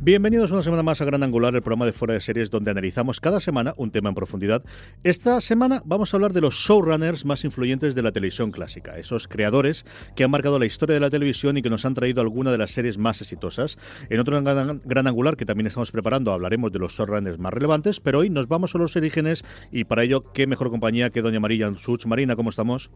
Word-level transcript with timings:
Bienvenidos 0.00 0.52
una 0.52 0.62
semana 0.62 0.84
más 0.84 1.00
a 1.00 1.04
Gran 1.04 1.24
Angular, 1.24 1.56
el 1.56 1.60
programa 1.60 1.84
de 1.84 1.92
fuera 1.92 2.14
de 2.14 2.20
series 2.20 2.50
donde 2.50 2.70
analizamos 2.70 3.18
cada 3.18 3.40
semana 3.40 3.74
un 3.76 3.90
tema 3.90 4.08
en 4.08 4.14
profundidad. 4.14 4.62
Esta 5.02 5.40
semana 5.40 5.82
vamos 5.84 6.14
a 6.14 6.16
hablar 6.16 6.32
de 6.32 6.40
los 6.40 6.54
showrunners 6.54 7.24
más 7.24 7.44
influyentes 7.44 7.96
de 7.96 8.02
la 8.02 8.12
televisión 8.12 8.52
clásica, 8.52 8.96
esos 8.96 9.26
creadores 9.26 9.84
que 10.14 10.22
han 10.22 10.30
marcado 10.30 10.60
la 10.60 10.66
historia 10.66 10.94
de 10.94 11.00
la 11.00 11.10
televisión 11.10 11.56
y 11.56 11.62
que 11.62 11.68
nos 11.68 11.84
han 11.84 11.94
traído 11.94 12.20
alguna 12.20 12.52
de 12.52 12.58
las 12.58 12.70
series 12.70 12.96
más 12.96 13.20
exitosas. 13.22 13.76
En 14.08 14.20
otro 14.20 14.40
Gran, 14.40 14.80
gran 14.84 15.06
Angular 15.08 15.36
que 15.36 15.44
también 15.44 15.66
estamos 15.66 15.90
preparando 15.90 16.32
hablaremos 16.32 16.70
de 16.70 16.78
los 16.78 16.92
showrunners 16.92 17.40
más 17.40 17.52
relevantes, 17.52 17.98
pero 17.98 18.20
hoy 18.20 18.30
nos 18.30 18.46
vamos 18.46 18.76
a 18.76 18.78
los 18.78 18.94
orígenes 18.94 19.44
y 19.72 19.82
para 19.82 20.04
ello 20.04 20.32
qué 20.32 20.46
mejor 20.46 20.70
compañía 20.70 21.10
que 21.10 21.22
doña 21.22 21.40
María 21.40 21.74
Such. 21.76 22.06
Marina, 22.06 22.36
¿cómo 22.36 22.50
estamos? 22.50 22.92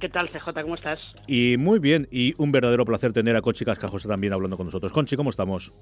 ¿Qué 0.00 0.08
tal, 0.10 0.30
CJ? 0.30 0.62
¿Cómo 0.62 0.74
estás? 0.74 0.98
Y 1.26 1.56
muy 1.58 1.78
bien, 1.78 2.08
y 2.10 2.34
un 2.36 2.52
verdadero 2.52 2.84
placer 2.84 3.12
tener 3.12 3.36
a 3.36 3.40
Conchi 3.40 3.64
Cascajosa 3.64 4.08
también 4.08 4.34
hablando 4.34 4.58
con 4.58 4.66
nosotros. 4.66 4.92
Conchi, 4.92 5.16
¿cómo 5.16 5.30
estamos? 5.30 5.72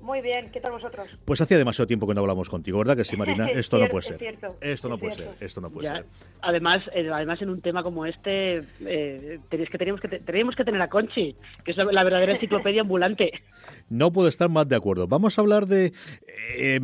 Muy 0.00 0.22
bien, 0.22 0.50
¿qué 0.50 0.60
tal 0.60 0.72
vosotros? 0.72 1.08
Pues 1.24 1.40
hacía 1.40 1.58
demasiado 1.58 1.86
tiempo 1.86 2.06
que 2.06 2.14
no 2.14 2.20
hablamos 2.22 2.48
contigo, 2.48 2.78
¿verdad 2.78 2.96
que 2.96 3.04
sí, 3.04 3.16
Marina? 3.18 3.48
Esto 3.48 3.78
no 3.78 3.88
puede 3.88 4.02
ser. 4.02 4.38
esto 4.60 4.88
no 4.88 4.98
puede 4.98 5.14
ser. 5.14 5.28
Esto 5.40 5.60
no 5.60 5.70
puede 5.70 5.88
ser. 5.88 6.06
Además, 6.40 6.78
eh, 6.94 7.08
además 7.12 7.42
en 7.42 7.50
un 7.50 7.60
tema 7.60 7.82
como 7.82 8.06
este, 8.06 8.62
eh, 8.80 9.40
que 9.50 9.78
teníamos 9.78 10.00
que 10.00 10.08
teníamos 10.08 10.56
que 10.56 10.64
tener 10.64 10.80
a 10.80 10.88
Conchi, 10.88 11.36
que 11.64 11.72
es 11.72 11.76
la, 11.76 12.04
verdadera 12.04 12.32
enciclopedia 12.32 12.82
ambulante. 12.82 13.32
No 13.88 14.12
puedo 14.12 14.28
estar 14.28 14.48
más 14.48 14.68
de 14.68 14.76
acuerdo. 14.76 15.06
Vamos 15.06 15.36
a 15.36 15.42
hablar 15.42 15.66
de, 15.66 15.92
eh, 16.56 16.80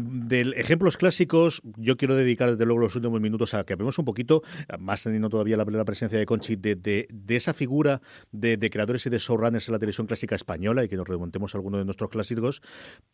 ejemplos 0.57 0.97
clásicos. 0.97 1.63
Yo 1.77 1.97
quiero 1.97 2.17
dedicar 2.17 2.51
desde 2.51 2.67
luego 2.67 2.81
los 2.81 2.95
últimos 2.97 3.21
minutos 3.21 3.55
a 3.55 3.65
que 3.65 3.73
hablemos 3.73 3.99
un 3.99 4.05
poquito, 4.05 4.43
más 4.79 5.05
teniendo 5.05 5.29
todavía 5.29 5.57
la, 5.57 5.85
presencia 5.85 6.19
de 6.19 6.27
Conchi, 6.27 6.57
de, 6.57 6.75
de, 6.75 7.37
esa 7.37 7.55
figura 7.55 8.03
de, 8.33 8.59
creadores 8.71 9.07
y 9.07 9.11
de 9.11 9.19
showrunners 9.19 9.69
en 9.69 9.73
la 9.73 9.79
televisión 9.79 10.07
clásica 10.07 10.35
española 10.35 10.85
y 10.85 10.89
que 10.89 10.97
nos 10.97 11.09
remontemos 11.09 11.55
a 11.55 11.59
alguno 11.59 11.79
de 11.79 11.85
nuestros 11.85 12.11
clásicos 12.11 12.61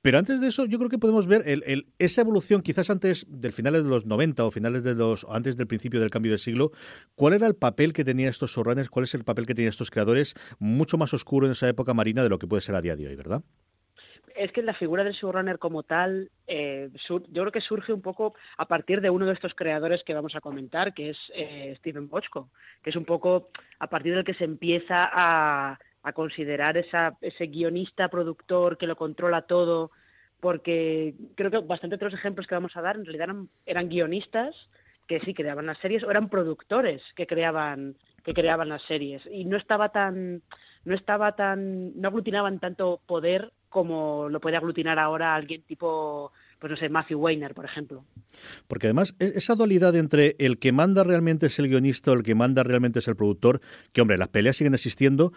pero 0.03 0.19
antes 0.19 0.41
de 0.41 0.49
eso, 0.49 0.67
yo 0.67 0.79
creo 0.79 0.91
que 0.91 0.99
podemos 0.99 1.27
ver 1.27 1.43
el, 1.47 1.87
esa 1.99 2.21
evolución, 2.21 2.63
quizás 2.63 2.91
antes 2.91 3.25
del 3.29 3.53
finales 3.53 3.85
de 3.85 3.89
los 3.89 4.05
90 4.05 4.45
o 4.45 4.51
finales 4.51 4.83
de 4.83 4.95
los, 4.95 5.25
antes 5.31 5.57
del 5.57 5.69
principio 5.69 6.01
del 6.01 6.11
cambio 6.11 6.33
de 6.33 6.39
siglo, 6.39 6.73
¿cuál 7.15 7.35
era 7.35 7.47
el 7.47 7.55
papel 7.55 7.93
que 7.93 8.05
tenían 8.05 8.29
estos 8.29 8.51
showrunners? 8.51 8.91
¿Cuál 8.91 9.05
es 9.05 9.15
el 9.15 9.25
papel 9.25 9.47
que 9.47 9.55
tenían 9.55 9.71
estos 9.71 9.91
creadores? 9.91 10.35
Mucho 10.59 10.99
más 10.99 11.15
oscuro 11.15 11.47
en 11.47 11.53
esa 11.53 11.69
época 11.69 11.95
marina 11.95 12.23
de 12.25 12.29
lo 12.29 12.39
que 12.39 12.49
puede 12.49 12.63
ser 12.63 12.75
a 12.75 12.81
día 12.81 12.97
de 12.97 13.07
hoy, 13.07 13.17
¿verdad? 13.17 13.43
es 14.35 14.53
que 14.53 14.63
la 14.63 14.75
figura 14.75 15.05
del 15.05 15.13
showrunner 15.13 15.59
como 15.59 15.83
tal, 15.83 16.31
eh, 16.47 16.91
yo 17.09 17.21
creo 17.23 17.53
que 17.53 17.61
surge 17.61 17.93
un 17.93 18.03
poco 18.03 18.35
a 18.57 18.67
partir 18.67 19.01
de 19.01 19.11
uno 19.11 19.27
de 19.27 19.35
estos 19.35 19.55
creadores 19.55 20.03
que 20.05 20.15
vamos 20.15 20.35
a 20.35 20.41
comentar, 20.41 20.95
que 20.95 21.11
es 21.11 21.19
eh, 21.35 21.75
Steven 21.79 22.09
Bochco, 22.09 22.51
que 22.83 22.91
es 22.91 22.97
un 22.97 23.05
poco 23.05 23.51
a 23.79 23.89
partir 23.89 24.15
del 24.15 24.25
que 24.25 24.35
se 24.35 24.45
empieza 24.45 25.09
a, 25.13 25.79
a 26.03 26.13
considerar 26.13 26.77
ese 26.77 27.47
guionista, 27.47 28.09
productor 28.09 28.77
que 28.77 28.87
lo 28.87 28.97
controla 28.97 29.43
todo, 29.43 29.91
porque 30.41 31.15
creo 31.37 31.51
que 31.51 31.59
bastante 31.59 31.97
de 31.97 32.05
los 32.05 32.15
ejemplos 32.15 32.47
que 32.47 32.57
vamos 32.57 32.77
a 32.77 32.83
dar 32.83 32.97
en 32.97 33.05
realidad 33.05 33.29
eran, 33.65 33.89
guionistas 33.89 34.55
que 35.07 35.21
sí 35.21 35.35
creaban 35.35 35.67
las 35.67 35.79
series 35.79 36.03
o 36.03 36.11
eran 36.11 36.29
productores 36.29 37.03
que 37.15 37.27
creaban 37.27 37.97
que 38.25 38.35
creaban 38.35 38.69
las 38.69 38.83
series 38.83 39.23
y 39.31 39.45
no 39.45 39.57
estaba 39.57 39.91
tan 39.91 40.43
no 40.85 40.95
estaba 40.95 41.33
tan 41.37 42.01
no 42.01 42.09
aglutinaban 42.09 42.61
tanto 42.61 43.01
poder 43.07 43.53
como 43.69 44.29
lo 44.29 44.41
puede 44.41 44.57
aglutinar 44.57 44.99
ahora 44.99 45.35
alguien 45.35 45.63
tipo 45.63 46.33
pues 46.63 46.71
no 46.71 46.77
sé, 46.77 46.89
Matthew 46.89 47.19
Weiner, 47.19 47.55
por 47.55 47.65
ejemplo. 47.65 48.05
Porque 48.69 48.87
además, 48.87 49.17
e-, 49.19 49.33
esa 49.35 49.57
dualidad 49.57 49.97
entre 49.97 50.37
el 50.39 50.61
que 50.61 50.71
manda 50.71 51.03
realmente 51.03 51.47
es 51.47 51.59
el 51.59 51.67
guionista 51.67 52.13
o 52.13 52.15
el 52.15 52.23
que 52.23 52.37
manda 52.37 52.63
realmente 52.63 53.01
es 53.01 53.09
el 53.09 53.17
productor, 53.17 53.61
que 53.93 54.01
hombre, 54.01 54.17
las 54.17 54.29
peleas 54.29 54.59
siguen 54.59 54.75
existiendo, 54.75 55.33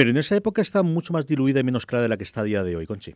pero 0.00 0.12
en 0.12 0.16
esa 0.16 0.34
época 0.34 0.62
está 0.62 0.82
mucho 0.82 1.12
más 1.12 1.26
diluida 1.26 1.60
y 1.60 1.62
menos 1.62 1.84
clara 1.84 2.04
de 2.04 2.08
la 2.08 2.16
que 2.16 2.24
está 2.24 2.40
a 2.40 2.44
día 2.44 2.64
de 2.64 2.74
hoy, 2.74 2.86
Conchi. 2.86 3.12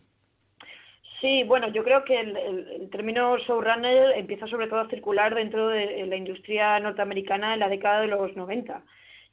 Sí, 1.19 1.43
bueno, 1.45 1.73
yo 1.73 1.83
creo 1.83 2.05
que 2.05 2.21
el, 2.21 2.91
término 2.91 3.39
showrunner 3.39 4.19
empieza 4.19 4.47
sobre 4.49 4.67
todo 4.67 4.81
a 4.81 4.91
circular 4.91 5.35
dentro 5.35 5.69
de 5.69 6.05
la 6.05 6.17
industria 6.17 6.79
norteamericana 6.81 7.55
en 7.55 7.61
la 7.61 7.71
década 7.71 8.03
de 8.03 8.09
los 8.09 8.37
90. 8.37 8.83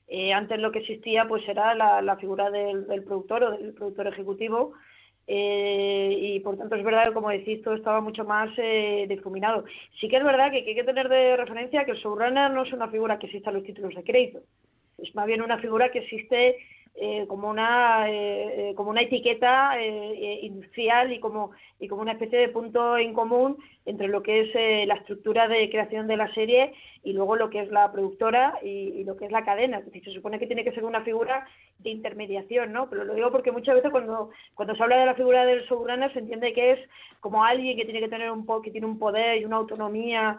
Eh, 0.07 0.31
antes 0.31 0.59
lo 0.59 0.71
que 0.71 0.79
existía 0.79 1.27
pues 1.27 1.45
era 1.45 1.75
la, 1.75 2.15
figura 2.15 2.49
del, 2.49 2.85
productor 3.03 3.43
o 3.43 3.51
del 3.51 3.73
productor 3.73 4.07
ejecutivo 4.07 4.71
eh, 5.27 6.17
y 6.17 6.39
por 6.39 6.57
tanto 6.57 6.75
es 6.75 6.85
verdad 6.85 7.09
que 7.09 7.13
como 7.13 7.31
decís 7.31 7.61
todo 7.63 7.73
estaba 7.73 7.99
mucho 7.99 8.23
más 8.23 8.49
eh, 8.59 9.07
difuminado. 9.09 9.65
Sí 9.99 10.07
que 10.07 10.15
es 10.15 10.23
verdad 10.23 10.51
que, 10.51 10.59
hay 10.59 10.75
que 10.75 10.85
tener 10.85 11.09
de 11.09 11.35
referencia 11.35 11.83
que 11.83 11.91
el 11.91 11.97
showrunner 11.97 12.49
no 12.51 12.63
es 12.63 12.71
una 12.71 12.87
figura 12.87 13.19
que 13.19 13.25
exista 13.25 13.49
en 13.49 13.57
los 13.57 13.65
títulos 13.65 13.93
de 13.93 14.05
crédito, 14.05 14.39
es 14.99 15.13
más 15.15 15.27
bien 15.27 15.41
una 15.41 15.57
figura 15.57 15.91
que 15.91 15.99
existe 15.99 16.55
eh, 16.93 17.25
como 17.27 17.49
una 17.49 18.09
eh, 18.09 18.71
eh, 18.71 18.75
como 18.75 18.89
una 18.89 19.01
etiqueta 19.01 19.71
industrial 20.41 21.13
y 21.13 21.19
como 21.19 21.51
y 21.79 21.87
como 21.87 22.01
una 22.01 22.11
especie 22.11 22.37
de 22.37 22.49
punto 22.49 22.97
en 22.97 23.13
común 23.13 23.57
entre 23.85 24.09
lo 24.09 24.21
que 24.21 24.41
es 24.41 24.87
la 24.87 24.95
estructura 24.95 25.47
de 25.47 25.69
creación 25.69 26.05
de 26.07 26.17
la 26.17 26.31
serie 26.33 26.73
y 27.03 27.13
luego 27.13 27.37
lo 27.37 27.49
que 27.49 27.61
es 27.61 27.71
la 27.71 27.91
productora 27.91 28.59
y, 28.61 29.03
lo 29.05 29.17
que 29.17 29.25
es 29.25 29.31
la 29.31 29.43
cadena. 29.43 29.79
Es 29.79 29.85
decir, 29.85 30.03
se 30.03 30.11
supone 30.11 30.37
que 30.37 30.45
tiene 30.45 30.63
que 30.63 30.73
ser 30.73 30.83
una 30.85 31.01
figura 31.01 31.47
de 31.79 31.89
intermediación, 31.89 32.71
¿no? 32.71 32.87
Pero 32.87 33.05
lo 33.05 33.15
digo 33.15 33.31
porque 33.31 33.51
muchas 33.51 33.73
veces 33.73 33.89
cuando, 33.89 34.29
cuando 34.53 34.75
se 34.75 34.83
habla 34.83 34.97
de 34.97 35.07
la 35.07 35.15
figura 35.15 35.45
del 35.45 35.63
showrunner 35.63 36.13
se 36.13 36.19
entiende 36.19 36.53
que 36.53 36.73
es 36.73 36.79
como 37.21 37.43
alguien 37.43 37.75
que 37.75 37.85
tiene 37.85 38.01
que 38.01 38.09
tener 38.09 38.29
un 38.29 38.45
que 38.61 38.69
tiene 38.69 38.85
un 38.85 38.99
poder 38.99 39.41
y 39.41 39.45
una 39.45 39.55
autonomía 39.55 40.37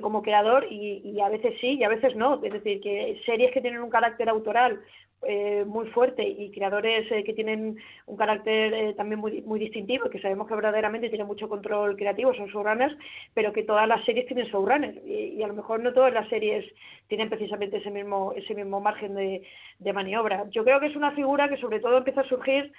como 0.00 0.22
creador 0.22 0.66
y 0.70 1.20
a 1.20 1.28
veces 1.28 1.54
sí 1.60 1.78
y 1.78 1.84
a 1.84 1.88
veces 1.88 2.14
no. 2.14 2.40
Es 2.44 2.52
decir, 2.52 2.80
que 2.80 3.20
series 3.26 3.50
que 3.50 3.60
tienen 3.60 3.82
un 3.82 3.90
carácter 3.90 4.28
autoral 4.28 4.80
eh, 5.26 5.64
muy 5.66 5.86
fuerte 5.88 6.22
y 6.26 6.50
creadores 6.50 7.10
eh, 7.10 7.24
que 7.24 7.32
tienen 7.32 7.76
un 8.06 8.16
carácter 8.16 8.74
eh, 8.74 8.94
también 8.94 9.20
muy, 9.20 9.42
muy 9.42 9.58
distintivo, 9.58 10.10
que 10.10 10.20
sabemos 10.20 10.46
que 10.46 10.54
verdaderamente 10.54 11.08
tienen 11.08 11.26
mucho 11.26 11.48
control 11.48 11.96
creativo, 11.96 12.34
son 12.34 12.48
showrunners, 12.48 12.96
pero 13.32 13.52
que 13.52 13.62
todas 13.62 13.88
las 13.88 14.04
series 14.04 14.26
tienen 14.26 14.46
showrunners 14.46 14.96
y, 15.06 15.42
a 15.42 15.46
lo 15.46 15.54
mejor 15.54 15.80
no 15.80 15.92
todas 15.92 16.12
las 16.12 16.28
series 16.28 16.64
tienen 17.08 17.28
precisamente 17.28 17.78
ese 17.78 17.90
mismo, 17.90 18.32
ese 18.36 18.54
mismo 18.54 18.80
margen 18.80 19.14
de, 19.14 19.92
maniobra. 19.92 20.44
Yo 20.50 20.64
creo 20.64 20.80
que 20.80 20.86
es 20.86 20.96
una 20.96 21.12
figura 21.12 21.48
que 21.48 21.58
sobre 21.58 21.80
todo 21.80 21.98
empieza 21.98 22.22
a 22.22 22.28
surgir 22.28 22.72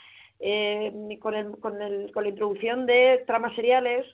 con, 1.19 1.33
el, 1.33 1.57
con, 1.59 1.81
el, 1.81 2.11
con 2.11 2.23
la 2.23 2.29
introducción 2.29 2.85
de 2.85 3.23
tramas 3.25 3.55
seriales, 3.55 4.05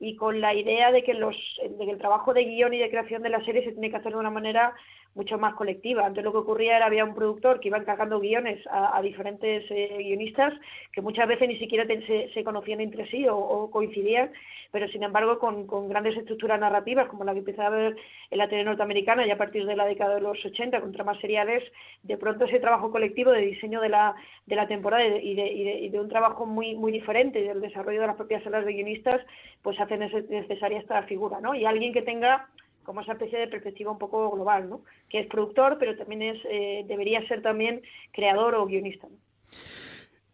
y 0.00 0.16
con 0.16 0.40
la 0.40 0.54
idea 0.54 0.90
de 0.92 1.02
que, 1.02 1.14
los, 1.14 1.36
de 1.62 1.84
que 1.84 1.92
el 1.92 1.98
trabajo 1.98 2.34
de 2.34 2.44
guion 2.44 2.74
y 2.74 2.78
de 2.78 2.90
creación 2.90 3.22
de 3.22 3.30
la 3.30 3.44
serie 3.44 3.64
se 3.64 3.72
tiene 3.72 3.90
que 3.90 3.96
hacer 3.96 4.12
de 4.12 4.18
una 4.18 4.30
manera 4.30 4.74
mucho 5.14 5.38
más 5.38 5.54
colectiva. 5.54 6.04
Antes 6.04 6.24
lo 6.24 6.32
que 6.32 6.38
ocurría 6.38 6.76
era 6.76 6.86
había 6.86 7.04
un 7.04 7.14
productor 7.14 7.60
que 7.60 7.68
iba 7.68 7.78
encargando 7.78 8.20
guiones 8.20 8.60
a, 8.70 9.00
diferentes 9.02 9.64
eh, 9.70 9.96
guionistas 9.98 10.52
que 10.92 11.00
muchas 11.00 11.28
veces 11.28 11.48
ni 11.48 11.58
siquiera 11.58 11.86
se, 11.86 12.44
conocían 12.44 12.80
entre 12.80 13.08
sí 13.10 13.26
o, 13.28 13.70
coincidían, 13.70 14.32
pero 14.70 14.88
sin 14.88 15.02
embargo 15.02 15.38
con, 15.38 15.88
grandes 15.88 16.16
estructuras 16.16 16.58
narrativas 16.58 17.08
como 17.08 17.24
la 17.24 17.32
que 17.32 17.40
empieza 17.40 17.66
a 17.66 17.70
ver 17.70 17.96
en 18.30 18.38
la 18.38 18.48
tele 18.48 18.64
norteamericana 18.64 19.26
y 19.26 19.30
a 19.30 19.38
partir 19.38 19.66
de 19.66 19.76
la 19.76 19.86
década 19.86 20.16
de 20.16 20.20
los 20.20 20.44
80 20.44 20.80
con 20.80 20.92
tramas 20.92 21.18
seriales, 21.20 21.62
de 22.02 22.16
pronto 22.16 22.44
ese 22.44 22.60
trabajo 22.60 22.90
colectivo 22.90 23.30
de 23.30 23.40
diseño 23.40 23.80
de 23.80 23.88
la, 23.88 24.14
de 24.46 24.56
la 24.56 24.66
temporada 24.66 25.06
y 25.06 25.34
de, 25.34 25.46
y 25.46 25.88
de, 25.90 26.00
un 26.00 26.08
trabajo 26.08 26.44
muy, 26.44 26.74
muy 26.74 26.90
diferente 26.90 27.40
del 27.40 27.60
desarrollo 27.60 28.00
de 28.00 28.06
las 28.08 28.16
propias 28.16 28.42
salas 28.42 28.64
de 28.64 28.72
guionistas, 28.72 29.20
pues 29.62 29.78
hace 29.80 29.96
necesaria 29.96 30.78
esta 30.78 31.02
figura, 31.04 31.40
¿no? 31.40 31.54
Y 31.54 31.64
alguien 31.64 31.92
que 31.92 32.02
tenga 32.02 32.48
como 32.84 33.00
esa 33.00 33.12
especie 33.12 33.38
de 33.38 33.48
perspectiva 33.48 33.90
un 33.90 33.98
poco 33.98 34.30
global, 34.30 34.68
¿no? 34.68 34.82
Que 35.08 35.20
es 35.20 35.26
productor, 35.26 35.78
pero 35.78 35.96
también 35.96 36.22
es 36.22 36.40
eh, 36.48 36.84
debería 36.86 37.26
ser 37.26 37.42
también 37.42 37.82
creador 38.12 38.54
o 38.54 38.66
guionista. 38.66 39.08
¿no? 39.08 39.16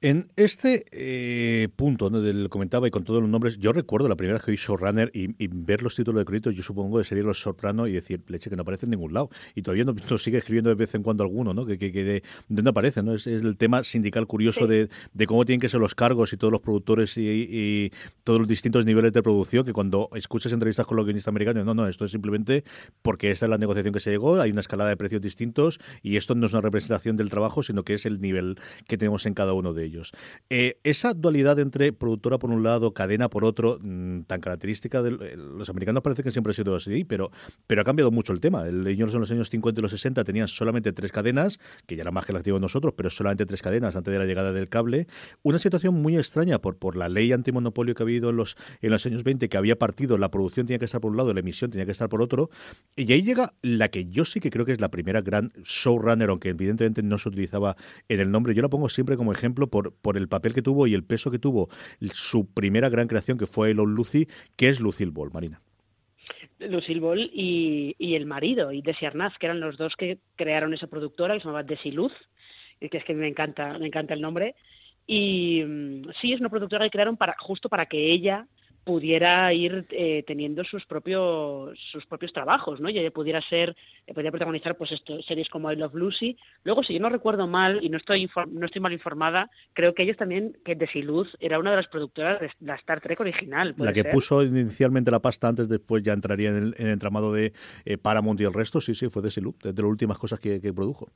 En 0.03 0.31
este 0.37 0.87
eh, 0.93 1.69
punto 1.77 2.09
donde 2.09 2.33
le 2.33 2.49
comentaba 2.49 2.89
y 2.89 2.91
con 2.91 3.05
todos 3.05 3.21
los 3.21 3.29
nombres, 3.29 3.59
yo 3.59 3.71
recuerdo 3.75 4.09
la 4.09 4.17
primera 4.17 4.39
vez 4.39 4.45
que 4.47 4.51
vi 4.51 4.57
Showrunner 4.57 5.11
y, 5.13 5.35
y 5.37 5.49
ver 5.53 5.83
los 5.83 5.95
títulos 5.95 6.21
de 6.21 6.25
crédito, 6.25 6.51
yo 6.51 6.63
supongo 6.63 6.97
de 6.97 7.05
serie 7.05 7.23
Los 7.23 7.43
Soprano 7.43 7.87
y 7.87 7.93
decir, 7.93 8.23
leche, 8.29 8.49
que 8.49 8.57
no 8.57 8.63
aparece 8.63 8.87
en 8.87 8.93
ningún 8.93 9.13
lado. 9.13 9.29
Y 9.55 9.61
todavía 9.61 9.85
no, 9.85 9.95
sigue 10.17 10.39
escribiendo 10.39 10.71
de 10.71 10.77
vez 10.77 10.95
en 10.95 11.03
cuando 11.03 11.23
alguno, 11.23 11.53
¿no? 11.53 11.67
Que, 11.67 11.77
que, 11.77 11.93
de, 11.93 12.23
dónde 12.49 12.71
aparece, 12.71 13.03
¿no? 13.03 13.13
Es, 13.13 13.27
el 13.27 13.59
tema 13.59 13.85
sindical 13.85 14.27
curioso 14.27 14.67
de, 14.67 14.89
cómo 15.27 15.45
tienen 15.45 15.61
que 15.61 15.69
ser 15.69 15.81
los 15.81 15.95
cargos 15.95 16.33
y 16.33 16.39
todos 16.39 16.51
los 16.51 16.63
productores 16.63 17.19
y, 17.19 17.93
todos 18.25 18.39
los 18.39 18.49
distintos 18.49 18.87
niveles 18.87 19.13
de 19.13 19.23
producción, 19.23 19.67
que 19.67 19.75
cuando 19.75 20.09
escuchas 20.15 20.51
entrevistas 20.55 20.87
con 20.87 20.97
los 20.97 21.05
guionistas 21.05 21.29
americanos, 21.29 21.67
no, 21.67 21.75
no, 21.75 21.87
esto 21.87 22.07
es 22.07 22.11
simplemente 22.11 22.65
porque 23.03 23.31
esta 23.31 23.45
es 23.45 23.51
la 23.51 23.59
negociación 23.59 23.93
que 23.93 24.01
se 24.01 24.11
llegó, 24.11 24.41
hay 24.41 24.51
una 24.51 24.63
escalada 24.63 24.89
de 24.89 24.97
precios 24.97 25.21
distintos 25.21 25.79
y 26.03 26.17
esto 26.17 26.35
no 26.35 26.47
es 26.47 26.55
una 26.55 26.63
representación 26.63 27.19
del 27.19 27.29
trabajo, 27.29 27.63
sino 27.63 27.83
que 27.83 27.93
es 27.93 28.07
el 28.07 28.23
nivel 28.23 28.57
que 28.89 28.97
tenemos 28.97 29.27
en 29.27 29.35
cada 29.35 29.53
uno 29.53 29.75
de 29.75 29.85
ellos. 29.85 29.90
Eh, 30.49 30.79
esa 30.85 31.15
dualidad 31.15 31.59
entre 31.59 31.93
productora 31.93 32.39
por 32.39 32.51
un 32.51 32.63
lado, 32.63 32.93
cadena 32.95 33.29
por 33.29 33.45
otro, 33.45 33.79
mm, 33.81 34.23
tan 34.23 34.41
característica 34.41 35.03
de 35.03 35.37
los 35.37 35.69
americanos 35.69 36.03
parece 36.03 36.23
que 36.23 36.31
siempre 36.31 36.53
ha 36.53 36.55
sido 36.55 36.75
así, 36.75 37.05
pero, 37.05 37.31
pero 37.67 37.83
ha 37.83 37.85
cambiado 37.85 38.11
mucho 38.11 38.33
el 38.33 38.41
tema. 38.41 38.67
El, 38.67 38.87
ellos 38.87 39.15
en 39.15 39.21
los 39.21 39.31
años 39.31 39.51
50 39.51 39.81
y 39.81 39.83
los 39.83 39.91
60 39.91 40.25
tenían 40.25 40.49
solamente 40.49 40.93
tres 40.93 41.13
cadenas, 41.13 41.59
que 41.87 41.97
ya 41.97 42.03
era 42.03 42.11
más 42.11 42.27
que 42.27 42.33
el 42.33 42.39
activo 42.39 42.57
de 42.57 42.63
nosotros, 42.63 42.95
pero 42.97 43.11
solamente 43.11 43.47
tres 43.47 43.63
cadenas 43.63 43.97
antes 43.97 44.13
de 44.13 44.19
la 44.19 44.27
llegada 44.27 44.53
del 44.53 44.69
cable. 44.69 45.07
Una 45.43 45.59
situación 45.59 45.95
muy 45.95 46.17
extraña 46.17 46.61
por, 46.61 46.77
por 46.77 46.97
la 46.97 47.09
ley 47.09 47.33
antimonopolio 47.33 47.95
que 47.95 48.03
ha 48.03 48.05
habido 48.05 48.31
en 48.31 48.37
los, 48.37 48.57
en 48.81 48.91
los 48.91 49.05
años 49.07 49.25
20, 49.25 49.49
que 49.49 49.57
había 49.57 49.77
partido, 49.77 50.19
la 50.19 50.31
producción 50.31 50.67
tenía 50.67 50.79
que 50.79 50.85
estar 50.85 51.01
por 51.01 51.11
un 51.11 51.17
lado, 51.17 51.33
la 51.35 51.41
emisión 51.41 51.71
tenía 51.71 51.87
que 51.87 51.93
estar 51.93 52.09
por 52.09 52.23
otro. 52.23 52.51
Y 52.97 53.13
ahí 53.13 53.23
llega 53.23 53.55
la 53.63 53.89
que 53.89 54.07
yo 54.07 54.25
sí 54.25 54.41
que 54.41 54.51
creo 54.51 54.65
que 54.65 54.73
es 54.73 54.81
la 54.81 54.91
primera 54.91 55.21
gran 55.21 55.53
showrunner, 55.65 56.31
aunque 56.31 56.51
evidentemente 56.51 57.03
no 57.03 57.19
se 57.19 57.29
utilizaba 57.29 57.77
en 58.09 58.21
el 58.21 58.31
nombre. 58.31 58.55
Yo 58.55 58.63
la 58.63 58.69
pongo 58.69 58.89
siempre 58.89 59.17
como 59.17 59.33
ejemplo 59.33 59.69
por, 59.69 59.80
por 60.03 60.17
el 60.17 60.29
papel 60.29 60.55
que 60.55 60.63
tuvo 60.63 60.87
y 60.87 60.95
el 60.95 61.05
peso 61.05 61.31
que 61.31 61.39
tuvo 61.39 61.69
su 62.13 62.53
primera 62.53 62.89
gran 62.89 63.09
creación, 63.09 63.39
que 63.39 63.47
fue 63.47 63.71
Elon 63.71 63.95
Lucy, 63.95 64.27
que 64.57 64.69
es 64.69 64.81
Lucille 64.81 65.13
Ball, 65.13 65.31
Marina. 65.33 65.61
Lucille 66.59 67.01
Ball 67.01 67.31
y, 67.33 68.15
el 68.15 68.27
marido, 68.27 68.73
y 68.73 68.83
Desi 68.83 69.07
Arnaz, 69.07 69.33
que 69.39 69.47
eran 69.47 69.61
los 69.61 69.77
dos 69.79 69.95
que 69.97 70.19
crearon 70.37 70.75
esa 70.75 70.87
productora, 70.87 71.35
que 71.35 71.41
se 71.41 71.47
llamaba 71.47 71.63
Desiluz, 71.63 72.13
que 72.81 72.97
es 72.97 73.05
que 73.05 73.15
me 73.15 73.29
encanta, 73.29 73.79
me 73.79 73.87
encanta 73.87 74.15
el 74.15 74.21
nombre. 74.21 74.55
Y 75.07 75.63
mm, 75.65 76.11
sí, 76.21 76.33
es 76.33 76.41
una 76.41 76.51
productora 76.51 76.85
que 76.85 76.91
crearon 76.91 77.17
para, 77.17 77.35
justo 77.39 77.69
para 77.69 77.87
que 77.87 78.13
ella 78.13 78.47
pudiera 78.85 79.53
ir 79.53 79.87
eh, 79.91 80.25
teniendo 80.27 80.65
sus 80.65 80.85
propios 80.87 81.79
sus 81.93 82.07
propios 82.07 82.33
trabajos, 82.33 82.81
¿no? 82.81 82.89
Y 82.89 82.99
ella 82.99 83.11
pudiera 83.11 83.41
ser, 83.43 83.77
eh, 84.07 84.15
podría 84.15 84.31
protagonizar 84.31 84.77
pues 84.77 84.93
esto, 84.93 85.21
series 85.23 85.49
como 85.49 85.71
I 85.71 85.77
Love 85.77 85.95
Lucy. 85.95 86.37
Luego, 86.65 86.83
si 86.83 86.95
yo 86.95 87.01
no 87.01 87.09
recuerdo 87.09 87.47
mal 87.47 87.79
y 87.83 87.89
no 87.89 87.99
estoy 87.99 88.29
no 88.51 88.67
estoy 88.67 88.81
mal 88.81 88.93
informada, 88.93 89.51
creo 89.73 89.95
que 89.95 90.03
ellos 90.03 90.17
también 90.17 90.57
que 90.65 90.75
Desiluz 90.75 91.29
era 91.41 91.59
una 91.59 91.71
de 91.71 91.77
las 91.77 91.89
productoras 91.89 92.41
de 92.41 92.51
la 92.61 92.77
Star 92.77 93.01
Trek 93.01 93.21
original. 93.21 93.75
La 93.77 93.93
que 93.93 94.05
puso 94.05 94.43
inicialmente 94.43 95.11
la 95.11 95.21
pasta 95.21 95.49
antes, 95.49 95.69
después 95.69 96.03
ya 96.03 96.13
entraría 96.13 96.49
en 96.49 96.57
el, 96.57 96.75
entramado 96.79 97.33
de 97.33 97.53
eh, 97.85 97.99
Paramount 97.99 98.41
y 98.41 98.45
el 98.45 98.55
resto. 98.55 98.81
Sí, 98.81 98.95
sí, 98.95 99.09
fue 99.09 99.23
Desiluz, 99.23 99.59
de, 99.59 99.73
de 99.73 99.83
las 99.83 99.91
últimas 99.91 100.19
cosas 100.19 100.41
que, 100.41 100.61
que 100.61 100.73
produjo. 100.73 101.09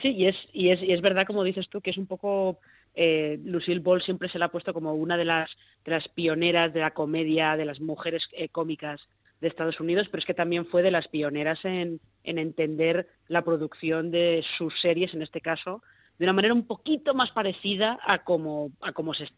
Sí, 0.00 0.10
y 0.10 0.26
es, 0.26 0.36
y 0.52 0.70
es, 0.70 0.80
y 0.80 0.92
es 0.92 1.00
verdad, 1.00 1.26
como 1.26 1.42
dices 1.42 1.68
tú, 1.68 1.80
que 1.80 1.90
es 1.90 1.98
un 1.98 2.06
poco 2.06 2.60
eh, 2.96 3.38
Lucille 3.44 3.80
Ball 3.80 4.02
siempre 4.02 4.28
se 4.30 4.38
la 4.38 4.46
ha 4.46 4.50
puesto 4.50 4.72
como 4.72 4.94
una 4.94 5.16
de 5.16 5.26
las, 5.26 5.50
de 5.84 5.92
las 5.92 6.08
pioneras 6.08 6.72
de 6.72 6.80
la 6.80 6.92
comedia, 6.92 7.56
de 7.56 7.66
las 7.66 7.80
mujeres 7.80 8.24
eh, 8.32 8.48
cómicas 8.48 9.00
de 9.40 9.48
Estados 9.48 9.78
Unidos, 9.80 10.08
pero 10.10 10.20
es 10.20 10.26
que 10.26 10.32
también 10.32 10.64
fue 10.64 10.82
de 10.82 10.90
las 10.90 11.06
pioneras 11.08 11.62
en, 11.64 12.00
en 12.24 12.38
entender 12.38 13.06
la 13.28 13.42
producción 13.42 14.10
de 14.10 14.42
sus 14.56 14.72
series, 14.80 15.12
en 15.12 15.20
este 15.20 15.42
caso, 15.42 15.82
de 16.18 16.24
una 16.24 16.32
manera 16.32 16.54
un 16.54 16.66
poquito 16.66 17.12
más 17.12 17.30
parecida 17.32 17.98
a 18.06 18.24
como, 18.24 18.72
a 18.80 18.92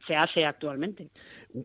se, 0.06 0.14
hace 0.14 0.46
actualmente. 0.46 1.08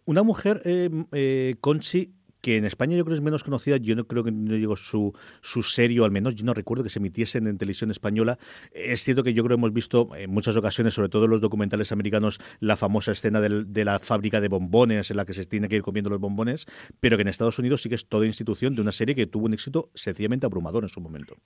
Una 0.06 0.24
mujer, 0.24 0.62
eh 0.66 1.56
Conchi, 1.62 2.12
que 2.44 2.57
en 2.57 2.66
España 2.66 2.98
yo 2.98 3.06
creo 3.06 3.16
es 3.16 3.22
menos 3.22 3.42
conocida, 3.42 3.78
yo 3.78 3.95
no 3.95 4.06
creo 4.06 4.24
que 4.25 4.31
no 4.31 4.54
digo 4.54 4.75
su, 4.75 5.13
su 5.42 5.63
serio, 5.63 6.04
al 6.04 6.12
menos 6.12 6.36
yo 6.36 6.45
no 6.45 6.54
recuerdo 6.54 6.84
que 6.84 6.90
se 6.90 7.00
emitiesen 7.00 7.48
en 7.48 7.57
televisión 7.57 7.90
española. 7.90 8.38
Es 8.74 9.06
cierto 9.06 9.24
que 9.24 9.34
yo 9.34 9.44
creo 9.44 9.56
que 9.56 9.62
hemos 9.62 9.74
visto 9.74 10.10
en 10.13 10.30
muchas 10.30 10.57
ocasiones, 10.57 10.94
sobre 10.94 11.07
todo 11.07 11.24
en 11.24 11.31
los 11.31 11.40
documentales 11.40 11.94
americanos, 11.94 12.40
la 12.60 12.75
famosa 12.75 13.13
escena 13.13 13.40
de 13.40 13.86
la 13.86 13.98
fábrica 14.00 14.42
de 14.42 14.50
bombones 14.50 15.10
en 15.10 15.18
la 15.18 15.25
que 15.25 15.34
se 15.34 15.45
tiene 15.45 15.69
que 15.69 15.78
ir 15.78 15.84
comiendo 15.84 16.10
los 16.10 16.19
bombones, 16.19 16.66
pero 17.00 17.16
que 17.16 17.22
en 17.22 17.30
Estados 17.30 17.60
Unidos 17.60 17.81
sí 17.81 17.88
que 17.88 17.95
es 17.95 18.10
toda 18.10 18.25
institución 18.25 18.75
de 18.75 18.81
una 18.81 18.92
serie 18.92 19.16
que 19.16 19.25
tuvo 19.25 19.45
un 19.45 19.54
éxito 19.54 19.90
sencillamente 19.94 20.45
abrumador 20.45 20.84
en 20.84 20.90
su 20.90 21.00
momento. 21.00 21.38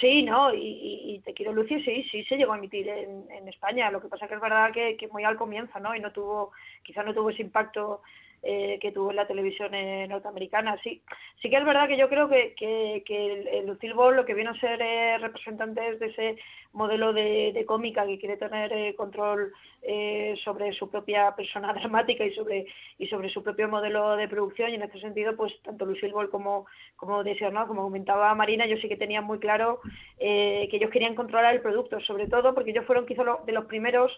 Sí, 0.00 0.22
no, 0.22 0.54
y, 0.54 1.20
Te 1.22 1.34
quiero 1.34 1.52
Lucy 1.52 1.82
sí, 1.82 2.02
sí 2.10 2.24
se 2.24 2.36
llegó 2.36 2.54
a 2.54 2.56
emitir 2.56 2.88
en, 2.88 3.30
en 3.30 3.46
España. 3.46 3.90
Lo 3.90 4.00
que 4.00 4.08
pasa 4.08 4.26
que 4.26 4.34
es 4.36 4.40
verdad 4.40 4.72
que, 4.72 4.96
que 4.96 5.08
muy 5.08 5.22
al 5.24 5.36
comienzo, 5.36 5.78
¿no? 5.80 5.94
Y 5.94 6.00
no 6.00 6.10
tuvo, 6.12 6.52
quizás 6.82 7.04
no 7.04 7.12
tuvo 7.12 7.28
ese 7.28 7.42
impacto 7.42 8.00
eh, 8.42 8.78
que 8.80 8.92
tuvo 8.92 9.10
en 9.10 9.16
la 9.16 9.26
televisión 9.26 9.74
eh, 9.74 10.06
norteamericana. 10.08 10.78
Sí, 10.82 11.02
sí 11.42 11.50
que 11.50 11.56
es 11.56 11.64
verdad 11.64 11.88
que 11.88 11.98
yo 11.98 12.08
creo 12.08 12.28
que, 12.28 12.54
que, 12.56 13.02
que 13.04 13.58
el, 13.58 13.66
Lucille 13.66 13.92
Ball 13.92 14.16
lo 14.16 14.24
que 14.24 14.32
viene 14.32 14.50
a 14.50 14.60
ser 14.60 14.80
eh, 14.80 15.18
representantes 15.18 16.00
de 16.00 16.06
ese 16.06 16.36
modelo 16.72 17.12
de, 17.12 17.52
de 17.52 17.66
cómica 17.66 18.06
que 18.06 18.18
quiere 18.18 18.36
tener 18.36 18.72
eh, 18.72 18.94
control 18.94 19.52
sobre 20.44 20.72
su 20.74 20.90
propia 20.90 21.34
persona 21.34 21.72
dramática 21.80 22.22
y 22.22 22.34
sobre 22.34 22.66
y 22.98 23.06
sobre 23.06 23.30
su 23.30 23.42
propio 23.42 23.66
modelo 23.66 24.14
de 24.14 24.28
producción 24.28 24.70
y 24.70 24.74
en 24.74 24.82
este 24.82 25.00
sentido 25.00 25.34
pues 25.34 25.54
tanto 25.62 25.86
Lucille 25.86 26.12
Ball 26.12 26.28
como 26.28 26.66
como 26.96 27.24
decía, 27.24 27.50
¿no? 27.50 27.66
como 27.66 27.82
comentaba 27.82 28.34
Marina 28.34 28.66
yo 28.66 28.76
sí 28.76 28.88
que 28.88 28.98
tenía 28.98 29.22
muy 29.22 29.38
claro 29.38 29.80
que 30.18 30.68
ellos 30.70 30.90
querían 30.90 31.14
controlar 31.14 31.54
el 31.54 31.62
producto 31.62 31.98
sobre 32.00 32.26
todo 32.26 32.54
porque 32.54 32.72
ellos 32.72 32.84
fueron 32.84 33.06
quizá 33.06 33.24
de 33.46 33.52
los 33.52 33.64
primeros 33.64 34.12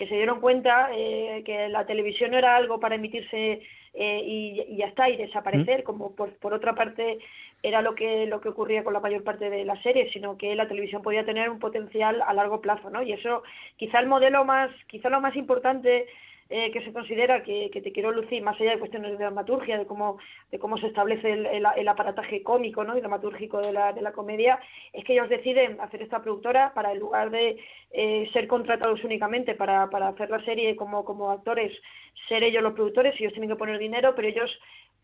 que 0.00 0.08
se 0.08 0.14
dieron 0.14 0.40
cuenta 0.40 0.88
eh, 0.94 1.42
que 1.44 1.68
la 1.68 1.84
televisión 1.84 2.30
no 2.30 2.38
era 2.38 2.56
algo 2.56 2.80
para 2.80 2.94
emitirse 2.94 3.60
eh, 3.92 4.22
y, 4.24 4.76
ya 4.78 4.86
está 4.86 5.10
y 5.10 5.18
desaparecer 5.18 5.82
como 5.82 6.16
por, 6.16 6.32
por, 6.38 6.54
otra 6.54 6.74
parte 6.74 7.18
era 7.62 7.82
lo 7.82 7.94
que 7.94 8.24
lo 8.24 8.40
que 8.40 8.48
ocurría 8.48 8.82
con 8.82 8.94
la 8.94 9.00
mayor 9.00 9.22
parte 9.24 9.50
de 9.50 9.62
las 9.66 9.82
series 9.82 10.10
sino 10.10 10.38
que 10.38 10.54
la 10.54 10.68
televisión 10.68 11.02
podía 11.02 11.26
tener 11.26 11.50
un 11.50 11.58
potencial 11.58 12.22
a 12.26 12.32
largo 12.32 12.62
plazo 12.62 12.88
no 12.88 13.02
y 13.02 13.12
eso 13.12 13.42
quizá 13.76 13.98
el 13.98 14.06
modelo 14.06 14.42
más 14.46 14.70
quizá 14.86 15.10
lo 15.10 15.20
más 15.20 15.36
importante 15.36 16.06
eh, 16.52 16.72
que 16.72 16.84
se 16.84 16.92
considera 16.92 17.44
que, 17.44 17.70
te 17.70 17.92
quiero 17.92 18.10
lucir, 18.10 18.42
más 18.42 18.60
allá 18.60 18.72
de 18.72 18.80
cuestiones 18.80 19.12
de 19.12 19.18
dramaturgia, 19.18 19.78
de 19.78 19.86
cómo, 19.86 20.18
de 20.50 20.58
cómo 20.58 20.78
se 20.78 20.88
establece 20.88 21.30
el, 21.30 21.46
el, 21.46 21.88
aparataje 21.88 22.42
cómico 22.42 22.82
¿no? 22.82 22.98
y 22.98 23.00
dramatúrgico 23.00 23.60
de 23.60 23.72
la, 23.72 23.92
de 23.92 24.02
la 24.02 24.10
comedia, 24.10 24.58
es 24.92 25.04
que 25.04 25.12
ellos 25.12 25.28
deciden 25.28 25.80
hacer 25.80 26.02
esta 26.02 26.20
productora 26.20 26.74
para, 26.74 26.90
en 26.90 26.98
lugar 26.98 27.30
de 27.30 27.56
eh, 27.92 28.28
ser 28.32 28.48
contratados 28.48 29.02
únicamente 29.04 29.54
para, 29.54 29.88
para 29.90 30.08
hacer 30.08 30.28
la 30.28 30.44
serie 30.44 30.74
como, 30.74 31.04
como 31.04 31.30
actores, 31.30 31.72
ser 32.28 32.42
ellos 32.42 32.64
los 32.64 32.74
productores, 32.74 33.14
ellos 33.20 33.32
tienen 33.32 33.50
que 33.50 33.56
poner 33.56 33.78
dinero, 33.78 34.14
pero 34.16 34.26
ellos 34.26 34.50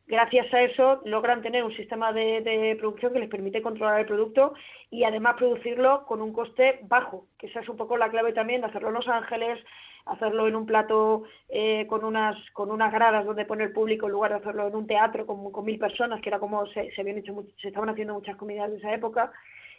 gracias 0.08 0.52
a 0.52 0.62
eso 0.62 1.00
logran 1.04 1.42
tener 1.42 1.62
un 1.62 1.76
sistema 1.76 2.12
de, 2.12 2.40
de, 2.40 2.74
producción 2.74 3.12
que 3.12 3.20
les 3.20 3.28
permite 3.28 3.62
controlar 3.62 4.00
el 4.00 4.06
producto 4.06 4.54
y 4.90 5.04
además 5.04 5.36
producirlo 5.36 6.06
con 6.06 6.22
un 6.22 6.32
coste 6.32 6.80
bajo, 6.82 7.26
que 7.38 7.46
esa 7.46 7.60
es 7.60 7.68
un 7.68 7.76
poco 7.76 7.96
la 7.96 8.10
clave 8.10 8.32
también 8.32 8.62
de 8.62 8.66
hacerlo 8.66 8.88
en 8.88 8.94
Los 8.94 9.08
Ángeles, 9.08 9.60
hacerlo 10.06 10.46
en 10.46 10.56
un 10.56 10.66
plato 10.66 11.24
eh, 11.48 11.86
con 11.88 12.04
unas 12.04 12.36
con 12.52 12.70
unas 12.70 12.92
gradas 12.92 13.24
donde 13.24 13.44
pone 13.44 13.64
el 13.64 13.72
público 13.72 14.06
en 14.06 14.12
lugar 14.12 14.30
de 14.30 14.38
hacerlo 14.38 14.66
en 14.68 14.74
un 14.76 14.86
teatro 14.86 15.26
con, 15.26 15.52
con 15.52 15.64
mil 15.64 15.78
personas 15.78 16.20
que 16.20 16.28
era 16.28 16.38
como 16.38 16.66
se, 16.68 16.90
se 16.92 17.00
habían 17.00 17.18
hecho 17.18 17.44
se 17.60 17.68
estaban 17.68 17.88
haciendo 17.88 18.14
muchas 18.14 18.36
comidas 18.36 18.70
de 18.70 18.78
esa 18.78 18.94
época 18.94 19.32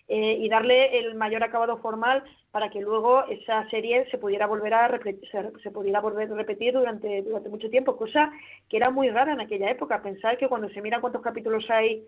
eh, 0.10 0.38
y 0.40 0.48
darle 0.48 1.00
el 1.00 1.16
mayor 1.16 1.44
acabado 1.44 1.78
formal 1.80 2.24
para 2.52 2.70
que 2.70 2.80
luego 2.82 3.26
esa 3.28 3.70
serie 3.70 4.10
se 4.10 4.18
pudiera 4.18 4.48
volver 4.48 4.74
a 4.74 4.88
repetir, 4.88 5.30
se, 5.62 5.72
pudiera 5.72 6.00
volver 6.00 6.32
a 6.32 6.36
repetir 6.36 6.74
durante 6.74 7.22
durante 7.24 7.50
mucho 7.50 7.70
tiempo 7.70 7.98
cosa 7.98 8.32
que 8.70 8.78
era 8.78 8.90
muy 8.90 9.10
rara 9.10 9.34
en 9.34 9.42
aquella 9.42 9.70
época 9.70 10.02
pensar 10.02 10.38
que 10.38 10.48
cuando 10.48 10.70
se 10.70 10.82
mira 10.82 11.02
cuántos 11.02 11.22
capítulos 11.22 11.70
hay 11.70 12.04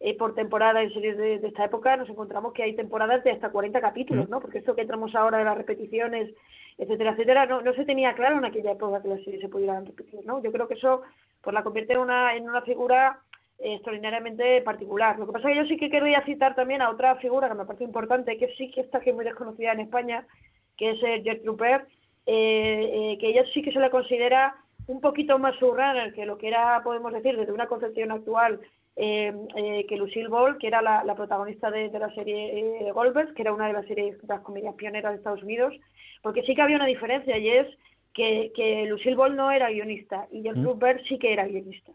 eh, 0.00 0.16
por 0.16 0.34
temporada 0.34 0.82
en 0.82 0.92
series 0.92 1.16
de, 1.16 1.34
esta 1.36 1.64
época 1.64 1.96
nos 1.96 2.08
encontramos 2.08 2.52
que 2.52 2.62
hay 2.62 2.76
temporadas 2.76 3.24
de 3.24 3.32
hasta 3.32 3.50
40 3.50 3.80
capítulos, 3.80 4.28
¿no? 4.28 4.40
Porque 4.40 4.58
esto 4.58 4.76
que 4.76 4.82
entramos 4.82 5.14
ahora 5.14 5.38
de 5.38 5.44
las 5.44 5.56
repeticiones 5.56 6.34
etcétera, 6.78 7.10
etcétera, 7.10 7.46
no, 7.46 7.60
no 7.60 7.74
se 7.74 7.84
tenía 7.84 8.14
claro 8.14 8.38
en 8.38 8.44
aquella 8.44 8.72
época 8.72 9.02
que 9.02 9.08
las 9.08 9.22
series 9.24 9.42
se 9.42 9.48
pudieran 9.48 9.84
repetir, 9.84 10.24
¿no? 10.24 10.40
Yo 10.42 10.52
creo 10.52 10.68
que 10.68 10.74
eso 10.74 11.02
pues 11.42 11.52
la 11.52 11.64
convierte 11.64 11.94
en 11.94 11.98
una, 11.98 12.36
en 12.36 12.48
una 12.48 12.62
figura 12.62 13.18
eh, 13.58 13.74
extraordinariamente 13.74 14.62
particular. 14.62 15.18
Lo 15.18 15.26
que 15.26 15.32
pasa 15.32 15.48
es 15.48 15.54
que 15.54 15.62
yo 15.62 15.68
sí 15.68 15.76
que 15.76 15.90
quería 15.90 16.24
citar 16.24 16.54
también 16.54 16.80
a 16.80 16.90
otra 16.90 17.16
figura 17.16 17.48
que 17.48 17.54
me 17.54 17.64
parece 17.64 17.84
importante, 17.84 18.38
que 18.38 18.54
sí 18.56 18.70
que 18.70 18.82
está 18.82 19.00
que 19.00 19.12
muy 19.12 19.24
desconocida 19.24 19.72
en 19.72 19.80
España, 19.80 20.24
que 20.76 20.90
es 20.90 21.02
eh, 21.02 21.20
Gertrude 21.24 21.84
eh, 22.26 23.16
que 23.18 23.28
ella 23.28 23.42
sí 23.52 23.62
que 23.62 23.72
se 23.72 23.80
la 23.80 23.90
considera 23.90 24.54
un 24.86 25.00
poquito 25.00 25.38
más 25.38 25.56
surrunner 25.56 26.12
que 26.14 26.26
lo 26.26 26.38
que 26.38 26.48
era, 26.48 26.80
podemos 26.84 27.12
decir, 27.12 27.36
desde 27.36 27.52
una 27.52 27.66
concepción 27.66 28.12
actual, 28.12 28.60
que 28.96 29.96
Lucille 29.96 30.28
Ball, 30.28 30.58
que 30.58 30.66
era 30.66 30.82
la, 30.82 31.14
protagonista 31.14 31.70
de, 31.70 31.88
la 31.90 32.12
serie 32.14 32.88
eh, 32.88 32.92
Goldberg, 32.92 33.32
que 33.34 33.42
era 33.42 33.52
una 33.52 33.68
de 33.68 33.72
las 33.72 33.86
series 33.86 34.20
de 34.20 34.26
las 34.26 34.40
comedias 34.40 34.74
pioneras 34.74 35.12
de 35.12 35.18
Estados 35.18 35.42
Unidos, 35.42 35.72
porque 36.22 36.42
sí 36.42 36.54
que 36.54 36.62
había 36.62 36.76
una 36.76 36.86
diferencia 36.86 37.36
y 37.38 37.48
es 37.48 37.66
que, 38.14 38.52
que 38.54 38.86
Lucille 38.86 39.16
Ball 39.16 39.36
no 39.36 39.50
era 39.50 39.70
guionista 39.70 40.26
y 40.30 40.42
Gertrude 40.42 40.74
mm. 40.74 40.78
Berg 40.78 41.02
sí 41.08 41.18
que 41.18 41.32
era 41.32 41.46
guionista. 41.46 41.92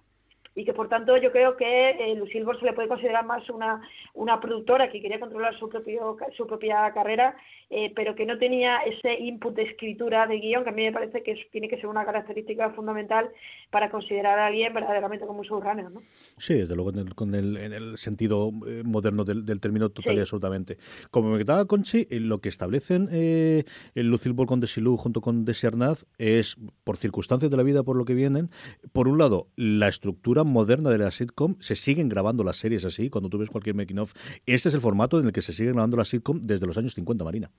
y 0.56 0.66
que 0.66 0.74
por 0.74 0.88
tanto 0.88 1.18
yo 1.18 1.32
creo 1.32 1.58
que 1.58 1.90
eh, 1.90 2.16
Lucille 2.16 2.46
Ball 2.46 2.60
se 2.60 2.66
le 2.66 2.74
puede 2.74 2.88
considerar 2.88 3.26
más 3.26 3.50
una, 3.50 3.82
una 4.14 4.40
productora 4.40 4.90
que 4.92 5.02
quería 5.02 5.20
controlar 5.20 5.58
su, 5.58 5.68
propio, 5.68 6.18
su 6.38 6.48
propia 6.48 6.92
carrera, 6.94 7.36
eh, 7.76 7.92
pero 7.96 8.14
que 8.14 8.26
no 8.26 8.38
tenía 8.38 8.78
ese 8.84 9.20
input 9.20 9.56
de 9.56 9.64
escritura 9.64 10.28
de 10.28 10.40
guion, 10.40 10.64
que 10.64 10.70
a 10.70 10.74
mí 10.74 10.84
me 10.84 10.92
parece 10.92 11.24
que 11.24 11.36
tiene 11.52 11.68
que 11.68 11.78
ser 11.78 11.88
una 11.88 12.06
característica 12.06 12.70
fundamental 12.70 13.32
para 13.72 13.90
considerar 13.90 14.38
a 14.38 14.46
alguien 14.46 14.72
verdaderamente 14.76 15.26
como 15.26 15.40
un 15.40 15.46
showrunner. 15.46 15.90
¿no? 15.90 16.00
Sí, 16.38 16.54
desde 16.54 16.76
luego 16.76 16.92
con 17.16 17.34
el, 17.34 17.58
en 17.58 17.74
el 17.74 17.98
sentido 17.98 18.52
eh, 18.68 18.84
moderno 18.86 19.24
del, 19.26 19.60
término 19.60 19.90
total 19.90 20.18
y 20.18 20.20
absolutamente. 20.20 20.78
Como 21.10 21.32
me 21.32 21.40
quedaba 21.40 21.66
Conchi, 21.66 22.06
lo 22.12 22.42
que 22.42 22.50
establecen 22.50 23.10
eh, 23.12 23.64
el 23.96 24.08
Lucille 24.08 24.36
Ball 24.36 24.46
con 24.46 24.60
Desilu 24.60 24.96
junto 24.96 25.22
con 25.22 25.44
Desi 25.44 25.66
Arnaz 25.66 26.06
es, 26.20 26.58
por 26.84 26.98
circunstancias 26.98 27.50
de 27.50 27.58
la 27.58 27.64
vida, 27.64 27.82
por 27.82 27.96
lo 27.96 28.06
que 28.06 28.14
vienen, 28.14 28.52
por 28.92 29.08
un 29.08 29.18
lado, 29.18 29.48
la 29.56 29.88
estructura 29.88 30.44
moderna 30.44 30.92
de 30.92 31.00
la 31.00 31.10
sitcom, 31.10 31.56
se 31.60 31.76
siguen 31.76 32.08
grabando 32.08 32.44
las 32.44 32.58
series 32.58 32.86
así, 32.86 33.10
cuando 33.10 33.30
tú 33.30 33.40
ves 33.40 33.50
cualquier 33.50 33.76
making 33.76 33.98
of, 33.98 34.14
este 34.46 34.70
es 34.70 34.76
el 34.76 34.82
formato 34.82 35.20
en 35.20 35.26
el 35.26 35.32
que 35.32 35.42
se 35.42 35.54
sigue 35.54 35.72
grabando 35.72 35.98
la 35.98 36.06
sitcom 36.06 36.40
desde 36.40 36.68
los 36.68 36.78
años 36.78 36.94
50, 36.94 37.24
Marina. 37.24 37.50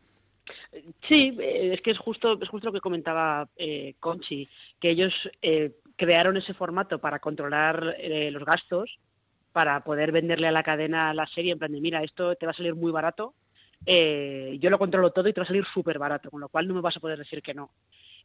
Sí, 1.08 1.36
eh, 1.40 1.74
es 1.74 1.80
que 1.80 1.90
es 1.90 1.98
justo, 1.98 2.38
es 2.40 2.48
justo 2.48 2.68
lo 2.68 2.72
que 2.72 2.80
comentaba 2.80 3.48
eh, 3.56 3.94
Conchi, 4.00 4.48
que 4.80 4.90
ellos 4.90 5.12
eh, 5.42 5.72
crearon 5.96 6.36
ese 6.36 6.54
formato 6.54 6.98
para 6.98 7.18
controlar 7.18 7.96
eh, 7.98 8.30
los 8.30 8.44
gastos, 8.44 8.98
para 9.52 9.82
poder 9.84 10.12
venderle 10.12 10.48
a 10.48 10.52
la 10.52 10.62
cadena 10.62 11.14
la 11.14 11.26
serie 11.28 11.52
en 11.52 11.58
plan 11.58 11.72
de, 11.72 11.80
mira, 11.80 12.02
esto 12.02 12.34
te 12.34 12.46
va 12.46 12.52
a 12.52 12.56
salir 12.56 12.74
muy 12.74 12.90
barato, 12.92 13.34
yo 13.86 14.70
lo 14.70 14.78
controlo 14.78 15.10
todo 15.10 15.28
y 15.28 15.34
te 15.34 15.40
va 15.40 15.44
a 15.44 15.46
salir 15.46 15.64
súper 15.72 15.98
barato, 15.98 16.30
con 16.30 16.40
lo 16.40 16.48
cual 16.48 16.66
no 16.66 16.74
me 16.74 16.80
vas 16.80 16.96
a 16.96 17.00
poder 17.00 17.18
decir 17.18 17.42
que 17.42 17.52
no. 17.52 17.70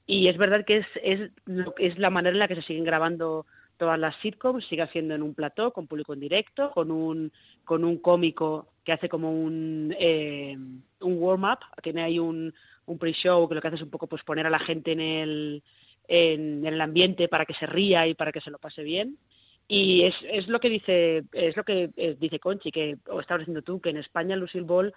Y 0.08 0.30
es 0.30 0.38
verdad 0.38 0.64
que 0.66 0.78
es, 0.78 0.88
es, 1.04 1.32
es 1.78 2.00
la 2.00 2.10
manera 2.10 2.34
en 2.34 2.40
la 2.40 2.48
que 2.48 2.56
se 2.56 2.62
siguen 2.62 2.86
grabando 2.86 3.46
todas 3.80 3.98
las 3.98 4.16
sitcoms, 4.18 4.66
sigue 4.68 4.84
haciendo 4.84 5.16
en 5.16 5.24
un 5.24 5.34
plató, 5.34 5.72
con 5.72 5.88
público 5.88 6.14
en 6.14 6.20
directo, 6.20 6.72
con 6.72 6.92
un, 6.92 7.32
con 7.64 7.84
un 7.84 7.98
cómico 7.98 8.68
que 8.90 8.94
hace 8.94 9.08
como 9.08 9.32
un, 9.32 9.96
eh, 10.00 10.58
un 11.02 11.22
warm-up, 11.22 11.60
tiene 11.84 12.02
ahí 12.02 12.18
un, 12.18 12.52
un 12.88 12.98
pre-show 12.98 13.48
que 13.48 13.54
lo 13.54 13.62
que 13.62 13.68
hace 13.68 13.76
es 13.76 13.84
un 13.84 13.92
poco 13.92 14.08
pues 14.08 14.24
poner 14.24 14.48
a 14.48 14.50
la 14.50 14.58
gente 14.58 14.94
en 14.94 15.00
el, 15.00 15.64
en, 16.08 16.66
el 16.66 16.82
ambiente 16.82 17.28
para 17.28 17.46
que 17.46 17.54
se 17.54 17.68
ría 17.68 18.08
y 18.08 18.16
para 18.16 18.32
que 18.32 18.42
se 18.42 18.50
lo 18.50 18.58
pase 18.58 18.82
bien. 18.82 19.20
Y 19.68 20.06
es, 20.06 20.16
es 20.24 20.48
lo 20.48 20.60
que 20.60 20.70
dice 20.70 21.24
es 21.34 21.56
lo 21.56 21.64
que 21.64 21.92
eh, 21.98 22.18
dice 22.20 22.40
Conchi, 22.40 22.72
que 22.72 22.98
o 23.12 23.20
estabas 23.20 23.42
diciendo 23.42 23.62
tú, 23.62 23.80
que 23.80 23.92
en 23.92 23.98
España 23.98 24.36
Lucille 24.36 24.66
Ball 24.66 24.92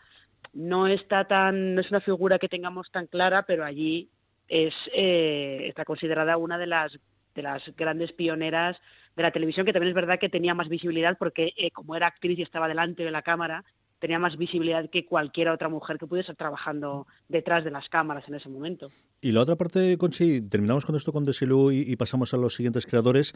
no 0.54 0.86
está 0.86 1.26
tan, 1.28 1.74
no 1.74 1.82
es 1.82 1.90
una 1.90 2.00
figura 2.00 2.38
que 2.38 2.48
tengamos 2.48 2.90
tan 2.92 3.06
clara, 3.08 3.42
pero 3.42 3.62
allí 3.62 4.08
es 4.48 4.72
eh, 4.94 5.66
está 5.68 5.84
considerada 5.84 6.38
una 6.38 6.56
de 6.56 6.66
las 6.66 6.98
de 7.34 7.42
las 7.42 7.62
grandes 7.76 8.10
pioneras 8.12 8.78
de 9.16 9.22
la 9.22 9.32
televisión, 9.32 9.66
que 9.66 9.74
también 9.74 9.90
es 9.90 9.94
verdad 9.94 10.18
que 10.18 10.30
tenía 10.30 10.54
más 10.54 10.70
visibilidad 10.70 11.18
porque 11.18 11.52
eh, 11.58 11.70
como 11.72 11.94
era 11.94 12.06
actriz 12.06 12.38
y 12.38 12.42
estaba 12.42 12.68
delante 12.68 13.04
de 13.04 13.10
la 13.10 13.20
cámara, 13.20 13.64
tenía 14.02 14.18
más 14.18 14.36
visibilidad 14.36 14.90
que 14.90 15.06
cualquier 15.06 15.48
otra 15.48 15.68
mujer 15.68 15.96
que 15.96 16.08
pudiese 16.08 16.32
estar 16.32 16.48
trabajando 16.48 17.06
detrás 17.28 17.62
de 17.62 17.70
las 17.70 17.88
cámaras 17.88 18.24
en 18.26 18.34
ese 18.34 18.48
momento. 18.48 18.88
Y 19.20 19.30
la 19.30 19.42
otra 19.42 19.54
parte, 19.54 19.96
Conchi, 19.96 20.40
terminamos 20.40 20.84
con 20.84 20.96
esto 20.96 21.12
con 21.12 21.24
Desilu 21.24 21.70
y, 21.70 21.94
pasamos 21.94 22.34
a 22.34 22.36
los 22.36 22.56
siguientes 22.56 22.84
creadores. 22.84 23.32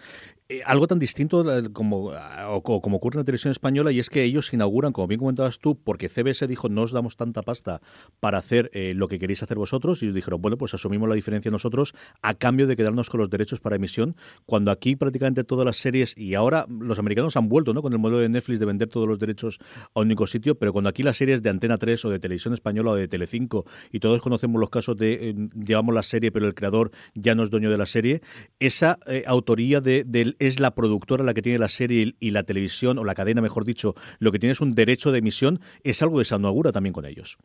Eh, 0.48 0.62
algo 0.66 0.88
tan 0.88 0.98
distinto 0.98 1.56
eh, 1.56 1.72
como, 1.72 2.10
o, 2.48 2.82
como 2.82 2.96
ocurre 2.96 3.14
en 3.14 3.20
la 3.20 3.24
televisión 3.24 3.52
española 3.52 3.92
y 3.92 4.00
es 4.00 4.10
que 4.10 4.24
ellos 4.24 4.52
inauguran, 4.52 4.92
como 4.92 5.06
bien 5.06 5.20
comentabas 5.20 5.60
tú, 5.60 5.78
porque 5.78 6.08
CBS 6.08 6.48
dijo 6.48 6.68
no 6.68 6.82
os 6.82 6.90
damos 6.90 7.16
tanta 7.16 7.42
pasta 7.42 7.80
para 8.18 8.38
hacer 8.38 8.68
eh, 8.74 8.92
lo 8.96 9.06
que 9.06 9.20
queréis 9.20 9.44
hacer 9.44 9.58
vosotros 9.58 10.02
y 10.02 10.06
ellos 10.06 10.16
dijeron, 10.16 10.42
bueno, 10.42 10.58
pues 10.58 10.74
asumimos 10.74 11.08
la 11.08 11.14
diferencia 11.14 11.48
nosotros 11.52 11.94
a 12.22 12.34
cambio 12.34 12.66
de 12.66 12.74
quedarnos 12.74 13.08
con 13.08 13.20
los 13.20 13.30
derechos 13.30 13.60
para 13.60 13.76
emisión, 13.76 14.16
cuando 14.46 14.72
aquí 14.72 14.96
prácticamente 14.96 15.44
todas 15.44 15.64
las 15.64 15.76
series 15.76 16.18
y 16.18 16.34
ahora 16.34 16.66
los 16.68 16.98
americanos 16.98 17.36
han 17.36 17.48
vuelto 17.48 17.72
¿no? 17.72 17.82
con 17.82 17.92
el 17.92 18.00
modelo 18.00 18.18
de 18.18 18.28
Netflix 18.28 18.58
de 18.58 18.66
vender 18.66 18.88
todos 18.88 19.06
los 19.06 19.20
derechos 19.20 19.60
a 19.94 20.00
un 20.00 20.06
único 20.06 20.26
sitio, 20.26 20.55
pero 20.58 20.72
cuando 20.72 20.90
aquí 20.90 21.02
las 21.02 21.16
series 21.16 21.42
de 21.42 21.50
Antena 21.50 21.78
3 21.78 22.04
o 22.04 22.10
de 22.10 22.18
Televisión 22.18 22.54
Española 22.54 22.92
o 22.92 22.96
de 22.96 23.08
Telecinco 23.08 23.64
y 23.92 24.00
todos 24.00 24.20
conocemos 24.20 24.60
los 24.60 24.70
casos 24.70 24.96
de 24.96 25.34
llevamos 25.54 25.94
la 25.94 26.02
serie, 26.02 26.32
pero 26.32 26.46
el 26.46 26.54
creador 26.54 26.90
ya 27.14 27.34
no 27.34 27.42
es 27.42 27.50
dueño 27.50 27.70
de 27.70 27.78
la 27.78 27.86
serie. 27.86 28.20
Esa 28.58 28.98
eh, 29.06 29.22
autoría 29.26 29.80
de, 29.80 30.04
es 30.38 30.60
la 30.60 30.74
productora 30.74 31.24
la 31.24 31.34
que 31.34 31.42
tiene 31.42 31.58
la 31.58 31.68
serie 31.68 32.14
y, 32.18 32.30
la 32.30 32.42
televisión, 32.42 32.98
o 32.98 33.04
la 33.04 33.14
cadena, 33.14 33.40
mejor 33.40 33.64
dicho, 33.64 33.94
lo 34.18 34.32
que 34.32 34.38
tiene 34.38 34.52
es 34.52 34.60
un 34.60 34.74
derecho 34.74 35.12
de 35.12 35.18
emisión, 35.18 35.60
es 35.84 36.02
algo 36.02 36.18
de 36.18 36.24
se 36.24 36.36
también 36.72 36.92
con 36.92 37.04
ellos. 37.04 37.38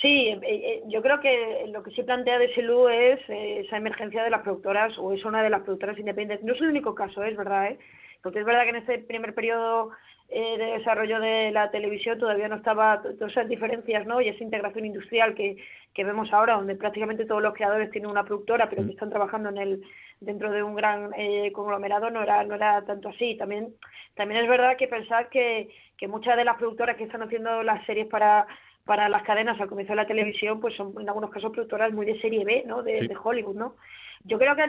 Sí, 0.00 0.28
eh, 0.28 0.40
eh, 0.42 0.82
yo 0.88 1.00
creo 1.00 1.20
que 1.20 1.66
lo 1.72 1.82
que 1.82 1.90
sí 1.92 2.02
plantea 2.02 2.38
Desilu 2.38 2.88
es 2.88 3.20
esa 3.28 3.76
emergencia 3.76 4.22
de 4.22 4.30
las 4.30 4.42
productoras, 4.42 4.92
o 4.98 5.12
es 5.12 5.24
una 5.24 5.42
de 5.42 5.50
las 5.50 5.62
productoras 5.62 5.98
independientes. 5.98 6.44
No 6.44 6.52
es 6.52 6.60
el 6.60 6.68
único 6.68 6.94
caso, 6.94 7.24
es 7.24 7.36
verdad, 7.36 7.68
¿eh? 7.68 7.78
porque 8.22 8.40
es 8.40 8.46
verdad 8.46 8.64
que 8.64 8.70
en 8.70 8.76
este 8.76 8.98
primer 8.98 9.34
periodo 9.34 9.90
eh, 10.36 10.58
de 10.58 10.78
desarrollo 10.78 11.20
de 11.20 11.52
la 11.52 11.70
televisión 11.70 12.18
todavía 12.18 12.48
no 12.48 12.56
estaba 12.56 13.00
todas 13.00 13.30
esas 13.30 13.48
diferencias 13.48 14.04
¿no? 14.04 14.20
y 14.20 14.26
esa 14.26 14.42
integración 14.42 14.84
industrial 14.84 15.32
que, 15.32 15.56
que 15.94 16.02
vemos 16.02 16.32
ahora, 16.32 16.56
donde 16.56 16.74
prácticamente 16.74 17.24
todos 17.24 17.40
los 17.40 17.54
creadores 17.54 17.88
tienen 17.92 18.10
una 18.10 18.24
productora, 18.24 18.68
pero 18.68 18.84
que 18.84 18.90
están 18.90 19.10
trabajando 19.10 19.50
en 19.50 19.58
el 19.58 19.82
dentro 20.18 20.50
de 20.50 20.64
un 20.64 20.74
gran 20.74 21.12
eh, 21.16 21.52
conglomerado, 21.52 22.10
no 22.10 22.20
era, 22.20 22.42
no 22.42 22.56
era 22.56 22.84
tanto 22.84 23.10
así. 23.10 23.36
También, 23.36 23.74
también 24.16 24.42
es 24.42 24.48
verdad 24.50 24.76
que 24.76 24.88
pensar 24.88 25.28
que, 25.28 25.68
que 25.96 26.08
muchas 26.08 26.36
de 26.36 26.44
las 26.44 26.56
productoras 26.56 26.96
que 26.96 27.04
están 27.04 27.22
haciendo 27.22 27.62
las 27.62 27.86
series 27.86 28.08
para 28.08 28.48
para 28.84 29.08
las 29.08 29.22
cadenas 29.22 29.58
al 29.60 29.68
comienzo 29.68 29.92
de 29.92 29.96
la 29.96 30.06
televisión, 30.06 30.60
pues 30.60 30.74
son 30.74 30.92
en 31.00 31.08
algunos 31.08 31.30
casos 31.30 31.52
productoras 31.52 31.92
muy 31.92 32.04
de 32.04 32.20
serie 32.20 32.44
B, 32.44 32.64
¿no? 32.66 32.82
De, 32.82 33.06
de 33.06 33.16
Hollywood, 33.16 33.56
¿no? 33.56 33.76
Yo 34.24 34.36
creo 34.36 34.54
que 34.56 34.64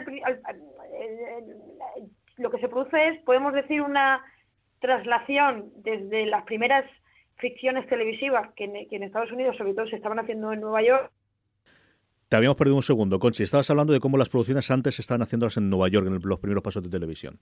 lo 2.38 2.50
que 2.50 2.58
se 2.58 2.68
produce 2.68 3.08
es, 3.08 3.20
podemos 3.24 3.52
decir, 3.52 3.82
una 3.82 4.22
traslación 4.80 5.70
desde 5.76 6.26
las 6.26 6.44
primeras 6.44 6.84
ficciones 7.38 7.86
televisivas 7.88 8.52
que 8.54 8.64
en, 8.64 9.02
Estados 9.02 9.32
Unidos 9.32 9.56
sobre 9.56 9.74
todo 9.74 9.86
se 9.88 9.96
estaban 9.96 10.18
haciendo 10.18 10.52
en 10.52 10.60
Nueva 10.60 10.82
York 10.82 11.10
te 12.28 12.36
habíamos 12.36 12.56
perdido 12.56 12.74
un 12.74 12.82
segundo, 12.82 13.20
Conchi. 13.20 13.44
Estabas 13.44 13.70
hablando 13.70 13.92
de 13.92 14.00
cómo 14.00 14.18
las 14.18 14.28
producciones 14.28 14.68
antes 14.72 14.96
se 14.96 15.02
estaban 15.02 15.22
haciéndolas 15.22 15.58
en 15.58 15.70
Nueva 15.70 15.86
York, 15.88 16.08
en 16.08 16.18
los 16.20 16.40
primeros 16.40 16.64
pasos 16.64 16.82
de 16.82 16.90
televisión. 16.90 17.38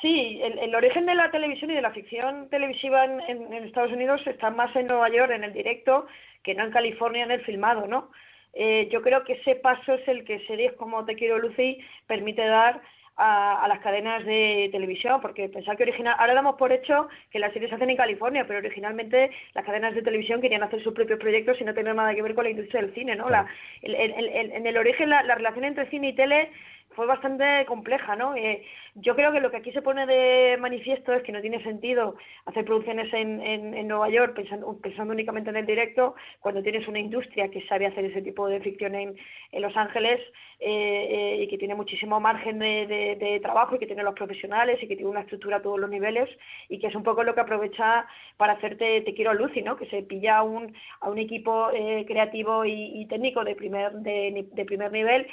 Sí, 0.00 0.40
el, 0.42 0.74
origen 0.74 1.04
de 1.04 1.14
la 1.14 1.30
televisión 1.30 1.70
y 1.70 1.74
de 1.74 1.82
la 1.82 1.92
ficción 1.92 2.48
televisiva 2.48 3.04
en, 3.04 3.52
Estados 3.52 3.92
Unidos 3.92 4.20
está 4.26 4.50
más 4.50 4.74
en 4.74 4.86
Nueva 4.86 5.10
York, 5.10 5.30
en 5.32 5.44
el 5.44 5.52
directo, 5.52 6.06
que 6.42 6.54
no 6.54 6.64
en 6.64 6.72
California, 6.72 7.24
en 7.24 7.30
el 7.30 7.42
filmado, 7.42 7.86
¿no? 7.86 8.10
Eh, 8.54 8.88
yo 8.90 9.00
creo 9.00 9.22
que 9.22 9.34
ese 9.34 9.54
paso 9.54 9.94
es 9.94 10.08
el 10.08 10.24
que 10.24 10.44
series 10.46 10.72
como 10.74 11.04
Te 11.04 11.14
quiero 11.14 11.38
Lucy 11.38 11.78
permite 12.06 12.44
dar 12.44 12.82
a, 13.16 13.66
las 13.68 13.80
cadenas 13.80 14.24
de 14.24 14.68
televisión, 14.72 15.20
porque 15.20 15.48
pensar 15.48 15.76
que 15.76 15.82
original, 15.82 16.14
ahora 16.18 16.34
damos 16.34 16.56
por 16.56 16.72
hecho 16.72 17.08
que 17.30 17.38
las 17.38 17.52
series 17.52 17.70
se 17.70 17.76
hacen 17.76 17.90
en 17.90 17.96
California, 17.96 18.44
pero 18.46 18.58
originalmente 18.58 19.30
las 19.54 19.64
cadenas 19.64 19.94
de 19.94 20.02
televisión 20.02 20.40
querían 20.40 20.62
hacer 20.62 20.82
sus 20.82 20.94
propios 20.94 21.18
proyectos 21.18 21.60
y 21.60 21.64
no 21.64 21.74
tener 21.74 21.94
nada 21.94 22.14
que 22.14 22.22
ver 22.22 22.34
con 22.34 22.44
la 22.44 22.50
industria 22.50 22.82
del 22.82 22.94
cine, 22.94 23.16
¿no? 23.16 23.28
La, 23.28 23.46
en 23.82 24.66
el 24.66 24.76
origen 24.76 25.10
la, 25.10 25.22
la 25.22 25.34
relación 25.34 25.64
entre 25.64 25.88
cine 25.90 26.08
y 26.08 26.14
tele 26.14 26.50
fue 26.94 27.06
bastante 27.06 27.64
compleja, 27.66 28.16
¿no? 28.16 28.34
Eh, 28.34 28.64
yo 28.94 29.14
creo 29.16 29.32
que 29.32 29.40
lo 29.40 29.50
que 29.50 29.56
aquí 29.56 29.72
se 29.72 29.82
pone 29.82 30.06
de 30.06 30.56
manifiesto 30.58 31.12
es 31.12 31.22
que 31.22 31.32
no 31.32 31.40
tiene 31.40 31.62
sentido 31.62 32.16
hacer 32.44 32.64
producciones 32.64 33.12
en, 33.14 33.40
en, 33.42 33.88
Nueva 33.88 34.10
York 34.10 34.34
pensando, 34.34 34.76
pensando 34.80 35.14
únicamente 35.14 35.50
en 35.50 35.56
el 35.56 35.66
directo 35.66 36.14
cuando 36.40 36.62
tienes 36.62 36.86
una 36.86 36.98
industria 36.98 37.50
que 37.50 37.66
sabe 37.66 37.86
hacer 37.86 38.04
ese 38.04 38.22
tipo 38.22 38.46
de 38.48 38.60
ficción 38.60 38.94
en, 38.94 39.16
en 39.50 39.62
Los 39.62 39.76
Ángeles 39.76 40.20
eh, 40.60 41.08
eh, 41.40 41.42
y 41.42 41.48
que 41.48 41.58
tiene 41.58 41.74
muchísimo 41.74 42.20
margen 42.20 42.58
de, 42.58 42.86
de, 43.18 43.40
trabajo 43.40 43.74
y 43.74 43.78
que 43.78 43.86
tiene 43.86 44.02
los 44.02 44.14
profesionales 44.14 44.78
y 44.82 44.86
que 44.86 44.94
tiene 44.94 45.10
una 45.10 45.22
estructura 45.22 45.56
a 45.56 45.62
todos 45.62 45.80
los 45.80 45.90
niveles 45.90 46.28
y 46.68 46.78
que 46.78 46.86
es 46.86 46.94
un 46.94 47.02
poco 47.02 47.24
lo 47.24 47.34
que 47.34 47.40
aprovecha 47.40 48.06
para 48.36 48.52
hacerte 48.52 49.00
Te 49.00 49.14
quiero 49.14 49.34
Lucy, 49.34 49.62
¿no? 49.62 49.76
Que 49.76 49.86
se 49.86 50.02
pilla 50.02 50.38
a 50.38 50.42
un, 50.42 50.74
a 51.00 51.08
un 51.08 51.18
equipo 51.18 51.68
creativo 52.06 52.64
y, 52.64 53.00
y, 53.00 53.06
técnico 53.06 53.42
de 53.42 53.54
primer, 53.54 53.92
de, 53.92 54.46
de 54.52 54.64
primer 54.64 54.92
nivel 54.92 55.26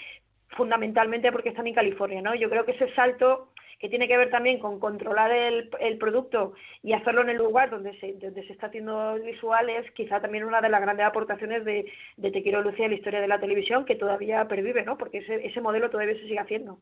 fundamentalmente 0.56 1.32
porque 1.32 1.50
están 1.50 1.68
en 1.68 1.76
California, 1.76 2.22
¿no? 2.22 2.36
Yo 2.36 2.50
creo 2.50 2.66
que 2.66 2.72
ese 2.72 2.94
salto 2.94 3.50
que 3.80 3.88
tiene 3.88 4.10
que 4.10 4.18
ver 4.18 4.30
también 4.30 4.60
con 4.60 4.78
controlar 4.78 5.32
el, 5.32 5.70
el 5.80 5.98
producto 5.98 6.54
y 6.84 6.92
hacerlo 6.92 7.22
en 7.22 7.30
el 7.30 7.38
lugar 7.38 7.70
donde 7.70 7.98
se, 8.00 8.14
donde 8.14 8.46
se 8.46 8.52
está 8.52 8.68
haciendo 8.68 9.16
visual 9.24 9.70
es 9.70 9.90
quizá 9.92 10.20
también 10.20 10.44
una 10.44 10.60
de 10.60 10.70
las 10.70 10.82
grandes 10.82 11.06
aportaciones 11.06 11.64
de, 11.64 11.86
de 12.18 12.32
Te 12.32 12.44
quiero 12.44 12.62
Lucía 12.62 12.90
la 12.90 12.96
historia 12.96 13.22
de 13.22 13.28
la 13.30 13.40
televisión 13.40 13.86
que 13.86 13.96
todavía 13.96 14.46
pervive, 14.50 14.84
¿no? 14.84 14.98
Porque 14.98 15.20
ese, 15.20 15.48
ese 15.48 15.62
modelo 15.62 15.90
todavía 15.90 16.16
se 16.16 16.24
sigue 16.24 16.40
haciendo. 16.40 16.80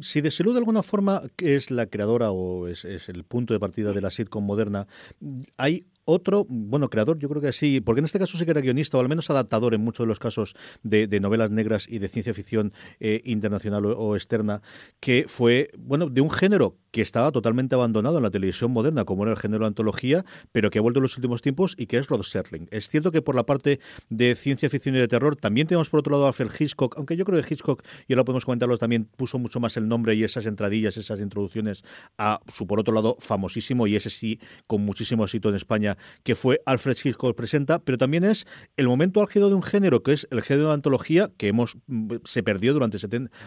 Si 0.00 0.22
de 0.22 0.30
salud 0.30 0.54
de 0.54 0.60
alguna 0.60 0.82
forma 0.82 1.20
es 1.42 1.70
la 1.70 1.86
creadora 1.86 2.30
o 2.30 2.66
es, 2.66 2.86
es 2.86 3.10
el 3.10 3.24
punto 3.24 3.52
de 3.52 3.60
partida 3.60 3.92
de 3.92 4.00
la 4.00 4.10
sitcom 4.10 4.44
moderna, 4.44 4.86
hay 5.58 5.84
otro, 6.06 6.46
bueno, 6.48 6.88
creador, 6.88 7.18
yo 7.18 7.28
creo 7.28 7.42
que 7.42 7.52
sí, 7.52 7.80
porque 7.80 7.98
en 7.98 8.06
este 8.06 8.18
caso 8.18 8.38
sí 8.38 8.44
que 8.44 8.52
era 8.52 8.60
guionista 8.60 8.96
o 8.96 9.00
al 9.00 9.08
menos 9.08 9.28
adaptador 9.28 9.74
en 9.74 9.82
muchos 9.82 10.04
de 10.04 10.08
los 10.08 10.18
casos 10.18 10.54
de, 10.82 11.06
novelas 11.20 11.50
negras 11.50 11.86
y 11.88 11.98
de 11.98 12.08
ciencia 12.08 12.32
ficción 12.32 12.72
eh, 13.00 13.20
internacional 13.24 13.84
o, 13.86 14.14
externa, 14.16 14.62
que 15.00 15.26
fue, 15.28 15.70
bueno, 15.76 16.08
de 16.08 16.20
un 16.20 16.30
género 16.30 16.76
que 16.92 17.02
estaba 17.02 17.30
totalmente 17.30 17.74
abandonado 17.74 18.16
en 18.16 18.22
la 18.22 18.30
televisión 18.30 18.70
moderna, 18.70 19.04
como 19.04 19.24
era 19.24 19.32
el 19.32 19.38
género 19.38 19.64
de 19.64 19.66
antología, 19.66 20.24
pero 20.52 20.70
que 20.70 20.78
ha 20.78 20.82
vuelto 20.82 21.00
en 21.00 21.02
los 21.02 21.16
últimos 21.16 21.42
tiempos 21.42 21.74
y 21.76 21.86
que 21.86 21.98
es 21.98 22.06
Rod 22.06 22.22
Serling. 22.22 22.68
Es 22.70 22.88
cierto 22.88 23.12
que 23.12 23.20
por 23.20 23.34
la 23.34 23.44
parte 23.44 23.80
de 24.08 24.34
ciencia 24.34 24.70
ficción 24.70 24.96
y 24.96 25.00
de 25.00 25.08
terror 25.08 25.36
también 25.36 25.66
tenemos 25.66 25.90
por 25.90 26.00
otro 26.00 26.12
lado 26.12 26.24
a 26.24 26.28
Alfred 26.28 26.50
Hitchcock, 26.58 26.96
aunque 26.96 27.16
yo 27.16 27.26
creo 27.26 27.42
que 27.42 27.52
Hitchcock, 27.52 27.82
y 28.08 28.14
ahora 28.14 28.24
podemos 28.24 28.46
comentarlo, 28.46 28.78
también 28.78 29.04
puso 29.04 29.38
mucho 29.38 29.60
más 29.60 29.76
el 29.76 29.88
nombre 29.88 30.14
y 30.14 30.24
esas 30.24 30.46
entradillas, 30.46 30.96
esas 30.96 31.20
introducciones 31.20 31.84
a 32.16 32.40
su 32.48 32.66
por 32.66 32.80
otro 32.80 32.94
lado 32.94 33.16
famosísimo 33.20 33.86
y 33.86 33.96
ese 33.96 34.08
sí 34.08 34.40
con 34.66 34.82
muchísimo 34.82 35.24
éxito 35.24 35.48
en 35.48 35.56
España, 35.56 35.95
que 36.22 36.34
fue 36.34 36.60
Alfred 36.66 36.96
Hitchcock 37.02 37.36
presenta, 37.36 37.78
pero 37.78 37.98
también 37.98 38.24
es 38.24 38.46
el 38.76 38.88
momento 38.88 39.20
álgido 39.20 39.48
de 39.48 39.54
un 39.54 39.62
género 39.62 40.02
que 40.02 40.12
es 40.12 40.26
el 40.30 40.42
género 40.42 40.68
de 40.68 40.74
antología 40.74 41.30
que 41.36 41.48
hemos 41.48 41.76
mm, 41.86 42.16
se 42.24 42.42
perdió 42.42 42.72
durante 42.72 42.98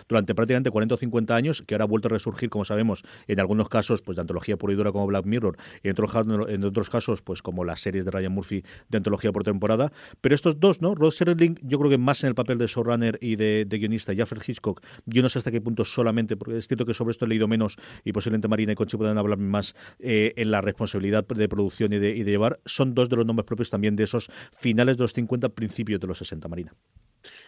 durante 0.07 0.35
prácticamente 0.35 0.71
40 0.71 0.95
o 0.95 0.97
50 0.97 1.35
años, 1.35 1.63
que 1.65 1.75
ahora 1.75 1.83
ha 1.83 1.87
vuelto 1.87 2.07
a 2.07 2.11
resurgir, 2.11 2.49
como 2.49 2.65
sabemos, 2.65 3.03
en 3.27 3.39
algunos 3.39 3.69
casos 3.69 4.01
pues 4.01 4.15
de 4.15 4.21
antología 4.21 4.57
pura 4.57 4.73
y 4.73 4.75
dura 4.75 4.91
como 4.91 5.07
Black 5.07 5.25
Mirror 5.25 5.57
y 5.83 5.89
en 5.89 6.63
otros, 6.63 6.89
casos 6.89 7.21
pues 7.21 7.41
como 7.41 7.65
las 7.65 7.81
series 7.81 8.05
de 8.05 8.11
Ryan 8.11 8.31
Murphy 8.31 8.63
de 8.89 8.97
antología 8.97 9.31
por 9.31 9.43
temporada, 9.43 9.91
pero 10.21 10.35
estos 10.35 10.59
dos, 10.59 10.81
¿no? 10.81 10.95
Rod 10.95 11.11
Serling, 11.11 11.59
yo 11.61 11.77
creo 11.79 11.89
que 11.89 11.97
más 11.97 12.23
en 12.23 12.29
el 12.29 12.35
papel 12.35 12.57
de 12.57 12.67
showrunner 12.67 13.17
y 13.21 13.35
de, 13.35 13.65
guionista, 13.69 14.13
y 14.13 14.21
Alfred 14.21 14.41
Hitchcock, 14.45 14.81
yo 15.05 15.21
no 15.21 15.29
sé 15.29 15.39
hasta 15.39 15.51
qué 15.51 15.61
punto 15.61 15.85
solamente, 15.85 16.37
porque 16.37 16.57
es 16.57 16.67
cierto 16.67 16.85
que 16.85 16.93
sobre 16.93 17.11
esto 17.11 17.25
he 17.25 17.27
leído 17.27 17.47
menos 17.47 17.77
y 18.03 18.11
posiblemente 18.11 18.47
Marina 18.47 18.73
y 18.73 18.75
Conchi 18.75 18.97
puedan 18.97 19.17
hablar 19.17 19.37
más 19.37 19.75
eh, 19.99 20.33
en 20.35 20.51
la 20.51 20.61
responsabilidad 20.61 21.25
de 21.27 21.49
producción 21.49 21.93
y 21.93 21.99
de 21.99 22.15
son 22.65 22.93
dos 22.93 23.09
de 23.09 23.17
los 23.17 23.25
nombres 23.25 23.45
propios 23.45 23.69
también 23.69 23.95
de 23.95 24.03
esos 24.03 24.29
finales 24.53 24.97
de 24.97 25.03
los 25.03 25.13
50, 25.13 25.49
principios 25.49 25.99
de 25.99 26.07
los 26.07 26.17
60, 26.17 26.47
Marina. 26.47 26.73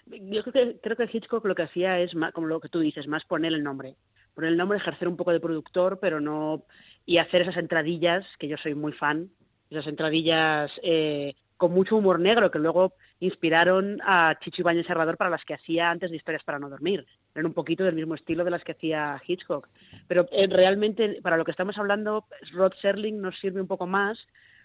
Yo 0.05 0.43
creo 0.43 0.53
que, 0.53 0.79
creo 0.81 0.97
que 0.97 1.09
Hitchcock 1.11 1.45
lo 1.45 1.55
que 1.55 1.63
hacía 1.63 1.99
es, 1.99 2.11
como 2.33 2.47
lo 2.47 2.59
que 2.59 2.69
tú 2.69 2.79
dices, 2.79 3.07
más 3.07 3.23
poner 3.25 3.53
el 3.53 3.63
nombre. 3.63 3.95
Poner 4.33 4.51
el 4.51 4.57
nombre, 4.57 4.77
ejercer 4.77 5.07
un 5.07 5.17
poco 5.17 5.31
de 5.31 5.39
productor, 5.39 5.99
pero 5.99 6.19
no. 6.19 6.63
y 7.05 7.17
hacer 7.17 7.41
esas 7.41 7.57
entradillas, 7.57 8.25
que 8.39 8.47
yo 8.47 8.57
soy 8.57 8.75
muy 8.75 8.93
fan, 8.93 9.29
esas 9.69 9.87
entradillas 9.87 10.71
eh, 10.83 11.35
con 11.57 11.73
mucho 11.73 11.95
humor 11.95 12.19
negro, 12.19 12.49
que 12.49 12.59
luego 12.59 12.93
inspiraron 13.19 13.99
a 14.03 14.37
Chicho 14.39 14.61
Ibañez 14.61 14.87
Serrador 14.87 15.15
para 15.15 15.29
las 15.29 15.45
que 15.45 15.53
hacía 15.53 15.91
antes 15.91 16.09
de 16.09 16.17
Historias 16.17 16.43
para 16.43 16.59
no 16.59 16.69
dormir. 16.69 17.05
Eran 17.35 17.45
un 17.45 17.53
poquito 17.53 17.83
del 17.83 17.95
mismo 17.95 18.15
estilo 18.15 18.43
de 18.43 18.51
las 18.51 18.63
que 18.63 18.71
hacía 18.71 19.21
Hitchcock. 19.25 19.69
Pero 20.07 20.27
eh, 20.31 20.47
realmente, 20.47 21.19
para 21.21 21.37
lo 21.37 21.45
que 21.45 21.51
estamos 21.51 21.77
hablando, 21.77 22.25
Rod 22.51 22.73
Serling 22.81 23.21
nos 23.21 23.39
sirve 23.39 23.61
un 23.61 23.67
poco 23.67 23.85
más. 23.85 24.17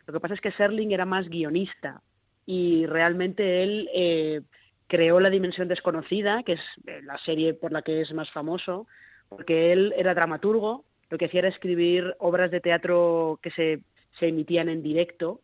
Lo 0.07 0.13
que 0.13 0.21
pasa 0.21 0.35
es 0.35 0.41
que 0.41 0.53
Serling 0.53 0.93
era 0.93 1.05
más 1.05 1.29
guionista 1.29 2.03
y 2.45 2.87
realmente 2.87 3.63
él 3.63 3.89
eh, 3.93 4.43
creó 4.87 5.19
La 5.21 5.31
Dimensión 5.31 5.69
Desconocida, 5.69 6.43
que 6.45 6.53
es 6.55 6.61
eh, 6.87 7.01
la 7.03 7.19
serie 7.19 7.55
por 7.55 7.73
la 7.73 7.83
que 7.83 8.01
es 8.01 8.13
más 8.13 8.31
famoso, 8.31 8.87
porque 9.29 9.73
él 9.73 9.93
era 9.97 10.15
dramaturgo, 10.15 10.85
lo 11.11 11.19
que 11.19 11.27
hacía 11.27 11.41
era 11.41 11.49
escribir 11.49 12.15
obras 12.19 12.51
de 12.51 12.61
teatro 12.61 13.39
que 13.43 13.51
se, 13.51 13.81
se 14.19 14.29
emitían 14.29 14.69
en 14.69 14.83
directo 14.83 15.41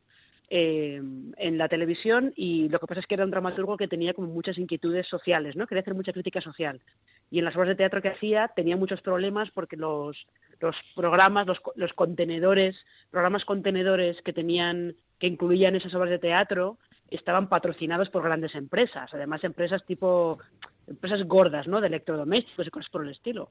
eh, 0.49 1.01
en 1.37 1.59
la 1.59 1.69
televisión 1.69 2.33
y 2.37 2.69
lo 2.69 2.79
que 2.79 2.87
pasa 2.87 3.01
es 3.01 3.07
que 3.07 3.15
era 3.15 3.25
un 3.25 3.31
dramaturgo 3.31 3.77
que 3.77 3.89
tenía 3.89 4.13
como 4.13 4.29
muchas 4.29 4.59
inquietudes 4.59 5.07
sociales, 5.09 5.57
¿no? 5.57 5.67
Quería 5.67 5.81
hacer 5.81 5.95
mucha 5.95 6.13
crítica 6.13 6.41
social. 6.41 6.81
Y 7.33 7.39
en 7.39 7.47
las 7.47 7.57
obras 7.57 7.71
de 7.71 7.77
teatro 7.77 8.03
que 8.03 8.11
hacía 8.11 8.49
tenía 8.49 8.77
muchos 8.77 9.01
problemas 9.01 9.51
porque 9.53 9.79
los, 9.79 10.19
los 10.61 10.77
programas, 10.95 11.47
los, 11.47 11.63
los 11.77 11.91
contenedores, 11.95 12.77
programas 13.11 13.47
contenedores 13.47 14.21
que 14.21 14.35
tenían, 14.35 14.95
que 15.19 15.29
incluían 15.29 15.75
esas 15.75 15.95
obras 15.95 16.11
de 16.11 16.19
teatro, 16.19 16.77
estaban 17.11 17.49
patrocinados 17.49 18.11
por 18.11 18.23
grandes 18.23 18.55
empresas, 18.55 19.09
además 19.15 19.43
empresas 19.45 19.83
tipo 19.87 20.41
empresas 20.87 21.23
gordas, 21.25 21.67
¿no? 21.67 21.81
De 21.81 21.87
electrodomésticos 21.87 22.67
y 22.67 22.71
cosas 22.71 22.91
por 22.91 23.03
el 23.03 23.13
estilo. 23.13 23.49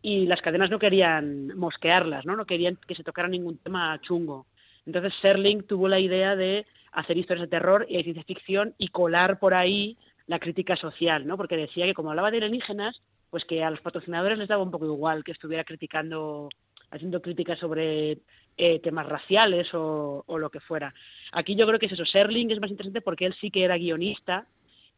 Y 0.00 0.26
las 0.26 0.40
cadenas 0.40 0.70
no 0.70 0.78
querían 0.78 1.48
mosquearlas, 1.58 2.24
¿no? 2.26 2.36
No 2.36 2.46
querían 2.46 2.78
que 2.86 2.94
se 2.94 3.02
tocara 3.02 3.26
ningún 3.26 3.58
tema 3.58 4.00
chungo. 4.00 4.46
Entonces 4.86 5.12
Serling 5.20 5.64
tuvo 5.64 5.88
la 5.88 5.98
idea 5.98 6.36
de 6.36 6.66
hacer 6.92 7.16
historias 7.16 7.48
de 7.48 7.56
terror 7.56 7.84
y 7.88 7.96
de 7.96 8.04
ciencia 8.04 8.22
ficción 8.22 8.74
y 8.78 8.88
colar 8.88 9.40
por 9.40 9.54
ahí 9.54 9.98
la 10.28 10.38
crítica 10.38 10.76
social, 10.76 11.26
¿no? 11.26 11.36
Porque 11.36 11.56
decía 11.56 11.84
que 11.84 11.94
como 11.94 12.10
hablaba 12.10 12.30
de 12.30 12.36
alienígenas, 12.36 13.02
pues 13.34 13.44
que 13.46 13.64
a 13.64 13.70
los 13.70 13.80
patrocinadores 13.80 14.38
les 14.38 14.46
daba 14.46 14.62
un 14.62 14.70
poco 14.70 14.86
igual 14.86 15.24
que 15.24 15.32
estuviera 15.32 15.64
criticando, 15.64 16.48
haciendo 16.92 17.20
críticas 17.20 17.58
sobre 17.58 18.18
eh, 18.56 18.78
temas 18.78 19.08
raciales 19.08 19.66
o, 19.72 20.24
lo 20.28 20.50
que 20.50 20.60
fuera. 20.60 20.94
Aquí 21.32 21.56
yo 21.56 21.66
creo 21.66 21.80
que 21.80 21.86
es 21.86 21.92
eso, 21.92 22.04
Serling 22.04 22.52
es 22.52 22.60
más 22.60 22.70
interesante 22.70 23.00
porque 23.00 23.26
él 23.26 23.34
sí 23.40 23.50
que 23.50 23.64
era 23.64 23.76
guionista 23.76 24.46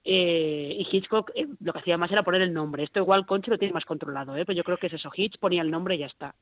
eh, 0.05 0.77
y 0.79 0.87
Hitchcock 0.93 1.31
eh, 1.35 1.47
lo 1.61 1.73
que 1.73 1.79
hacía 1.79 1.97
más 1.97 2.13
era 2.13 2.25
poner 2.25 2.43
el 2.43 2.53
nombre. 2.53 2.83
Esto 2.83 2.99
igual 2.99 3.25
Conchi 3.25 3.51
lo 3.51 3.57
tiene 3.57 3.73
más 3.73 3.87
controlado, 3.87 4.37
¿eh? 4.37 4.45
pero 4.45 4.55
yo 4.55 4.65
creo 4.65 4.77
que 4.77 4.89
es 4.89 4.93
eso, 4.93 5.11
Hitch 5.17 5.39
ponía 5.39 5.63
el 5.63 5.71
nombre 5.71 5.95
y 5.95 6.01
ya 6.01 6.07
está. 6.07 6.35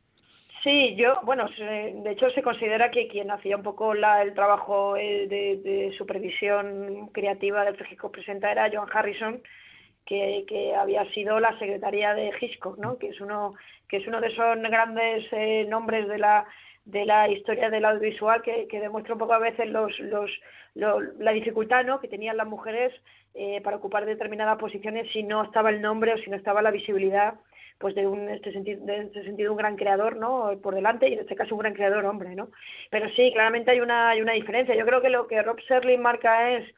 Sí, 0.64 0.96
yo, 0.96 1.20
bueno, 1.22 1.48
de 1.56 2.10
hecho 2.10 2.28
se 2.30 2.42
considera 2.42 2.90
que 2.90 3.06
quien 3.06 3.30
hacía 3.30 3.56
un 3.56 3.62
poco 3.62 3.94
la, 3.94 4.20
el 4.22 4.34
trabajo 4.34 4.94
de, 4.94 5.94
supervisión 5.96 7.10
creativa 7.12 7.64
del 7.64 7.76
Hitchcock 7.88 8.10
Presenta 8.10 8.50
era 8.50 8.68
John 8.74 8.88
Harrison, 8.92 9.40
que, 10.06 10.44
que, 10.46 10.74
había 10.74 11.04
sido 11.12 11.40
la 11.40 11.58
secretaria 11.58 12.14
de 12.14 12.32
Hitchcock, 12.40 12.78
¿no? 12.78 12.98
que 12.98 13.08
es 13.08 13.20
uno 13.20 13.54
que 13.88 13.98
es 13.98 14.06
uno 14.06 14.20
de 14.20 14.28
esos 14.28 14.56
grandes 14.60 15.24
nombres 15.68 16.08
de 16.08 16.18
la 16.18 16.46
de 16.84 17.06
la 17.06 17.28
historia 17.28 17.70
del 17.70 17.84
audiovisual 17.84 18.42
que, 18.42 18.68
que 18.68 18.80
demuestra 18.80 19.14
un 19.14 19.18
poco 19.18 19.32
a 19.32 19.38
veces 19.38 19.68
los, 19.70 19.98
los, 20.00 20.30
la 21.18 21.32
dificultad 21.32 21.84
¿no? 21.84 22.00
que 22.00 22.08
tenían 22.08 22.36
las 22.36 22.46
mujeres 22.46 22.92
eh, 23.34 23.60
para 23.62 23.78
ocupar 23.78 24.04
determinadas 24.04 24.58
posiciones 24.58 25.10
si 25.12 25.22
no 25.22 25.42
estaba 25.42 25.70
el 25.70 25.80
nombre 25.80 26.12
o 26.12 26.18
si 26.18 26.30
no 26.30 26.36
estaba 26.36 26.62
la 26.62 26.70
visibilidad 26.70 27.34
pues 27.78 27.94
de 27.94 28.06
un 28.06 28.28
este 28.28 28.52
sentido 28.52 28.84
de 28.84 28.98
este 28.98 29.24
sentido 29.24 29.50
un 29.50 29.58
gran 29.58 29.76
creador 29.76 30.16
no 30.16 30.52
por 30.62 30.74
delante 30.74 31.08
y 31.08 31.14
en 31.14 31.20
este 31.20 31.34
caso 31.34 31.54
un 31.54 31.60
gran 31.60 31.74
creador 31.74 32.04
hombre 32.04 32.34
no 32.36 32.50
pero 32.90 33.08
sí 33.16 33.32
claramente 33.32 33.70
hay 33.70 33.80
una 33.80 34.10
hay 34.10 34.20
una 34.20 34.34
diferencia 34.34 34.76
yo 34.76 34.86
creo 34.86 35.00
que 35.00 35.10
lo 35.10 35.26
que 35.26 35.42
Rob 35.42 35.60
Serling 35.66 36.00
marca 36.00 36.52
es 36.52 36.72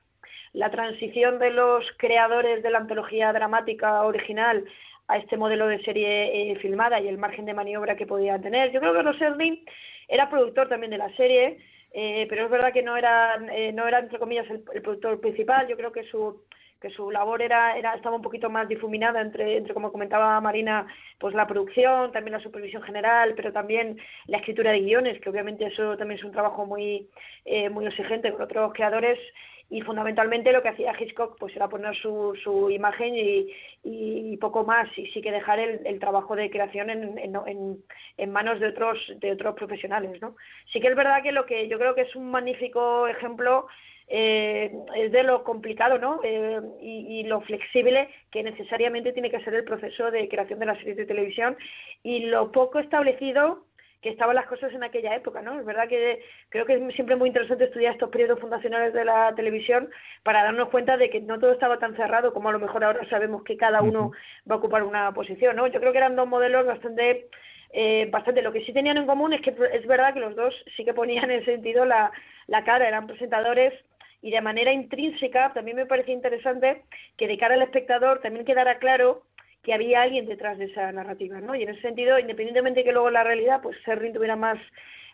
la 0.56 0.70
transición 0.70 1.38
de 1.38 1.50
los 1.50 1.84
creadores 1.98 2.62
de 2.62 2.70
la 2.70 2.78
antología 2.78 3.30
dramática 3.30 4.02
original 4.04 4.64
a 5.06 5.18
este 5.18 5.36
modelo 5.36 5.68
de 5.68 5.82
serie 5.84 6.50
eh, 6.50 6.56
filmada 6.56 6.98
y 6.98 7.08
el 7.08 7.18
margen 7.18 7.44
de 7.44 7.52
maniobra 7.52 7.94
que 7.94 8.06
podía 8.06 8.40
tener. 8.40 8.72
Yo 8.72 8.80
creo 8.80 8.94
que 8.94 9.02
Rob 9.02 9.18
Serling 9.18 9.62
era 10.08 10.30
productor 10.30 10.66
también 10.70 10.90
de 10.90 10.96
la 10.96 11.14
serie, 11.14 11.58
eh, 11.92 12.26
pero 12.30 12.46
es 12.46 12.50
verdad 12.50 12.72
que 12.72 12.82
no 12.82 12.96
era, 12.96 13.38
eh, 13.52 13.70
no 13.74 13.86
era 13.86 13.98
entre 13.98 14.18
comillas, 14.18 14.46
el, 14.50 14.62
productor 14.80 15.20
principal. 15.20 15.68
Yo 15.68 15.76
creo 15.76 15.92
que 15.92 16.04
su 16.04 16.40
que 16.80 16.90
su 16.90 17.10
labor 17.10 17.40
era, 17.40 17.76
era 17.76 17.94
estaba 17.94 18.16
un 18.16 18.22
poquito 18.22 18.50
más 18.50 18.68
difuminada 18.68 19.22
entre, 19.22 19.56
entre, 19.56 19.72
como 19.72 19.90
comentaba 19.90 20.38
Marina, 20.42 20.86
pues 21.18 21.34
la 21.34 21.46
producción, 21.46 22.12
también 22.12 22.32
la 22.32 22.42
supervisión 22.42 22.82
general, 22.82 23.32
pero 23.34 23.50
también 23.50 23.98
la 24.26 24.38
escritura 24.38 24.72
de 24.72 24.80
guiones, 24.80 25.18
que 25.20 25.30
obviamente 25.30 25.66
eso 25.66 25.96
también 25.96 26.18
es 26.18 26.24
un 26.24 26.32
trabajo 26.32 26.66
muy, 26.66 27.08
eh, 27.46 27.70
muy 27.70 27.86
exigente 27.86 28.30
con 28.30 28.42
otros 28.42 28.74
creadores 28.74 29.18
y 29.68 29.80
fundamentalmente 29.80 30.52
lo 30.52 30.62
que 30.62 30.68
hacía 30.68 30.94
Hitchcock 30.98 31.36
pues 31.38 31.54
era 31.56 31.68
poner 31.68 31.96
su, 31.96 32.38
su 32.42 32.70
imagen 32.70 33.14
y, 33.16 34.36
poco 34.40 34.64
más 34.64 34.86
y 34.96 35.06
sí 35.08 35.22
que 35.22 35.32
dejar 35.32 35.58
el, 35.58 35.80
el 35.86 35.98
trabajo 35.98 36.36
de 36.36 36.50
creación 36.50 36.90
en, 36.90 37.18
en, 37.18 37.78
en, 38.16 38.30
manos 38.30 38.60
de 38.60 38.68
otros 38.68 38.98
de 39.16 39.32
otros 39.32 39.54
profesionales 39.54 40.20
no 40.20 40.36
sí 40.72 40.80
que 40.80 40.88
es 40.88 40.94
verdad 40.94 41.22
que 41.22 41.32
lo 41.32 41.46
que 41.46 41.66
yo 41.68 41.78
creo 41.78 41.94
que 41.94 42.02
es 42.02 42.14
un 42.14 42.30
magnífico 42.30 43.08
ejemplo 43.08 43.66
eh, 44.08 44.72
es 44.94 45.10
de 45.10 45.22
lo 45.24 45.42
complicado 45.42 45.98
¿no? 45.98 46.20
Eh, 46.22 46.60
y, 46.80 47.20
y, 47.20 47.22
lo 47.24 47.40
flexible 47.40 48.08
que 48.30 48.42
necesariamente 48.42 49.12
tiene 49.12 49.30
que 49.30 49.42
ser 49.42 49.54
el 49.54 49.64
proceso 49.64 50.10
de 50.10 50.28
creación 50.28 50.60
de 50.60 50.66
las 50.66 50.78
series 50.78 50.98
de 50.98 51.06
televisión 51.06 51.56
y 52.04 52.26
lo 52.26 52.52
poco 52.52 52.78
establecido 52.78 53.65
que 54.02 54.10
estaban 54.10 54.36
las 54.36 54.46
cosas 54.46 54.72
en 54.72 54.84
aquella 54.84 55.14
época, 55.14 55.42
¿no? 55.42 55.58
Es 55.58 55.66
verdad 55.66 55.88
que 55.88 56.22
creo 56.48 56.66
que 56.66 56.74
es 56.74 56.94
siempre 56.94 57.16
muy 57.16 57.28
interesante 57.28 57.64
estudiar 57.64 57.92
estos 57.92 58.10
periodos 58.10 58.40
fundacionales 58.40 58.92
de 58.92 59.04
la 59.04 59.34
televisión 59.34 59.88
para 60.22 60.42
darnos 60.42 60.68
cuenta 60.68 60.96
de 60.96 61.10
que 61.10 61.20
no 61.20 61.38
todo 61.38 61.52
estaba 61.52 61.78
tan 61.78 61.96
cerrado 61.96 62.32
como 62.32 62.48
a 62.48 62.52
lo 62.52 62.58
mejor 62.58 62.84
ahora 62.84 63.08
sabemos 63.08 63.42
que 63.42 63.56
cada 63.56 63.82
uno 63.82 64.12
va 64.48 64.56
a 64.56 64.58
ocupar 64.58 64.82
una 64.82 65.12
posición, 65.12 65.56
¿no? 65.56 65.66
Yo 65.66 65.80
creo 65.80 65.92
que 65.92 65.98
eran 65.98 66.16
dos 66.16 66.28
modelos 66.28 66.66
bastante 66.66 67.28
eh, 67.72 68.08
bastante. 68.10 68.42
Lo 68.42 68.52
que 68.52 68.64
sí 68.64 68.72
tenían 68.72 68.96
en 68.96 69.06
común 69.06 69.32
es 69.32 69.42
que 69.42 69.50
es 69.50 69.86
verdad 69.86 70.14
que 70.14 70.20
los 70.20 70.36
dos 70.36 70.54
sí 70.76 70.84
que 70.84 70.94
ponían 70.94 71.30
en 71.30 71.44
sentido 71.44 71.84
la, 71.84 72.10
la 72.46 72.64
cara, 72.64 72.88
eran 72.88 73.06
presentadores 73.06 73.74
y 74.22 74.30
de 74.30 74.40
manera 74.40 74.72
intrínseca 74.72 75.52
también 75.52 75.76
me 75.76 75.86
parecía 75.86 76.14
interesante 76.14 76.84
que 77.16 77.28
de 77.28 77.38
cara 77.38 77.54
al 77.54 77.62
espectador 77.62 78.20
también 78.20 78.46
quedara 78.46 78.78
claro 78.78 79.22
que 79.66 79.74
había 79.74 80.02
alguien 80.02 80.26
detrás 80.26 80.58
de 80.58 80.66
esa 80.66 80.92
narrativa, 80.92 81.40
¿no? 81.40 81.56
Y 81.56 81.64
en 81.64 81.70
ese 81.70 81.80
sentido, 81.80 82.20
independientemente 82.20 82.80
de 82.80 82.84
que 82.84 82.92
luego 82.92 83.10
la 83.10 83.24
realidad, 83.24 83.60
pues 83.62 83.76
Serling 83.84 84.12
tuviera 84.12 84.36
más 84.36 84.58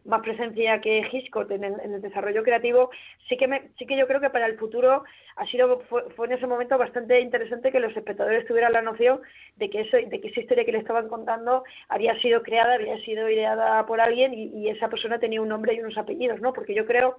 más 0.04 0.20
presencia 0.20 0.80
que 0.80 1.06
Hitchcock 1.12 1.48
en 1.52 1.62
el, 1.62 2.02
desarrollo 2.02 2.42
creativo, 2.42 2.90
sí 3.28 3.36
que, 3.36 3.46
me, 3.46 3.70
sí 3.78 3.86
que 3.86 3.96
yo 3.96 4.08
creo 4.08 4.20
que 4.20 4.30
para 4.30 4.46
el 4.46 4.58
futuro 4.58 5.04
ha 5.36 5.46
sido, 5.46 5.78
fue, 5.88 6.02
en 6.26 6.32
ese 6.32 6.48
momento 6.48 6.76
bastante 6.76 7.20
interesante 7.20 7.70
que 7.70 7.78
los 7.78 7.96
espectadores 7.96 8.44
tuvieran 8.48 8.72
la 8.72 8.82
noción 8.82 9.20
de 9.58 9.70
que, 9.70 9.82
eso, 9.82 9.96
de 9.96 10.20
que 10.20 10.26
esa 10.26 10.40
historia 10.40 10.64
que 10.64 10.72
le 10.72 10.78
estaban 10.78 11.08
contando 11.08 11.62
había 11.88 12.20
sido 12.20 12.42
creada, 12.42 12.74
había 12.74 12.98
sido 13.04 13.30
ideada 13.30 13.86
por 13.86 14.00
alguien 14.00 14.34
y 14.34 14.68
esa 14.68 14.88
persona 14.88 15.20
tenía 15.20 15.40
un 15.40 15.48
nombre 15.48 15.74
y 15.74 15.78
unos 15.78 15.96
apellidos, 15.96 16.40
¿no? 16.40 16.52
Porque 16.52 16.74
yo 16.74 16.84
creo 16.84 17.18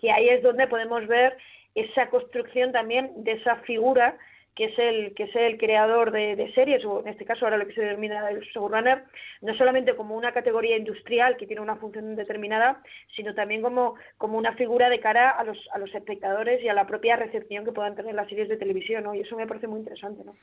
que 0.00 0.10
ahí 0.10 0.28
es 0.28 0.42
donde 0.42 0.66
podemos 0.66 1.06
ver 1.06 1.36
esa 1.76 2.08
construcción 2.08 2.72
también 2.72 3.12
de 3.22 3.32
esa 3.32 3.56
figura 3.58 4.18
que 4.54 4.66
es 4.66 4.78
el 4.78 5.14
que 5.14 5.24
es 5.24 5.34
el 5.34 5.58
creador 5.58 6.12
de, 6.12 6.52
series 6.54 6.84
o 6.84 7.00
en 7.00 7.08
este 7.08 7.24
caso 7.24 7.44
ahora 7.44 7.56
lo 7.56 7.66
que 7.66 7.74
se 7.74 7.80
denomina 7.80 8.28
el 8.30 8.40
showrunner 8.40 9.04
no 9.42 9.54
solamente 9.56 9.96
como 9.96 10.16
una 10.16 10.32
categoría 10.32 10.76
industrial 10.76 11.36
que 11.36 11.46
tiene 11.46 11.60
una 11.60 11.76
función 11.76 12.14
determinada 12.14 12.80
sino 13.16 13.34
también 13.34 13.62
como 13.62 13.94
como 14.16 14.38
una 14.38 14.54
figura 14.54 14.88
de 14.88 15.00
cara 15.00 15.30
a 15.30 15.42
los 15.44 15.58
a 15.72 15.78
los 15.78 15.92
espectadores 15.94 16.62
y 16.62 16.68
a 16.68 16.74
la 16.74 16.86
propia 16.86 17.16
recepción 17.16 17.64
que 17.64 17.72
puedan 17.72 17.96
tener 17.96 18.14
las 18.14 18.28
series 18.28 18.48
de 18.48 18.56
televisión 18.56 19.04
¿no? 19.04 19.14
y 19.14 19.20
eso 19.20 19.36
me 19.36 19.46
parece 19.46 19.66
muy 19.66 19.80
interesante 19.80 20.22
¿no? 20.24 20.34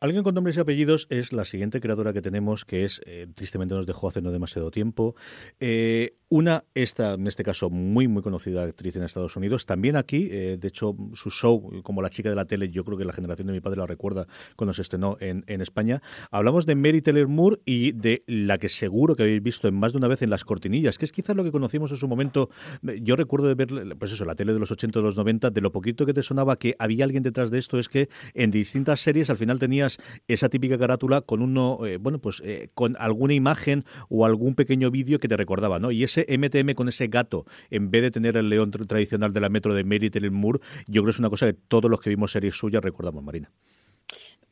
alguien 0.00 0.22
con 0.22 0.34
nombres 0.34 0.56
y 0.56 0.60
apellidos 0.60 1.08
es 1.10 1.32
la 1.32 1.44
siguiente 1.44 1.80
creadora 1.80 2.12
que 2.12 2.22
tenemos 2.22 2.64
que 2.64 2.84
es 2.84 3.00
eh, 3.06 3.26
tristemente 3.34 3.74
nos 3.74 3.86
dejó 3.86 4.08
hace 4.08 4.22
no 4.22 4.30
demasiado 4.30 4.70
tiempo 4.70 5.16
eh, 5.58 6.14
una 6.28 6.64
esta 6.74 7.14
en 7.14 7.26
este 7.26 7.42
caso 7.42 7.70
muy 7.70 8.06
muy 8.06 8.22
conocida 8.22 8.62
actriz 8.62 8.94
en 8.94 9.02
Estados 9.02 9.36
Unidos 9.36 9.66
también 9.66 9.96
aquí 9.96 10.28
eh, 10.30 10.58
de 10.58 10.68
hecho 10.68 10.94
su 11.14 11.30
show 11.30 11.82
como 11.82 12.02
la 12.02 12.10
chica 12.10 12.28
de 12.28 12.36
la 12.36 12.44
tele 12.44 12.68
yo 12.68 12.84
creo 12.84 12.96
que 12.96 13.04
la 13.04 13.12
generación 13.12 13.47
de 13.48 13.54
mi 13.54 13.60
padre 13.60 13.78
la 13.78 13.86
recuerda 13.86 14.26
cuando 14.56 14.72
se 14.72 14.82
estrenó 14.82 15.16
en, 15.20 15.44
en 15.46 15.60
España. 15.60 16.02
Hablamos 16.30 16.66
de 16.66 16.74
Mary 16.74 17.02
Taylor 17.02 17.28
Moore 17.28 17.58
y 17.64 17.92
de 17.92 18.22
la 18.26 18.58
que 18.58 18.68
seguro 18.68 19.16
que 19.16 19.22
habéis 19.24 19.42
visto 19.42 19.70
más 19.72 19.92
de 19.92 19.98
una 19.98 20.08
vez 20.08 20.22
en 20.22 20.30
las 20.30 20.44
cortinillas, 20.44 20.98
que 20.98 21.04
es 21.04 21.12
quizás 21.12 21.36
lo 21.36 21.44
que 21.44 21.52
conocimos 21.52 21.90
en 21.90 21.96
su 21.96 22.08
momento. 22.08 22.50
Yo 22.82 23.16
recuerdo 23.16 23.48
de 23.48 23.54
ver, 23.54 23.96
pues 23.98 24.12
eso, 24.12 24.24
la 24.24 24.34
tele 24.34 24.52
de 24.52 24.58
los 24.58 24.70
80 24.70 24.98
o 24.98 25.02
los 25.02 25.16
90, 25.16 25.50
de 25.50 25.60
lo 25.60 25.72
poquito 25.72 26.06
que 26.06 26.14
te 26.14 26.22
sonaba 26.22 26.56
que 26.56 26.74
había 26.78 27.04
alguien 27.04 27.22
detrás 27.22 27.50
de 27.50 27.58
esto, 27.58 27.78
es 27.78 27.88
que 27.88 28.08
en 28.34 28.50
distintas 28.50 29.00
series 29.00 29.30
al 29.30 29.36
final 29.36 29.58
tenías 29.58 29.98
esa 30.28 30.48
típica 30.48 30.78
carátula 30.78 31.20
con 31.20 31.42
uno, 31.42 31.78
eh, 31.86 31.98
bueno, 31.98 32.18
pues 32.18 32.42
eh, 32.44 32.68
con 32.74 32.96
alguna 32.98 33.34
imagen 33.34 33.84
o 34.08 34.24
algún 34.24 34.54
pequeño 34.54 34.90
vídeo 34.90 35.18
que 35.18 35.28
te 35.28 35.36
recordaba, 35.36 35.78
¿no? 35.78 35.90
Y 35.90 36.04
ese 36.04 36.26
MTM 36.28 36.74
con 36.74 36.88
ese 36.88 37.08
gato, 37.08 37.46
en 37.70 37.90
vez 37.90 38.02
de 38.02 38.10
tener 38.10 38.36
el 38.36 38.48
león 38.48 38.70
tradicional 38.70 39.32
de 39.32 39.40
la 39.40 39.48
metro 39.48 39.74
de 39.74 39.84
Mary 39.84 40.10
Taylor 40.10 40.30
Moore, 40.30 40.60
yo 40.86 41.02
creo 41.02 41.04
que 41.06 41.10
es 41.10 41.18
una 41.18 41.30
cosa 41.30 41.46
que 41.46 41.52
todos 41.52 41.90
los 41.90 42.00
que 42.00 42.10
vimos 42.10 42.32
series 42.32 42.56
suyas 42.56 42.82
recordamos, 42.82 43.22
Marina. 43.40 43.50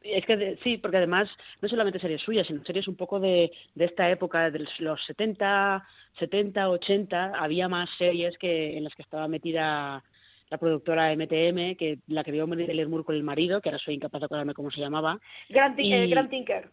Es 0.03 0.25
que 0.25 0.57
sí, 0.63 0.79
porque 0.79 0.99
además 0.99 1.29
no 1.61 1.69
solamente 1.69 1.99
series 1.99 2.23
suyas, 2.23 2.47
sino 2.47 2.65
series 2.65 2.87
un 2.87 2.95
poco 2.95 3.19
de, 3.19 3.51
de 3.75 3.85
esta 3.85 4.09
época, 4.09 4.51
de 4.51 4.65
los 4.79 5.05
70, 5.05 5.85
70, 6.19 6.69
80, 6.71 7.33
había 7.37 7.69
más 7.69 7.91
series 7.99 8.39
que 8.39 8.77
en 8.77 8.85
las 8.85 8.95
que 8.95 9.03
estaba 9.03 9.27
metida 9.27 10.05
la 10.49 10.59
productora 10.59 11.13
MTM, 11.13 11.77
que 11.77 11.99
la 12.07 12.23
que 12.23 12.31
vio 12.31 12.47
Mary 12.47 12.87
Moore 12.87 13.05
con 13.05 13.17
el 13.17 13.25
marido, 13.25 13.61
que 13.61 13.69
ahora 13.69 13.81
soy 13.81 13.95
incapaz 13.95 14.21
de 14.21 14.27
acordarme 14.27 14.55
cómo 14.55 14.71
se 14.71 14.81
llamaba. 14.81 15.19
Grand, 15.49 15.79
eh, 15.79 16.07
Grand 16.07 16.31
Tinker. 16.31 16.71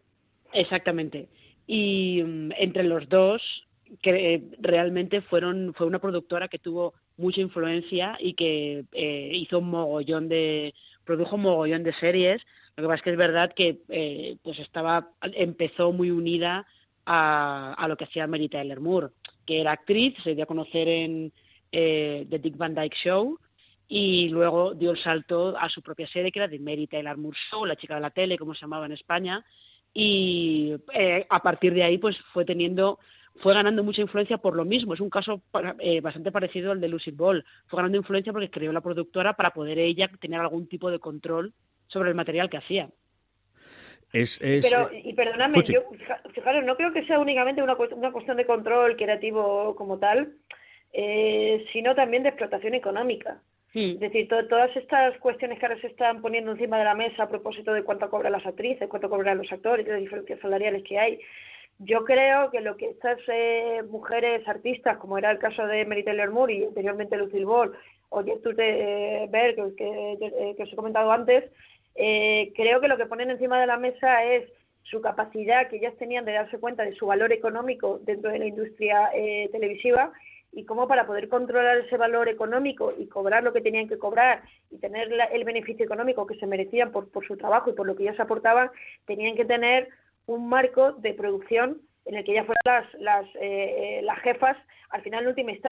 Exactamente. 0.54 1.28
Y 1.66 2.22
mm, 2.24 2.52
entre 2.58 2.84
los 2.84 3.10
dos, 3.10 3.42
que 4.02 4.36
eh, 4.36 4.44
realmente 4.60 5.22
fueron 5.22 5.74
fue 5.76 5.88
una 5.88 6.00
productora 6.00 6.48
que 6.48 6.60
tuvo 6.60 6.94
mucha 7.18 7.42
influencia 7.42 8.18
y 8.20 8.34
que 8.34 8.86
eh, 8.92 9.32
hizo 9.34 9.60
un 9.60 9.70
mogollón 9.70 10.30
de 10.30 10.74
produjo 11.06 11.36
un 11.36 11.44
mogollón 11.44 11.84
de 11.84 11.94
series. 11.94 12.42
Lo 12.76 12.84
que 12.84 12.88
pasa 12.88 12.96
es 12.96 13.02
que 13.04 13.12
es 13.12 13.18
verdad 13.18 13.54
que 13.56 13.82
eh, 13.90 14.38
pues 14.44 14.60
estaba 14.60 15.10
empezó 15.22 15.92
muy 15.92 16.12
unida 16.12 16.66
a, 17.06 17.74
a, 17.74 17.88
lo 17.88 17.98
que 17.98 18.06
hacía 18.06 18.28
Mary 18.28 18.50
Tyler 18.50 18.80
Moore, 18.80 19.10
que 19.46 19.62
era 19.62 19.74
actriz, 19.74 20.16
se 20.24 20.36
dio 20.36 20.44
a 20.46 20.48
conocer 20.48 20.88
en 20.88 21.32
eh, 21.72 22.26
The 22.30 22.40
Dick 22.40 22.56
Van 22.56 22.76
Dyke 22.76 22.96
Show 22.96 23.40
y 23.88 24.30
luego 24.30 24.74
dio 24.74 24.92
el 24.92 24.98
salto 24.98 25.58
a 25.58 25.70
su 25.70 25.82
propia 25.82 26.08
serie 26.08 26.32
que 26.32 26.40
era 26.40 26.50
The 26.50 26.60
Mary 26.60 26.88
Tyler 26.88 27.18
Moore 27.18 27.38
Show, 27.50 27.66
la 27.66 27.76
chica 27.76 27.96
de 27.96 28.02
la 28.02 28.12
tele, 28.12 28.38
como 28.38 28.54
se 28.54 28.62
llamaba 28.62 28.86
en 28.86 28.94
España, 28.94 29.44
y 29.94 30.74
eh, 30.94 31.26
a 31.30 31.40
partir 31.42 31.74
de 31.74 31.84
ahí 31.84 31.98
pues 31.98 32.18
fue 32.32 32.46
teniendo 32.46 33.00
fue 33.38 33.54
ganando 33.54 33.84
mucha 33.84 34.02
influencia 34.02 34.38
por 34.38 34.56
lo 34.56 34.66
mismo. 34.66 34.94
Es 34.94 35.00
un 35.00 35.10
caso 35.10 35.42
eh, 35.80 36.02
bastante 36.02 36.32
parecido 36.32 36.72
al 36.72 36.82
de 36.82 36.88
Lucy 36.88 37.12
Ball. 37.12 37.44
Fue 37.68 37.78
ganando 37.78 37.98
influencia 37.98 38.32
porque 38.32 38.50
creó 38.50 38.72
la 38.72 38.82
productora 38.82 39.34
para 39.34 39.52
poder 39.52 39.80
ella 39.80 40.10
tener 40.20 40.40
algún 40.40 40.68
tipo 40.68 40.92
de 40.92 41.00
control 41.00 41.54
sobre 41.88 42.10
el 42.10 42.16
material 42.16 42.50
que 42.50 42.58
hacía. 42.58 42.90
Es, 44.12 44.38
Pero, 44.40 44.92
eh, 44.92 45.02
y 45.06 45.14
perdóname, 45.14 45.64
yo, 45.64 45.82
fijaros, 46.34 46.64
no 46.64 46.76
creo 46.76 46.94
que 46.94 47.04
sea 47.06 47.18
únicamente 47.18 47.64
una, 47.64 47.74
una 47.76 48.12
cuestión 48.12 48.38
de 48.38 48.46
control 48.46 48.96
creativo 48.96 49.76
como 49.76 49.98
tal, 49.98 50.34
eh, 50.94 51.66
sino 51.74 51.96
también 51.96 52.22
de 52.22 52.30
explotación 52.30 52.76
económica. 52.76 53.42
Hmm. 53.74 53.94
Es 53.94 54.00
decir, 54.00 54.28
todas 54.28 54.76
estas 54.76 55.18
cuestiones 55.18 55.58
que 55.58 55.66
ahora 55.66 55.82
se 55.82 55.88
están 55.88 56.22
poniendo 56.22 56.52
encima 56.52 56.78
de 56.78 56.86
la 56.86 56.94
mesa 56.94 57.24
a 57.24 57.30
propósito 57.30 57.74
de 57.74 57.84
cuánto 57.84 58.08
cobran 58.12 58.34
las 58.34 58.46
actrices, 58.46 58.88
cuánto 58.88 59.10
cobran 59.10 59.40
los 59.40 59.52
actores, 59.52 59.84
de 59.84 59.94
las 59.94 60.02
diferencias 60.02 60.40
salariales 60.42 60.84
que 60.84 61.00
hay, 61.00 61.20
yo 61.80 62.06
creo 62.06 62.50
que 62.52 62.62
lo 62.62 62.78
que 62.78 62.90
estas 62.90 63.20
eh, 63.28 63.82
mujeres 63.90 64.48
artistas, 64.48 64.98
como 64.98 65.18
era 65.18 65.32
el 65.32 65.40
caso 65.40 65.66
de 65.68 65.86
Mary 65.86 66.04
Taylor 66.04 66.32
Moore 66.32 66.54
y 66.54 66.64
anteriormente 66.66 67.18
Lucille 67.18 67.46
Ball, 67.46 67.74
o 68.10 68.24
Gertrude 68.24 69.24
eh, 69.24 69.28
Berg, 69.30 69.76
que, 69.76 70.56
que 70.56 70.64
os 70.64 70.72
he 70.72 70.76
comentado 70.76 71.12
antes, 71.12 71.52
eh, 71.96 72.52
creo 72.56 72.82
que 72.82 72.88
lo 72.88 72.98
que 72.98 73.06
ponen 73.06 73.30
encima 73.30 73.60
de 73.60 73.68
la 73.68 73.78
mesa 73.78 74.24
es 74.24 74.50
su 74.84 75.02
capacidad 75.02 75.68
que 75.70 75.78
ellas 75.78 75.96
tenían 75.98 76.26
de 76.26 76.34
darse 76.34 76.60
cuenta 76.60 76.84
de 76.84 76.96
su 76.96 77.06
valor 77.06 77.32
económico 77.32 78.00
dentro 78.04 78.32
de 78.32 78.40
la 78.40 78.46
industria 78.46 79.10
eh, 79.14 79.50
televisiva 79.52 80.12
y 80.52 80.66
cómo 80.66 80.88
para 80.88 81.08
poder 81.08 81.30
controlar 81.30 81.78
ese 81.80 81.98
valor 81.98 82.28
económico 82.30 82.94
y 82.98 83.08
cobrar 83.08 83.44
lo 83.44 83.54
que 83.54 83.62
tenían 83.62 83.88
que 83.88 83.98
cobrar 83.98 84.44
y 84.70 84.78
tener 84.78 85.10
el 85.32 85.44
beneficio 85.46 85.86
económico 85.86 86.28
que 86.28 86.36
se 86.36 86.46
merecían 86.46 86.92
por, 86.92 87.10
por 87.10 87.26
su 87.26 87.38
trabajo 87.38 87.70
y 87.70 87.74
por 87.74 87.88
lo 87.88 87.96
que 87.96 88.04
ellas 88.04 88.20
aportaban, 88.20 88.70
tenían 89.06 89.36
que 89.36 89.46
tener 89.46 89.90
un 90.26 90.50
marco 90.50 90.94
de 90.94 91.14
producción 91.14 91.82
en 92.06 92.16
el 92.16 92.24
que 92.24 92.32
ellas 92.32 92.46
fueran 92.46 92.64
las, 92.66 93.02
las, 93.02 93.26
eh, 93.42 94.02
las 94.04 94.20
jefas 94.20 94.58
al 94.90 95.02
final 95.02 95.24
en 95.24 95.30
última 95.30 95.52
instancia. 95.52 95.70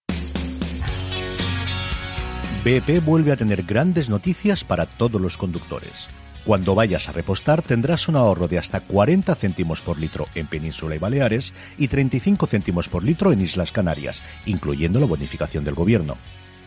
BP 2.64 3.04
vuelve 3.04 3.32
a 3.32 3.36
tener 3.36 3.64
grandes 3.64 4.08
noticias 4.08 4.62
para 4.62 4.86
todos 4.86 5.20
los 5.20 5.36
conductores. 5.36 6.08
Cuando 6.44 6.74
vayas 6.74 7.08
a 7.08 7.12
repostar 7.12 7.62
tendrás 7.62 8.08
un 8.08 8.16
ahorro 8.16 8.48
de 8.48 8.58
hasta 8.58 8.80
40 8.80 9.34
céntimos 9.36 9.80
por 9.80 9.98
litro 9.98 10.26
en 10.34 10.48
Península 10.48 10.96
y 10.96 10.98
Baleares 10.98 11.54
y 11.78 11.88
35 11.88 12.46
céntimos 12.46 12.88
por 12.88 13.04
litro 13.04 13.32
en 13.32 13.40
Islas 13.40 13.70
Canarias, 13.70 14.22
incluyendo 14.46 14.98
la 14.98 15.06
bonificación 15.06 15.64
del 15.64 15.74
gobierno. 15.74 16.16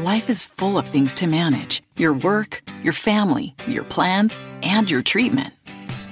Life 0.00 0.30
is 0.30 0.44
full 0.44 0.78
of 0.78 0.86
things 0.86 1.12
to 1.16 1.26
manage 1.26 1.82
your 1.96 2.12
work, 2.12 2.62
your 2.84 2.92
family, 2.92 3.56
your 3.66 3.82
plans, 3.82 4.40
and 4.62 4.88
your 4.88 5.02
treatment. 5.02 5.52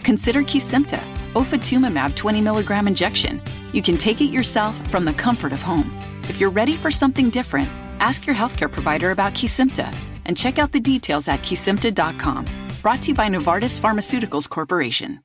Consider 0.03 0.42
Kisimta, 0.42 0.99
ofatumumab 1.35 2.16
20 2.16 2.40
milligram 2.40 2.88
injection. 2.88 3.40
You 3.70 3.83
can 3.83 3.96
take 3.96 4.20
it 4.20 4.33
yourself 4.33 4.75
from 4.90 5.05
the 5.05 5.12
comfort 5.12 5.53
of 5.53 5.62
home. 5.62 5.96
If 6.25 6.40
you're 6.40 6.51
ready 6.51 6.75
for 6.75 6.90
something 6.90 7.31
different, 7.31 7.70
ask 8.01 8.27
your 8.27 8.35
healthcare 8.35 8.68
provider 8.68 9.12
about 9.12 9.35
Kisimta 9.35 9.94
and 10.25 10.37
check 10.37 10.59
out 10.59 10.72
the 10.72 10.81
details 10.81 11.29
at 11.29 11.42
kisimta.com. 11.42 12.46
Brought 12.83 13.03
to 13.03 13.09
you 13.09 13.14
by 13.14 13.29
Novartis 13.29 13.79
Pharmaceuticals 13.81 14.51
Corporation. 14.51 15.20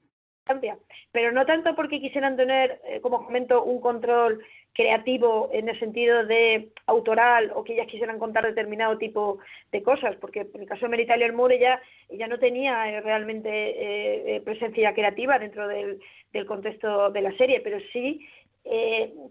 Pero 1.13 1.33
no 1.33 1.43
tanto 1.45 1.75
porque 1.75 1.99
quisieran 1.99 2.37
tener, 2.37 2.79
eh, 2.87 3.01
como 3.01 3.25
comento, 3.25 3.63
un 3.63 3.81
control 3.81 4.39
creativo 4.73 5.49
en 5.51 5.69
el 5.69 5.77
sentido 5.79 6.25
de 6.25 6.69
autoral 6.85 7.51
o 7.55 7.63
que 7.63 7.73
ellas 7.73 7.87
quisieran 7.87 8.19
contar 8.19 8.45
determinado 8.45 8.97
tipo 8.97 9.39
de 9.71 9.83
cosas, 9.83 10.15
porque 10.17 10.41
en 10.53 10.61
el 10.61 10.67
caso 10.67 10.85
de 10.85 10.89
Mary 10.89 11.05
Tyler 11.05 11.33
Moore 11.33 11.55
ella, 11.55 12.27
no 12.27 12.39
tenía 12.39 12.89
eh, 12.89 13.01
realmente 13.01 13.49
eh, 13.49 14.35
eh, 14.35 14.41
presencia 14.41 14.93
creativa 14.93 15.39
dentro 15.39 15.67
del, 15.67 15.99
del, 16.31 16.45
contexto 16.45 17.11
de 17.11 17.21
la 17.21 17.35
serie, 17.37 17.59
pero 17.61 17.79
sí 17.91 18.27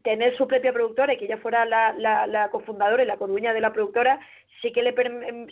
tener 0.03 0.37
su 0.37 0.49
propia 0.49 0.73
productora 0.73 1.15
y 1.15 1.17
que 1.17 1.27
ella 1.27 1.39
fuera 1.39 1.65
la, 1.65 1.93
la, 1.93 2.27
la 2.27 2.51
cofundadora 2.51 3.05
y 3.05 3.07
la 3.07 3.17
coruña 3.17 3.55
de 3.55 3.61
la 3.61 3.73
productora 3.73 4.19
sí 4.61 4.73
que 4.73 4.83
le 4.83 4.93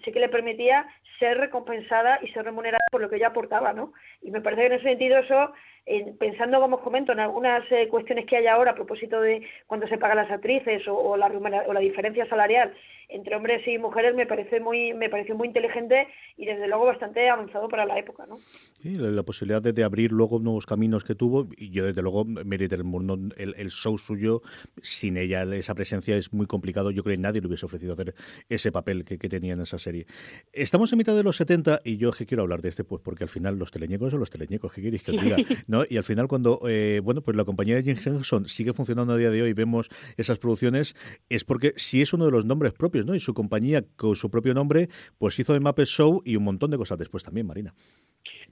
sí 0.05 0.13
que 0.13 0.19
le 0.19 0.29
permitía 0.29 0.85
ser 1.21 1.39
recompensada 1.39 2.19
y 2.23 2.29
ser 2.33 2.45
remunerada 2.45 2.85
por 2.91 3.01
lo 3.01 3.09
que 3.09 3.17
ella 3.17 3.29
aportaba, 3.29 3.73
¿no? 3.73 3.93
Y 4.21 4.33
me 4.33 4.41
parece 4.41 4.63
que 4.63 4.67
en 4.67 4.73
ese 4.73 4.89
sentido 4.89 5.19
eso 5.19 5.53
pensando, 6.19 6.61
como 6.61 6.77
os 6.77 6.83
comento, 6.83 7.13
en 7.13 7.21
algunas 7.21 7.65
eh, 7.71 7.89
cuestiones 7.89 8.27
que 8.27 8.37
hay 8.37 8.47
ahora 8.47 8.73
a 8.73 8.75
propósito 8.75 9.21
de 9.21 9.43
cuando 9.67 9.87
se 9.89 9.99
pagan 9.99 10.19
las 10.19 10.31
actrices 10.31 10.83
o, 10.89 11.17
la, 11.17 11.27
o 11.67 11.73
la 11.73 11.81
diferencia 11.81 12.27
salarial 12.29 12.75
entre 13.09 13.35
hombres 13.37 13.67
y 13.67 13.79
mujeres, 13.79 14.15
me 14.15 14.27
parece 14.27 14.61
muy 14.61 14.93
me 14.93 15.09
pareció 15.09 15.35
muy 15.35 15.49
inteligente 15.49 16.09
y 16.37 16.45
desde 16.45 16.69
luego 16.69 16.85
bastante 16.85 17.29
avanzado 17.29 17.69
para 17.69 17.87
la 17.87 17.99
época. 17.99 18.27
¿no? 18.27 18.37
la, 18.83 19.23
posibilidad 19.23 19.63
de, 19.63 19.83
abrir 19.83 20.13
luego 20.13 20.39
nuevos 20.39 20.67
caminos 20.67 21.05
que 21.05 21.15
tuvo, 21.15 21.49
y 21.57 21.71
yo 21.71 21.87
desde 21.87 22.03
luego, 22.03 22.25
Meredith 22.25 22.73
el, 22.75 23.55
el 23.57 23.71
show 23.71 23.97
suyo, 23.97 24.43
sin 24.83 25.17
ella, 25.17 25.43
esa 25.55 25.75
presencia 25.75 26.17
es 26.17 26.33
muy 26.35 26.47
complicado. 26.47 26.91
Yo 26.91 27.03
creo 27.03 27.17
que 27.17 27.23
nadie 27.23 27.41
le 27.41 27.47
hubiese 27.47 27.65
ofrecido 27.65 27.95
hacer 27.95 28.15
ese 28.49 28.71
papel 28.71 29.05
que, 29.05 29.17
tenía 29.29 29.55
en 29.55 29.61
esa 29.61 29.79
serie. 29.79 30.07
Estamos 30.53 30.93
en 30.93 30.99
mitad 30.99 31.15
de 31.15 31.23
los 31.23 31.37
70 31.37 31.81
y 31.85 31.97
yo 31.97 32.13
que 32.13 32.27
quiero 32.27 32.43
hablar 32.43 32.63
de 32.63 32.71
este, 32.71 32.85
pues 32.85 33.03
porque 33.03 33.25
al 33.25 33.31
final 33.31 33.59
los 33.59 33.71
teleñecos 33.71 34.11
son 34.11 34.21
los 34.21 34.31
teleñecos, 34.31 34.73
¿qué 34.73 34.83
queréis 34.83 35.03
que 35.03 35.13
os 35.13 35.23
diga? 35.23 35.37
¿No? 35.67 35.78
Y 35.89 35.97
al 35.97 36.05
final 36.05 36.29
cuando, 36.29 36.61
eh, 36.69 37.01
bueno, 37.03 37.23
pues 37.23 37.37
la 37.37 37.45
compañía 37.45 37.77
de 37.77 37.83
Jim 37.83 37.97
Henson 38.05 38.47
sigue 38.47 38.73
funcionando 38.73 39.13
a 39.13 39.17
día 39.17 39.31
de 39.31 39.43
hoy 39.43 39.53
vemos 39.53 39.89
esas 40.17 40.39
producciones, 40.39 40.95
es 41.29 41.45
porque 41.45 41.73
si 41.77 42.03
es 42.03 42.13
uno 42.13 42.25
de 42.25 42.33
los 42.33 42.45
nombres 42.45 42.73
propios, 42.73 43.07
¿no? 43.07 43.15
Y 43.15 43.21
su 43.21 43.35
compañía 43.35 43.83
con 43.97 44.17
su 44.17 44.31
propio 44.31 44.55
nombre, 44.55 44.89
pues 45.19 45.39
hizo 45.39 45.53
de 45.53 45.61
Muppet 45.61 45.87
Show 45.87 46.23
y 46.25 46.37
un 46.37 46.45
montón 46.45 46.71
de 46.71 46.79
cosas 46.79 46.99
después 46.99 47.23
también, 47.25 47.47
Marina. 47.47 47.75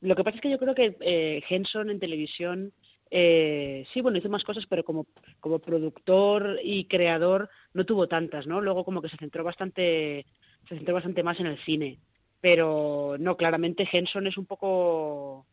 Lo 0.01 0.15
que 0.15 0.25
pasa 0.25 0.37
es 0.37 0.43
que 0.43 0.51
yo 0.51 0.59
creo 0.59 0.75
que 0.75 0.97
eh, 1.01 1.43
Henson 1.49 1.91
en 1.91 1.99
televisión 1.99 2.73
eh, 3.11 3.87
sí, 3.93 4.01
bueno, 4.01 4.19
hizo 4.19 4.29
más 4.29 4.45
cosas, 4.45 4.65
pero 4.69 4.85
como, 4.85 5.07
como 5.41 5.59
productor 5.59 6.59
y 6.63 6.87
creador 6.87 7.49
no 7.73 7.87
tuvo 7.87 8.09
tantas, 8.09 8.47
¿no? 8.47 8.61
Luego 8.61 8.85
como 8.85 9.01
que 9.01 9.09
se 9.09 9.17
centró 9.17 9.45
bastante, 9.45 10.27
se 10.69 10.77
centró 10.77 10.95
bastante 10.95 11.23
más 11.23 11.39
en 11.41 11.47
el 11.47 11.59
cine. 11.65 11.99
Pero 12.41 13.17
no, 13.19 13.37
claramente 13.37 13.89
Henson 13.91 14.27
es 14.27 14.37
un 14.37 14.47
poco, 14.47 15.47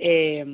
eh, 0.00 0.44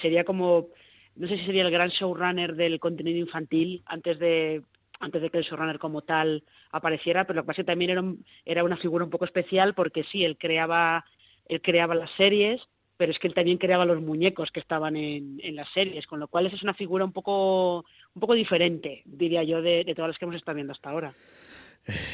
sería 0.00 0.24
como, 0.24 0.68
no 1.16 1.28
sé 1.28 1.36
si 1.36 1.44
sería 1.44 1.62
el 1.62 1.70
gran 1.70 1.90
showrunner 1.90 2.54
del 2.54 2.78
contenido 2.78 3.18
infantil 3.18 3.82
antes 3.86 4.18
de 4.18 4.62
antes 5.00 5.22
de 5.22 5.30
que 5.30 5.38
el 5.38 5.44
showrunner 5.44 5.78
como 5.78 6.02
tal 6.02 6.42
apareciera, 6.72 7.24
pero 7.24 7.36
lo 7.36 7.42
que 7.42 7.46
pasa 7.46 7.62
que 7.62 7.66
también 7.66 7.90
era, 7.90 8.02
era 8.44 8.64
una 8.64 8.76
figura 8.76 9.04
un 9.04 9.10
poco 9.10 9.24
especial 9.24 9.74
porque 9.74 10.04
sí, 10.04 10.24
él 10.24 10.36
creaba, 10.36 11.04
él 11.46 11.62
creaba 11.62 11.94
las 11.94 12.10
series, 12.16 12.60
pero 12.96 13.12
es 13.12 13.18
que 13.20 13.28
él 13.28 13.34
también 13.34 13.58
creaba 13.58 13.84
los 13.84 14.02
muñecos 14.02 14.50
que 14.50 14.60
estaban 14.60 14.96
en, 14.96 15.38
en 15.42 15.54
las 15.54 15.68
series, 15.72 16.06
con 16.06 16.18
lo 16.18 16.26
cual 16.26 16.46
esa 16.46 16.56
es 16.56 16.64
una 16.64 16.74
figura 16.74 17.04
un 17.04 17.12
poco, 17.12 17.84
un 18.14 18.20
poco 18.20 18.34
diferente, 18.34 19.02
diría 19.04 19.44
yo, 19.44 19.62
de, 19.62 19.84
todas 19.94 20.08
las 20.08 20.18
que 20.18 20.24
hemos 20.24 20.36
estado 20.36 20.56
viendo 20.56 20.72
hasta 20.72 20.90
ahora. 20.90 21.14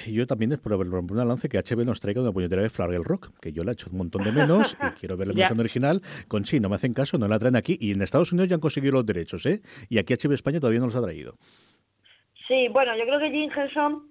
Yo 0.07 0.27
también 0.27 0.53
es 0.53 0.59
por 0.59 0.72
romper 0.72 1.16
una 1.16 1.24
lance 1.24 1.48
que 1.48 1.59
HB 1.59 1.85
nos 1.85 2.00
traiga 2.00 2.20
una 2.20 2.33
puñetera 2.33 2.62
de 2.62 2.70
Flagel 2.70 3.05
Rock, 3.05 3.31
que 3.40 3.53
yo 3.53 3.64
la 3.64 3.72
he 3.72 3.74
hecho 3.74 3.88
un 3.90 3.98
montón 3.98 4.22
de 4.22 4.33
menos 4.33 4.77
y 4.81 4.87
quiero 5.00 5.16
ver 5.16 5.29
la 5.29 5.35
versión 5.35 5.59
original. 5.59 6.00
Con 6.29 6.44
sí, 6.44 6.61
no 6.61 6.68
me 6.68 6.77
hacen 6.77 6.94
caso, 6.94 7.18
no 7.18 7.27
la 7.27 7.38
traen 7.38 7.57
aquí 7.57 7.77
y 7.81 7.92
en 7.92 8.03
Estados 8.03 8.33
Unidos 8.33 8.48
ya 8.48 8.55
han 8.55 8.61
conseguido 8.61 8.92
los 8.92 9.07
derechos, 9.07 9.44
¿eh? 9.46 9.61
Y 9.88 9.98
aquí 9.98 10.14
HB 10.14 10.33
España 10.33 10.61
todavía 10.61 10.81
no 10.81 10.87
los 10.87 10.96
ha 10.96 11.03
traído. 11.03 11.35
Sí, 12.46 12.68
bueno, 12.68 12.96
yo 12.96 13.05
creo 13.05 13.18
que 13.18 13.31
Jim 13.31 13.50
Henson 13.50 14.11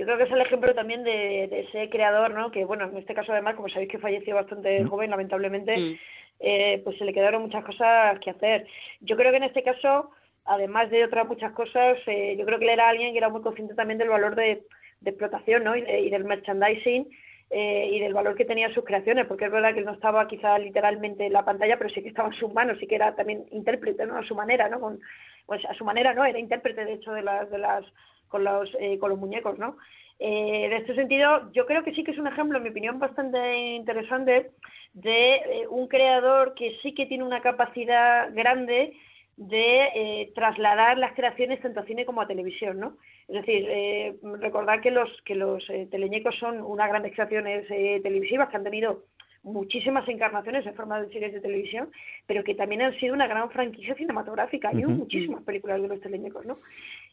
yo 0.00 0.06
creo 0.06 0.16
que 0.16 0.24
es 0.24 0.32
el 0.32 0.40
ejemplo 0.40 0.74
también 0.74 1.04
de, 1.04 1.44
ese 1.44 1.90
creador, 1.90 2.32
¿no? 2.32 2.50
Que, 2.50 2.64
bueno, 2.64 2.84
en 2.84 2.96
este 2.96 3.12
caso 3.12 3.32
además, 3.32 3.54
como 3.54 3.68
sabéis 3.68 3.90
que 3.90 3.98
falleció 3.98 4.34
bastante 4.34 4.82
mm. 4.82 4.88
joven, 4.88 5.10
lamentablemente, 5.10 5.76
mm. 5.76 5.98
eh, 6.40 6.80
pues 6.82 6.96
se 6.96 7.04
le 7.04 7.12
quedaron 7.12 7.42
muchas 7.42 7.62
cosas 7.62 8.18
que 8.20 8.30
hacer. 8.30 8.66
Yo 9.00 9.14
creo 9.14 9.30
que 9.30 9.36
en 9.36 9.42
este 9.42 9.62
caso, 9.62 10.10
además 10.46 10.88
de 10.88 11.04
otras 11.04 11.28
muchas 11.28 11.52
cosas, 11.52 11.98
eh, 12.06 12.34
yo 12.38 12.46
creo 12.46 12.58
que 12.58 12.64
él 12.64 12.70
era 12.70 12.88
alguien 12.88 13.12
que 13.12 13.18
era 13.18 13.28
muy 13.28 13.42
consciente 13.42 13.74
también 13.74 13.98
del 13.98 14.08
valor 14.08 14.36
de, 14.36 14.62
explotación, 15.04 15.64
¿no? 15.64 15.74
Y, 15.76 16.10
del 16.10 16.24
merchandising 16.24 17.08
eh, 17.50 17.90
y 17.92 18.00
del 18.00 18.14
valor 18.14 18.36
que 18.36 18.44
tenían 18.44 18.72
sus 18.74 18.84
creaciones, 18.84 19.26
porque 19.26 19.46
es 19.46 19.50
verdad 19.50 19.74
que 19.74 19.80
no 19.80 19.92
estaba 19.92 20.28
quizá 20.28 20.58
literalmente 20.58 21.26
en 21.26 21.32
la 21.32 21.44
pantalla, 21.44 21.78
pero 21.78 21.90
sí 21.90 22.02
que 22.02 22.10
estaba 22.10 22.28
en 22.28 22.38
sus 22.38 22.52
manos, 22.52 22.78
sí 22.78 22.86
que 22.86 22.96
era 22.96 23.14
también 23.14 23.46
intérprete, 23.50 24.06
¿no? 24.06 24.16
A 24.16 24.24
su 24.24 24.34
manera, 24.34 24.68
¿no? 24.68 24.98
Pues 25.46 25.64
a 25.64 25.74
su 25.74 25.84
manera, 25.84 26.14
¿no? 26.14 26.24
Era 26.24 26.38
intérprete, 26.38 26.84
de 26.84 26.94
hecho, 26.94 27.12
de 27.12 27.22
las, 27.22 27.50
de 27.50 27.58
las 27.58 27.84
con 28.30 28.44
los, 28.44 28.70
eh, 28.78 28.98
con 28.98 29.10
los 29.10 29.18
muñecos, 29.18 29.58
¿no? 29.58 29.76
Eh, 30.18 30.66
en 30.66 30.72
este 30.72 30.94
sentido, 30.94 31.50
yo 31.52 31.66
creo 31.66 31.82
que 31.82 31.92
sí 31.92 32.04
que 32.04 32.12
es 32.12 32.18
un 32.18 32.26
ejemplo, 32.26 32.58
en 32.58 32.64
mi 32.64 32.70
opinión, 32.70 32.98
bastante 32.98 33.56
interesante 33.74 34.52
de 34.94 35.34
eh, 35.34 35.66
un 35.68 35.88
creador 35.88 36.54
que 36.54 36.78
sí 36.82 36.94
que 36.94 37.06
tiene 37.06 37.24
una 37.24 37.42
capacidad 37.42 38.32
grande 38.32 38.94
de 39.36 40.30
trasladar 40.34 40.98
las 40.98 41.14
creaciones 41.14 41.62
tanto 41.62 41.80
a 41.80 41.84
cine 41.84 42.04
como 42.04 42.20
a 42.20 42.26
televisión, 42.26 42.78
¿no? 42.78 42.96
Es 43.30 43.46
decir, 43.46 44.18
recordar 44.40 44.80
que 44.80 44.90
los 44.90 45.08
que 45.24 45.36
los 45.36 45.64
teleñecos 45.90 46.36
son 46.38 46.60
unas 46.60 46.88
grandes 46.88 47.12
creaciones 47.14 47.68
televisivas 47.68 48.48
que 48.48 48.56
han 48.56 48.64
tenido 48.64 49.04
muchísimas 49.42 50.06
encarnaciones 50.08 50.66
en 50.66 50.74
forma 50.74 51.00
de 51.00 51.12
series 51.12 51.32
de 51.32 51.40
televisión, 51.40 51.90
pero 52.26 52.42
que 52.44 52.54
también 52.54 52.82
han 52.82 52.98
sido 52.98 53.14
una 53.14 53.28
gran 53.28 53.50
franquicia 53.50 53.94
cinematográfica. 53.94 54.70
Hay 54.70 54.84
muchísimas 54.84 55.42
películas 55.44 55.80
de 55.80 55.88
los 55.88 56.00
teleñecos, 56.00 56.44
¿no? 56.44 56.58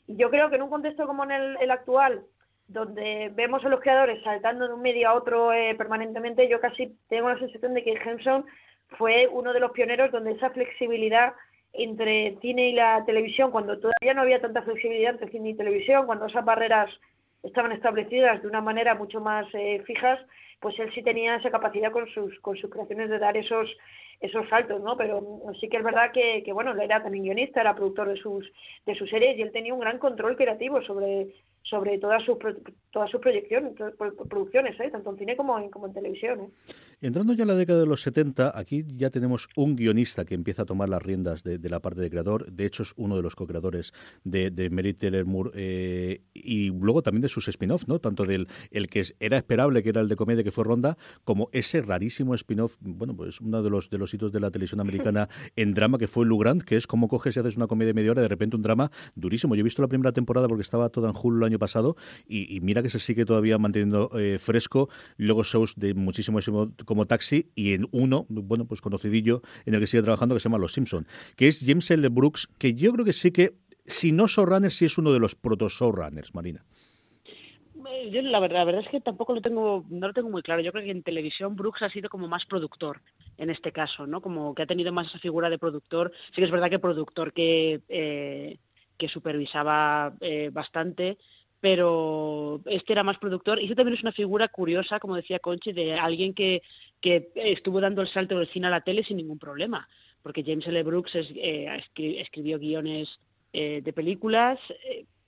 yo 0.08 0.30
creo 0.30 0.49
que 0.49 0.56
en 0.56 0.63
un 0.63 0.69
contexto 0.69 1.06
como 1.06 1.23
en 1.25 1.32
el, 1.32 1.71
actual, 1.71 2.23
donde 2.67 3.32
vemos 3.34 3.63
a 3.65 3.69
los 3.69 3.82
creadores 3.82 4.23
saltando 4.23 4.67
de 4.67 4.73
un 4.73 4.82
medio 4.82 5.10
a 5.10 5.13
otro 5.13 5.53
eh, 5.53 5.75
permanentemente, 5.75 6.47
yo 6.47 6.60
casi 6.60 6.97
tengo 7.10 7.30
la 7.30 7.39
sensación 7.39 7.73
de 7.73 7.84
que 7.84 7.93
Henson 7.93 8.45
fue 8.97 9.27
uno 9.27 9.53
de 9.53 9.60
los 9.60 9.71
pioneros 9.71 10.12
donde 10.12 10.32
esa 10.32 10.49
flexibilidad 10.51 11.34
entre 11.73 12.38
cine 12.41 12.69
y 12.69 12.73
la 12.73 13.03
televisión, 13.06 13.51
cuando 13.51 13.80
todavía 13.80 14.13
no 14.13 14.21
había 14.21 14.41
tanta 14.41 14.62
flexibilidad 14.63 15.12
entre 15.12 15.30
cine 15.30 15.49
y 15.49 15.56
televisión, 15.56 16.06
cuando 16.06 16.25
esas 16.25 16.43
barreras 16.43 16.89
estaban 17.43 17.71
establecidas 17.71 18.41
de 18.41 18.47
una 18.47 18.62
manera 18.62 18.95
mucho 18.95 19.19
más 19.19 19.45
eh, 19.53 19.82
fijas, 19.86 20.19
pues 20.60 20.77
él 20.80 20.91
sí 20.93 21.03
tenía 21.03 21.36
esa 21.36 21.51
capacidad 21.51 21.91
con 21.91 22.08
sus, 22.10 22.39
con 22.39 22.58
sus 22.58 22.69
creaciones 22.69 23.10
de 23.10 23.19
dar 23.19 23.38
esos, 23.38 23.69
esos 24.19 24.47
saltos, 24.49 24.82
¿no? 24.82 24.97
Pero 24.97 25.21
sí 25.60 25.69
que 25.69 25.77
es 25.77 25.84
verdad 25.84 26.12
que, 26.12 26.41
que, 26.43 26.51
bueno, 26.51 26.71
él 26.71 26.82
era 26.82 27.03
también 27.03 27.25
guionista, 27.25 27.62
era 27.62 27.75
productor 27.75 28.10
de 28.10 28.17
sus, 28.17 28.51
de 28.86 28.95
sus 28.95 29.10
series 29.10 29.38
y 29.38 29.43
él 29.43 29.51
tenía 29.51 29.73
un 29.73 29.80
gran 29.80 29.99
control 29.99 30.36
creativo 30.36 30.82
sobre, 30.82 31.27
sobre 31.69 31.97
todas 31.97 32.23
sus 32.23 32.38
todas 32.91 33.12
sus 33.12 33.19
proyecciones, 33.21 33.73
producciones, 34.30 34.80
¿eh? 34.80 34.89
tanto 34.91 35.12
en 35.12 35.17
cine 35.17 35.38
como 35.38 35.60
en, 35.60 35.69
como 35.69 35.88
en 35.88 35.93
televisión. 35.93 36.39
¿eh? 36.39 36.49
Entrando 37.01 37.34
ya 37.34 37.43
en 37.43 37.49
la 37.49 37.56
década 37.56 37.82
de 37.82 37.86
los 37.86 38.01
70, 38.01 38.58
aquí 38.58 38.86
ya 38.95 39.12
tenemos 39.12 39.49
un 39.56 39.75
guionista 39.75 40.25
que 40.25 40.34
empieza 40.34 40.63
a 40.63 40.65
tomar 40.65 40.89
las 40.89 41.03
riendas 41.03 41.43
de, 41.43 41.60
la 41.69 41.80
parte 41.80 42.01
de 42.01 42.10
creador. 42.10 42.51
De 42.51 42.65
hecho, 42.65 42.84
es 42.84 42.93
uno 42.95 43.15
de 43.15 43.21
los 43.21 43.36
co-creadores 43.36 43.93
de, 44.23 44.49
de 44.49 44.69
Mary 44.69 44.93
Taylor 44.93 45.25
Moore 45.25 45.51
eh, 45.53 46.21
y 46.34 46.71
luego 46.71 47.03
también 47.03 47.21
de 47.21 47.30
sus 47.30 47.47
spin-offs, 47.49 47.88
¿no? 47.88 47.99
Tanto 47.99 48.25
del 48.25 48.47
el 48.71 48.88
que 48.88 49.03
era 49.19 49.38
esperable, 49.38 49.84
que 49.84 49.89
era 49.89 50.01
el 50.01 50.08
de 50.08 50.15
comedia, 50.15 50.43
que 50.43 50.51
fue 50.51 50.63
Ronda, 50.63 50.97
como 51.23 51.49
ese 51.51 51.82
rarísimo 51.82 52.34
spin-off, 52.34 52.77
bueno, 52.80 53.15
pues 53.15 53.41
uno 53.41 53.62
de 53.62 53.69
los 53.69 53.89
de 53.89 53.97
los 53.97 54.13
hitos 54.13 54.32
de 54.32 54.39
la 54.39 54.49
televisión 54.49 54.80
americana 54.80 55.30
en 55.56 55.73
drama, 55.73 55.97
que 55.97 56.08
fue 56.08 56.25
Lou 56.25 56.39
Grant, 56.39 56.63
que 56.63 56.77
es 56.77 56.88
como 56.88 57.08
coges 57.08 57.36
y 57.36 57.39
haces 57.41 57.58
una 57.58 57.67
comedia 57.67 57.89
de 57.89 57.93
media 57.93 58.12
hora, 58.12 58.21
de 58.21 58.27
repente 58.27 58.56
un 58.56 58.63
drama 58.63 58.89
durísimo. 59.13 59.53
Yo 59.56 59.60
he 59.60 59.63
visto 59.63 59.82
la 59.82 59.88
primera 59.88 60.12
temporada 60.12 60.47
porque 60.47 60.63
estaba 60.63 60.89
toda 60.89 61.10
en 61.10 61.13
julio 61.13 61.38
el 61.39 61.43
año 61.43 61.57
pasado 61.60 61.96
y, 62.28 62.60
mira 62.62 62.82
que 62.84 62.89
se 62.89 63.00
sigue 63.00 63.26
todavía 63.26 63.58
manteniendo 63.58 64.10
eh, 64.20 64.38
fresco. 64.39 64.89
Luego 65.17 65.43
shows 65.43 65.76
de 65.76 65.93
muchísimo 65.93 66.39
como 66.86 67.06
Taxi 67.06 67.52
y 67.56 67.74
en 67.74 67.88
uno, 67.91 68.26
bueno, 68.30 68.65
pues 68.65 68.82
conocidillo 68.82 69.41
en 69.65 69.74
el 69.74 69.80
que 69.80 69.88
sigue 69.88 70.04
trabajando 70.04 70.36
que 70.36 70.39
se 70.39 70.50
llama 70.50 70.58
Los 70.58 70.74
Simpson, 70.74 71.08
que 71.36 71.48
es 71.48 71.63
James 71.65 71.89
L. 71.91 72.08
Brooks, 72.10 72.48
que 72.58 72.74
yo 72.74 72.91
creo 72.93 73.06
que 73.06 73.13
sí 73.13 73.32
que, 73.32 73.56
si 73.86 74.12
no 74.12 74.28
showrunner, 74.28 74.72
sí 74.72 74.86
es 74.86 74.98
uno 74.98 75.13
de 75.13 75.20
los 75.20 75.36
proto 75.36 75.70
showrunners, 75.70 76.34
Marina. 76.34 76.63
Eh, 77.98 78.10
yo 78.12 78.22
la 78.22 78.39
verdad, 78.39 78.60
la 78.60 78.65
verdad 78.65 78.84
es 78.84 78.89
que 78.89 79.02
tampoco 79.02 79.34
lo 79.34 79.41
tengo, 79.41 79.86
no 79.89 80.08
lo 80.08 80.13
tengo 80.13 80.30
muy 80.30 80.41
claro. 80.41 80.62
Yo 80.62 80.72
creo 80.72 80.84
que 80.84 80.91
en 80.91 81.04
televisión 81.04 81.56
Brooks 81.56 81.82
ha 81.82 81.89
sido 81.89 82.10
como 82.10 82.28
más 82.28 82.46
productor 82.46 83.02
en 83.38 83.50
este 83.50 83.72
caso, 83.72 84.08
¿no? 84.08 84.22
Como 84.22 84.54
que 84.56 84.63
ha 84.63 84.67
tenido 84.67 84.91
más 84.91 85.08
esa 85.08 85.20
figura 85.20 85.50
de 85.50 85.58
productor. 85.58 86.12
Sí 86.30 86.36
que 86.36 86.46
es 86.46 86.52
verdad 86.52 86.70
que 86.70 86.80
productor 86.80 87.34
que 87.34 87.82
eh, 87.88 88.58
que 88.98 89.08
supervisaba 89.10 90.15
bastante, 90.52 91.20
pero 91.60 92.62
este 92.65 92.93
era 92.93 93.04
más 93.04 93.17
productor 93.17 93.60
y 93.60 93.65
eso 93.65 93.76
también 93.76 93.98
es 93.98 94.04
una 94.04 94.12
figura 94.12 94.48
curiosa, 94.48 95.00
como 95.00 95.15
decía 95.15 95.39
Conchi, 95.39 95.72
de 95.72 95.93
alguien 95.96 96.34
que, 96.34 96.62
que 97.02 97.32
estuvo 97.36 97.82
dando 97.82 98.02
el 98.02 98.08
salto 98.10 98.38
del 98.38 98.48
cine 98.50 98.67
a 98.67 98.72
la 98.72 98.82
tele 98.82 99.04
sin 99.04 99.17
ningún 99.17 99.39
problema, 99.39 99.88
porque 100.22 100.43
James 100.43 100.67
L. 100.67 100.84
Brooks 100.84 101.15
eh, 101.15 101.84
escribió 101.96 102.60
guiones 102.60 103.10
eh, 103.54 103.82
de 103.84 103.93
películas. 103.93 104.60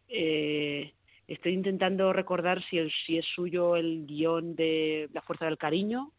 Eh, 0.07 0.93
estoy 1.27 1.53
intentando 1.53 2.13
recordar 2.13 2.63
si, 2.69 2.77
si 3.05 3.17
es 3.17 3.25
suyo 3.35 3.75
el 3.75 4.05
guion 4.05 4.55
de 4.55 5.09
La 5.13 5.21
Fuerza 5.21 5.45
del 5.45 5.57
Cariño, 5.57 6.11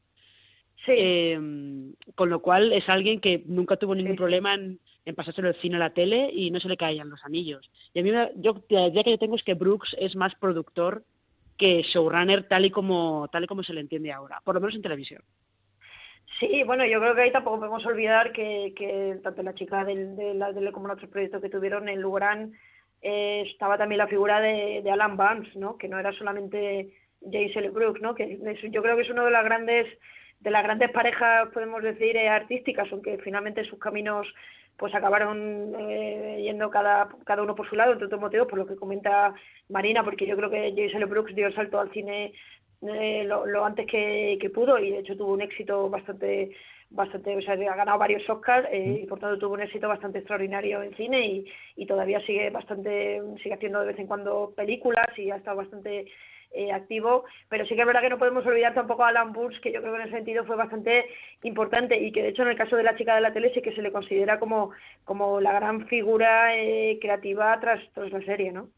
Sí. 0.87 0.93
Em, 0.97 1.93
con 2.15 2.31
lo 2.31 2.41
cual 2.41 2.73
es 2.73 2.89
alguien 2.89 3.21
que 3.21 3.43
nunca 3.47 3.77
tuvo 3.77 3.95
ningún 3.95 4.17
problema 4.17 4.55
en, 4.55 4.81
en 5.05 5.15
pasárselo 5.15 5.49
del 5.49 5.61
cine 5.61 5.77
a 5.77 5.81
la 5.81 5.91
tele 5.91 6.31
y 6.33 6.51
no 6.51 6.61
se 6.61 6.69
le 6.69 6.77
caían 6.77 7.11
los 7.11 7.25
anillos. 7.25 7.71
Y 7.95 8.01
a 8.01 8.03
mí, 8.03 8.11
yo, 8.37 8.63
la 8.69 8.89
idea 8.89 9.05
que 9.05 9.11
yo 9.11 9.19
tengo 9.19 9.37
es 9.37 9.43
que 9.43 9.55
Brooks 9.55 9.97
es 9.99 10.17
más 10.17 10.35
productor 10.37 11.03
que 11.57 11.83
showrunner 11.83 12.49
tal 12.49 12.65
y 12.65 12.71
como, 12.71 13.29
tal 13.29 13.45
y 13.45 13.47
como 13.47 13.63
se 13.63 13.75
le 13.75 13.81
entiende 13.81 14.13
ahora, 14.13 14.41
por 14.45 14.55
lo 14.55 14.61
menos 14.61 14.75
en 14.77 14.83
televisión. 14.83 15.23
Sí, 16.39 16.63
bueno, 16.65 16.87
yo 16.87 17.01
creo 17.01 17.15
que 17.15 17.23
ahí 17.23 17.33
tampoco 17.33 17.59
podemos 17.59 17.85
olvidar 17.85 18.33
que, 18.33 18.73
que 18.77 19.19
tanto 19.23 19.43
la 19.43 19.55
chica 19.55 19.85
del, 19.85 20.17
de 20.17 20.33
la 20.35 20.55
tele 20.55 20.73
como 20.73 20.87
en 20.87 20.93
otros 20.93 21.11
proyectos 21.11 21.43
que 21.43 21.51
tuvieron 21.51 21.89
en 21.89 22.01
Lugran 22.01 22.53
eh, 23.03 23.45
estaba 23.51 23.79
también 23.79 23.99
la 23.99 24.07
figura 24.07 24.41
de, 24.41 24.89
Alan 24.91 25.17
Vance, 25.17 25.51
¿no? 25.59 25.77
Que 25.77 25.89
no 25.89 25.99
era 25.99 26.13
solamente 26.13 26.91
James 27.23 27.57
L. 27.57 27.71
Brooks, 27.71 28.01
¿no? 28.01 28.15
Que 28.15 28.39
yo 28.71 28.83
creo 28.83 28.97
que 28.97 29.03
es 29.03 29.11
uno 29.11 29.25
de 29.25 29.31
las 29.31 29.45
grandes 29.45 29.87
de 30.41 30.51
las 30.51 30.63
grandes 30.63 30.91
parejas, 30.91 31.51
podemos 31.53 31.83
decir, 31.83 32.17
eh, 32.17 32.31
artísticas, 32.31 32.89
aunque 32.93 33.19
finalmente 33.19 33.63
sus 33.65 33.79
caminos 33.79 34.27
pues 34.81 34.95
acabaron 34.95 35.75
eh, 35.79 36.41
yendo 36.43 36.71
cada, 36.71 37.07
cada 37.27 37.43
uno 37.43 37.55
por 37.55 37.69
su 37.69 37.77
lado, 37.77 37.93
entre 37.93 38.07
otros 38.07 38.21
motivos, 38.21 38.49
por 38.49 38.59
lo 38.59 38.67
que 38.67 38.77
comenta 38.77 39.35
Marina, 39.69 40.03
porque 40.03 40.27
yo 40.27 40.39
creo 40.39 40.49
que 40.49 40.73
Jason 40.75 41.07
Brooks 41.07 41.35
dio 41.35 41.49
el 41.49 41.55
salto 41.55 41.79
al 41.79 41.93
cine 41.93 42.33
eh, 42.81 43.25
lo, 43.27 43.63
antes 43.63 43.87
que, 43.87 44.39
que 44.41 44.49
pudo 44.49 44.79
y 44.79 44.91
de 44.91 45.01
hecho 45.01 45.19
tuvo 45.19 45.35
un 45.35 45.43
éxito 45.43 45.91
bastante 45.91 46.57
bastante, 46.89 47.37
o 47.37 47.43
sea, 47.43 47.53
ha 47.53 47.77
ganado 47.77 47.99
varios 47.99 48.29
Oscars 48.29 48.67
eh, 48.73 49.03
y 49.03 49.07
por 49.07 49.21
tanto 49.21 49.39
tuvo 49.39 49.55
un 49.55 49.61
éxito 49.61 49.87
bastante 49.87 50.21
extraordinario 50.21 50.83
en 50.83 50.97
cine 50.97 51.27
y, 51.27 51.47
y 51.77 51.87
todavía 51.87 52.21
sigue 52.23 52.49
bastante, 52.49 53.21
sigue 53.43 53.55
haciendo 53.55 53.81
de 53.81 53.89
vez 53.89 53.99
en 53.99 54.07
cuando 54.07 54.55
películas 54.57 55.07
y 55.19 55.31
ha 55.31 55.37
estado 55.37 55.59
bastante 55.59 56.07
eh, 56.53 56.73
activo, 56.73 57.25
pero 57.49 57.65
sí 57.67 57.75
que 57.75 57.81
es 57.81 57.87
verdad 57.87 58.03
que 58.03 58.11
no 58.11 58.19
podemos 58.19 58.45
olvidar 58.47 58.75
tampoco 58.75 59.05
a 59.05 59.09
Alan 59.09 59.33
Burns, 59.33 59.61
que 59.61 59.73
yo 59.73 59.81
creo 59.81 59.95
que 59.95 60.01
en 60.01 60.09
ese 60.09 60.17
sentido 60.17 60.45
fue 60.45 60.57
bastante 60.57 61.07
importante 61.43 61.97
y 61.99 62.13
que 62.13 62.23
de 62.23 62.29
hecho 62.29 62.43
en 62.43 62.49
el 62.49 62.57
caso 62.57 62.77
de 62.77 62.83
la 62.83 62.97
chica 62.97 63.15
de 63.15 63.21
la 63.21 63.33
tele 63.33 63.53
sí 63.55 63.63
que 63.63 63.75
se 63.75 63.83
le 63.83 63.93
considera 63.93 64.39
como, 64.39 64.71
como 65.05 65.41
la 65.41 65.53
gran 65.53 65.87
figura 65.87 66.57
eh, 66.57 66.99
creativa 67.01 67.59
tras, 67.61 67.81
tras 67.95 68.11
la 68.11 68.21
serie, 68.23 68.53
¿no? 68.53 68.69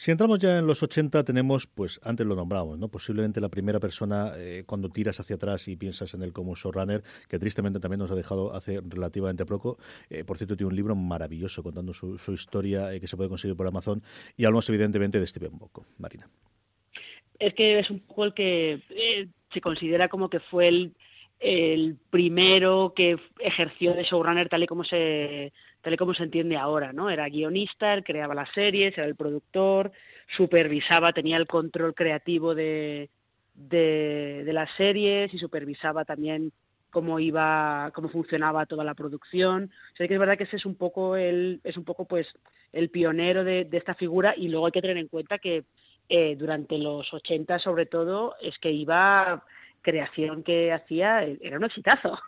Si 0.00 0.12
entramos 0.12 0.38
ya 0.38 0.56
en 0.58 0.66
los 0.68 0.80
80, 0.80 1.24
tenemos, 1.24 1.66
pues 1.66 1.98
antes 2.04 2.24
lo 2.24 2.36
nombramos, 2.36 2.78
¿no? 2.78 2.86
Posiblemente 2.86 3.40
la 3.40 3.48
primera 3.48 3.80
persona 3.80 4.30
eh, 4.36 4.62
cuando 4.64 4.90
tiras 4.90 5.18
hacia 5.18 5.34
atrás 5.34 5.66
y 5.66 5.74
piensas 5.74 6.14
en 6.14 6.22
él 6.22 6.32
como 6.32 6.54
showrunner, 6.54 7.02
que 7.26 7.40
tristemente 7.40 7.80
también 7.80 7.98
nos 7.98 8.12
ha 8.12 8.14
dejado 8.14 8.54
hace 8.54 8.80
relativamente 8.80 9.44
poco. 9.44 9.76
Eh, 10.08 10.22
por 10.22 10.38
cierto, 10.38 10.56
tiene 10.56 10.68
un 10.68 10.76
libro 10.76 10.94
maravilloso 10.94 11.64
contando 11.64 11.92
su, 11.92 12.14
historia 12.32 12.94
eh, 12.94 13.00
que 13.00 13.08
se 13.08 13.16
puede 13.16 13.28
conseguir 13.28 13.56
por 13.56 13.66
Amazon. 13.66 14.00
Y 14.36 14.44
hablamos 14.44 14.68
evidentemente 14.68 15.18
de 15.18 15.26
Steven 15.26 15.58
Bocco, 15.58 15.84
Marina. 15.98 16.30
Es 17.38 17.54
que 17.54 17.78
es 17.78 17.90
un 17.90 18.00
poco 18.00 18.24
el 18.24 18.34
que 18.34 19.28
se 19.52 19.60
considera 19.60 20.08
como 20.08 20.28
que 20.28 20.40
fue 20.40 20.68
el, 20.68 20.92
el 21.40 21.96
primero 22.10 22.92
que 22.94 23.16
ejerció 23.38 23.94
de 23.94 24.04
showrunner 24.04 24.48
tal 24.48 24.62
y 24.62 24.66
como 24.66 24.84
se 24.84 25.52
tal 25.80 25.94
y 25.94 25.96
como 25.96 26.14
se 26.14 26.24
entiende 26.24 26.56
ahora, 26.56 26.92
¿no? 26.92 27.08
Era 27.10 27.28
guionista, 27.28 27.94
él 27.94 28.02
creaba 28.02 28.34
las 28.34 28.50
series, 28.52 28.98
era 28.98 29.06
el 29.06 29.14
productor, 29.14 29.92
supervisaba, 30.36 31.12
tenía 31.12 31.36
el 31.36 31.46
control 31.46 31.94
creativo 31.94 32.54
de, 32.54 33.10
de, 33.54 34.50
las 34.52 34.70
series 34.76 35.32
y 35.32 35.38
supervisaba 35.38 36.04
también 36.04 36.52
cómo 36.90 37.20
iba, 37.20 37.90
cómo 37.94 38.08
funcionaba 38.08 38.66
toda 38.66 38.84
la 38.84 38.94
producción. 38.94 39.70
O 39.92 39.96
sea 39.96 40.08
que 40.08 40.14
es 40.14 40.20
verdad 40.20 40.36
que 40.36 40.44
ese 40.44 40.56
es 40.56 40.66
un 40.66 40.74
poco 40.74 41.16
el, 41.16 41.60
es 41.64 41.76
un 41.76 41.84
poco 41.84 42.06
pues 42.06 42.26
el 42.72 42.90
pionero 42.90 43.44
de, 43.44 43.68
esta 43.72 43.94
figura 43.94 44.34
y 44.36 44.48
luego 44.48 44.66
hay 44.66 44.72
que 44.72 44.82
tener 44.82 44.96
en 44.96 45.08
cuenta 45.08 45.38
que 45.38 45.64
eh, 46.08 46.36
durante 46.36 46.78
los 46.78 47.12
80 47.12 47.58
sobre 47.58 47.86
todo 47.86 48.34
es 48.40 48.58
que 48.58 48.70
iba 48.70 49.44
creación 49.82 50.42
que 50.42 50.72
hacía 50.72 51.22
era 51.22 51.58
un 51.58 51.64
exitazo. 51.64 52.18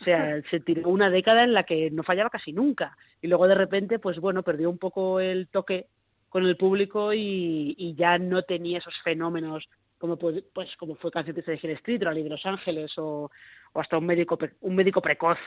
O 0.00 0.04
sea, 0.04 0.40
se 0.50 0.60
tiró 0.60 0.88
una 0.88 1.10
década 1.10 1.44
en 1.44 1.52
la 1.52 1.64
que 1.64 1.90
no 1.90 2.02
fallaba 2.02 2.30
casi 2.30 2.52
nunca. 2.52 2.96
Y 3.20 3.28
luego 3.28 3.48
de 3.48 3.54
repente, 3.54 3.98
pues 3.98 4.18
bueno, 4.18 4.42
perdió 4.42 4.70
un 4.70 4.78
poco 4.78 5.20
el 5.20 5.48
toque 5.48 5.86
con 6.28 6.46
el 6.46 6.56
público 6.56 7.12
y, 7.12 7.94
ya 7.96 8.18
no 8.18 8.42
tenía 8.42 8.78
esos 8.78 8.94
fenómenos 9.04 9.68
como 9.98 10.16
pues 10.16 10.74
como 10.78 10.96
fue 10.96 11.12
Canción 11.12 11.36
de 11.36 11.60
Hill 11.62 11.70
Street 11.72 12.02
o 12.02 12.04
La 12.06 12.14
de 12.14 12.28
Los 12.28 12.44
Ángeles 12.46 12.90
o, 12.96 13.30
hasta 13.74 13.98
un 13.98 14.06
médico 14.06 14.38
un 14.62 14.74
médico 14.74 15.00
precoz 15.00 15.38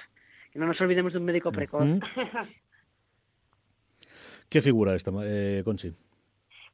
que 0.51 0.59
no 0.59 0.67
nos 0.67 0.79
olvidemos 0.79 1.11
de 1.11 1.19
un 1.19 1.25
médico 1.25 1.51
precoz 1.51 1.85
¿qué 4.49 4.61
figura 4.61 4.95
esta 4.95 5.11
eh, 5.25 5.63
Conchi? 5.65 5.91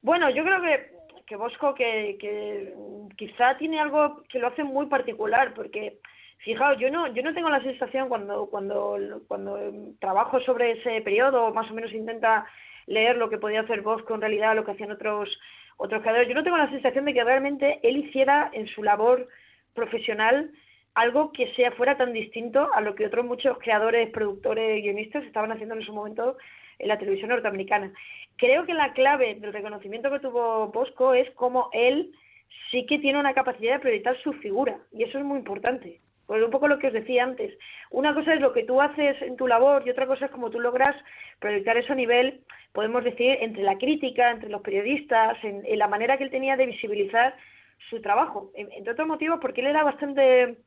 Bueno 0.01 0.29
yo 0.29 0.43
creo 0.43 0.61
que 0.61 0.91
que 1.25 1.35
Bosco 1.37 1.73
que, 1.73 2.17
que 2.19 2.73
quizá 3.15 3.57
tiene 3.57 3.79
algo 3.79 4.23
que 4.27 4.39
lo 4.39 4.47
hace 4.47 4.63
muy 4.63 4.87
particular 4.87 5.53
porque 5.53 5.99
Fijaos, 6.43 6.79
yo 6.79 6.89
no, 6.89 7.05
yo 7.13 7.21
no 7.21 7.35
tengo 7.35 7.51
la 7.51 7.61
sensación 7.61 8.09
cuando, 8.09 8.47
cuando, 8.47 8.97
cuando 9.27 9.59
trabajo 9.99 10.39
sobre 10.39 10.71
ese 10.71 10.99
periodo, 11.01 11.53
más 11.53 11.69
o 11.69 11.73
menos 11.75 11.93
intenta 11.93 12.47
leer 12.87 13.17
lo 13.17 13.29
que 13.29 13.37
podía 13.37 13.61
hacer 13.61 13.81
Bosco 13.81 14.15
en 14.15 14.21
realidad, 14.21 14.55
lo 14.55 14.65
que 14.65 14.71
hacían 14.71 14.91
otros, 14.91 15.29
otros 15.77 16.01
creadores, 16.01 16.27
yo 16.27 16.33
no 16.33 16.43
tengo 16.43 16.57
la 16.57 16.71
sensación 16.71 17.05
de 17.05 17.13
que 17.13 17.23
realmente 17.23 17.79
él 17.83 17.97
hiciera 17.97 18.49
en 18.53 18.67
su 18.67 18.81
labor 18.81 19.27
profesional 19.75 20.49
algo 20.95 21.31
que 21.31 21.53
sea 21.53 21.71
fuera 21.73 21.95
tan 21.95 22.11
distinto 22.11 22.73
a 22.73 22.81
lo 22.81 22.95
que 22.95 23.05
otros 23.05 23.23
muchos 23.23 23.59
creadores, 23.59 24.09
productores, 24.09 24.81
guionistas 24.81 25.23
estaban 25.25 25.51
haciendo 25.51 25.75
en 25.75 25.83
ese 25.83 25.91
momento 25.91 26.37
en 26.79 26.87
la 26.87 26.97
televisión 26.97 27.29
norteamericana. 27.29 27.93
Creo 28.41 28.65
que 28.65 28.73
la 28.73 28.91
clave 28.93 29.35
del 29.35 29.53
reconocimiento 29.53 30.09
que 30.09 30.19
tuvo 30.19 30.69
Bosco 30.69 31.13
es 31.13 31.29
cómo 31.35 31.69
él 31.73 32.11
sí 32.71 32.87
que 32.87 32.97
tiene 32.97 33.19
una 33.19 33.35
capacidad 33.35 33.73
de 33.73 33.79
proyectar 33.79 34.19
su 34.23 34.33
figura, 34.33 34.79
y 34.91 35.03
eso 35.03 35.19
es 35.19 35.23
muy 35.23 35.37
importante. 35.37 35.99
Pues 36.25 36.43
un 36.43 36.49
poco 36.49 36.67
lo 36.67 36.79
que 36.79 36.87
os 36.87 36.93
decía 36.93 37.23
antes. 37.23 37.55
Una 37.91 38.15
cosa 38.15 38.33
es 38.33 38.41
lo 38.41 38.51
que 38.51 38.63
tú 38.63 38.81
haces 38.81 39.21
en 39.21 39.37
tu 39.37 39.47
labor 39.47 39.83
y 39.85 39.91
otra 39.91 40.07
cosa 40.07 40.25
es 40.25 40.31
cómo 40.31 40.49
tú 40.49 40.59
logras 40.59 40.95
proyectar 41.37 41.77
eso 41.77 41.93
a 41.93 41.95
nivel, 41.95 42.41
podemos 42.73 43.03
decir, 43.03 43.37
entre 43.41 43.61
la 43.61 43.77
crítica, 43.77 44.31
entre 44.31 44.49
los 44.49 44.61
periodistas, 44.61 45.37
en, 45.43 45.61
la 45.77 45.87
manera 45.87 46.17
que 46.17 46.23
él 46.23 46.31
tenía 46.31 46.57
de 46.57 46.65
visibilizar 46.65 47.35
su 47.91 48.01
trabajo. 48.01 48.49
entre 48.55 48.93
otros 48.93 49.07
motivos, 49.07 49.37
porque 49.39 49.61
él 49.61 49.67
era 49.67 49.83
bastante 49.83 50.57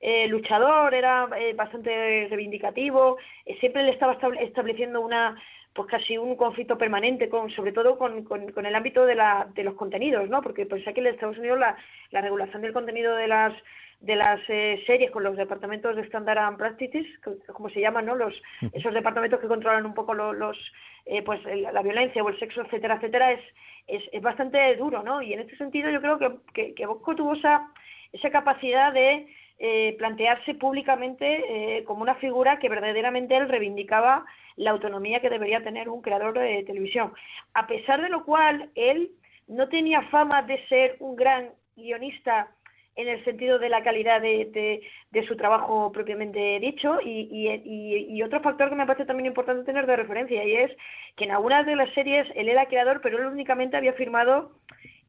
eh, 0.00 0.26
luchador, 0.26 0.94
era 0.94 1.28
eh, 1.38 1.52
bastante 1.52 2.26
reivindicativo, 2.28 3.18
eh, 3.46 3.56
siempre 3.60 3.84
le 3.84 3.92
estaba 3.92 4.18
estableciendo 4.40 5.00
una 5.00 5.40
pues 5.74 5.88
casi 5.88 6.18
un 6.18 6.36
conflicto 6.36 6.76
permanente 6.76 7.28
con 7.28 7.50
sobre 7.50 7.72
todo 7.72 7.96
con, 7.96 8.24
con, 8.24 8.66
el 8.66 8.74
ámbito 8.74 9.06
de, 9.06 9.14
la, 9.14 9.48
de 9.54 9.64
los 9.64 9.74
contenidos 9.74 10.28
no 10.28 10.42
porque 10.42 10.66
pues 10.66 10.86
aquí 10.86 11.00
en 11.00 11.06
Estados 11.06 11.38
Unidos 11.38 11.58
la, 11.58 11.76
la 12.10 12.20
regulación 12.20 12.62
del 12.62 12.72
contenido 12.72 13.14
de 13.14 13.28
las 13.28 13.54
de 14.00 14.16
las 14.16 14.40
eh, 14.48 14.82
series 14.86 15.10
con 15.10 15.22
los 15.22 15.36
departamentos 15.36 15.94
de 15.94 16.02
Standard 16.02 16.38
and 16.38 16.56
Practices, 16.56 17.06
como 17.52 17.68
se 17.68 17.80
llaman, 17.80 18.06
¿no? 18.06 18.14
Los, 18.14 18.34
esos 18.72 18.94
departamentos 18.94 19.40
que 19.40 19.46
controlan 19.46 19.84
un 19.84 19.94
poco 19.94 20.14
los, 20.14 20.56
eh, 21.04 21.22
pues 21.22 21.40
la 21.44 21.82
violencia 21.82 22.22
o 22.22 22.28
el 22.30 22.38
sexo, 22.38 22.62
etcétera, 22.62 22.94
etcétera, 22.94 23.32
es, 23.32 23.40
es, 23.86 24.02
es, 24.12 24.22
bastante 24.22 24.74
duro, 24.76 25.02
¿no? 25.02 25.20
Y 25.20 25.34
en 25.34 25.40
este 25.40 25.56
sentido 25.56 25.90
yo 25.90 26.00
creo 26.00 26.18
que, 26.18 26.30
que, 26.54 26.74
que 26.74 26.86
Bosco 26.86 27.14
tuvo 27.14 27.34
esa, 27.34 27.70
esa 28.12 28.30
capacidad 28.30 28.90
de 28.92 29.26
eh, 29.58 29.94
plantearse 29.98 30.54
públicamente 30.54 31.84
como 31.86 32.00
una 32.00 32.14
figura 32.14 32.58
que 32.58 32.70
verdaderamente 32.70 33.36
él 33.36 33.50
reivindicaba 33.50 34.24
la 34.60 34.72
autonomía 34.72 35.20
que 35.20 35.30
debería 35.30 35.62
tener 35.62 35.88
un 35.88 36.02
creador 36.02 36.38
de 36.38 36.62
televisión. 36.64 37.12
A 37.54 37.66
pesar 37.66 38.02
de 38.02 38.10
lo 38.10 38.24
cual, 38.24 38.68
él 38.74 39.10
no 39.48 39.68
tenía 39.68 40.02
fama 40.10 40.42
de 40.42 40.64
ser 40.68 40.96
un 41.00 41.16
gran 41.16 41.48
guionista 41.76 42.48
en 42.94 43.08
el 43.08 43.24
sentido 43.24 43.58
de 43.58 43.70
la 43.70 43.82
calidad 43.82 44.20
de, 44.20 44.82
de, 45.10 45.26
su 45.26 45.36
trabajo 45.36 45.90
propiamente 45.92 46.58
dicho 46.60 47.00
y, 47.02 47.28
y, 47.30 48.16
y, 48.16 48.22
otro 48.22 48.40
factor 48.40 48.68
que 48.68 48.74
me 48.74 48.84
parece 48.84 49.06
también 49.06 49.28
importante 49.28 49.64
tener 49.64 49.86
de 49.86 49.96
referencia 49.96 50.44
y 50.44 50.54
es 50.56 50.70
que 51.16 51.24
en 51.24 51.30
algunas 51.30 51.64
de 51.64 51.76
las 51.76 51.92
series 51.94 52.26
él 52.34 52.48
era 52.48 52.66
creador 52.66 53.00
pero 53.00 53.18
él 53.18 53.26
únicamente 53.26 53.76
había 53.76 53.92
firmado 53.94 54.52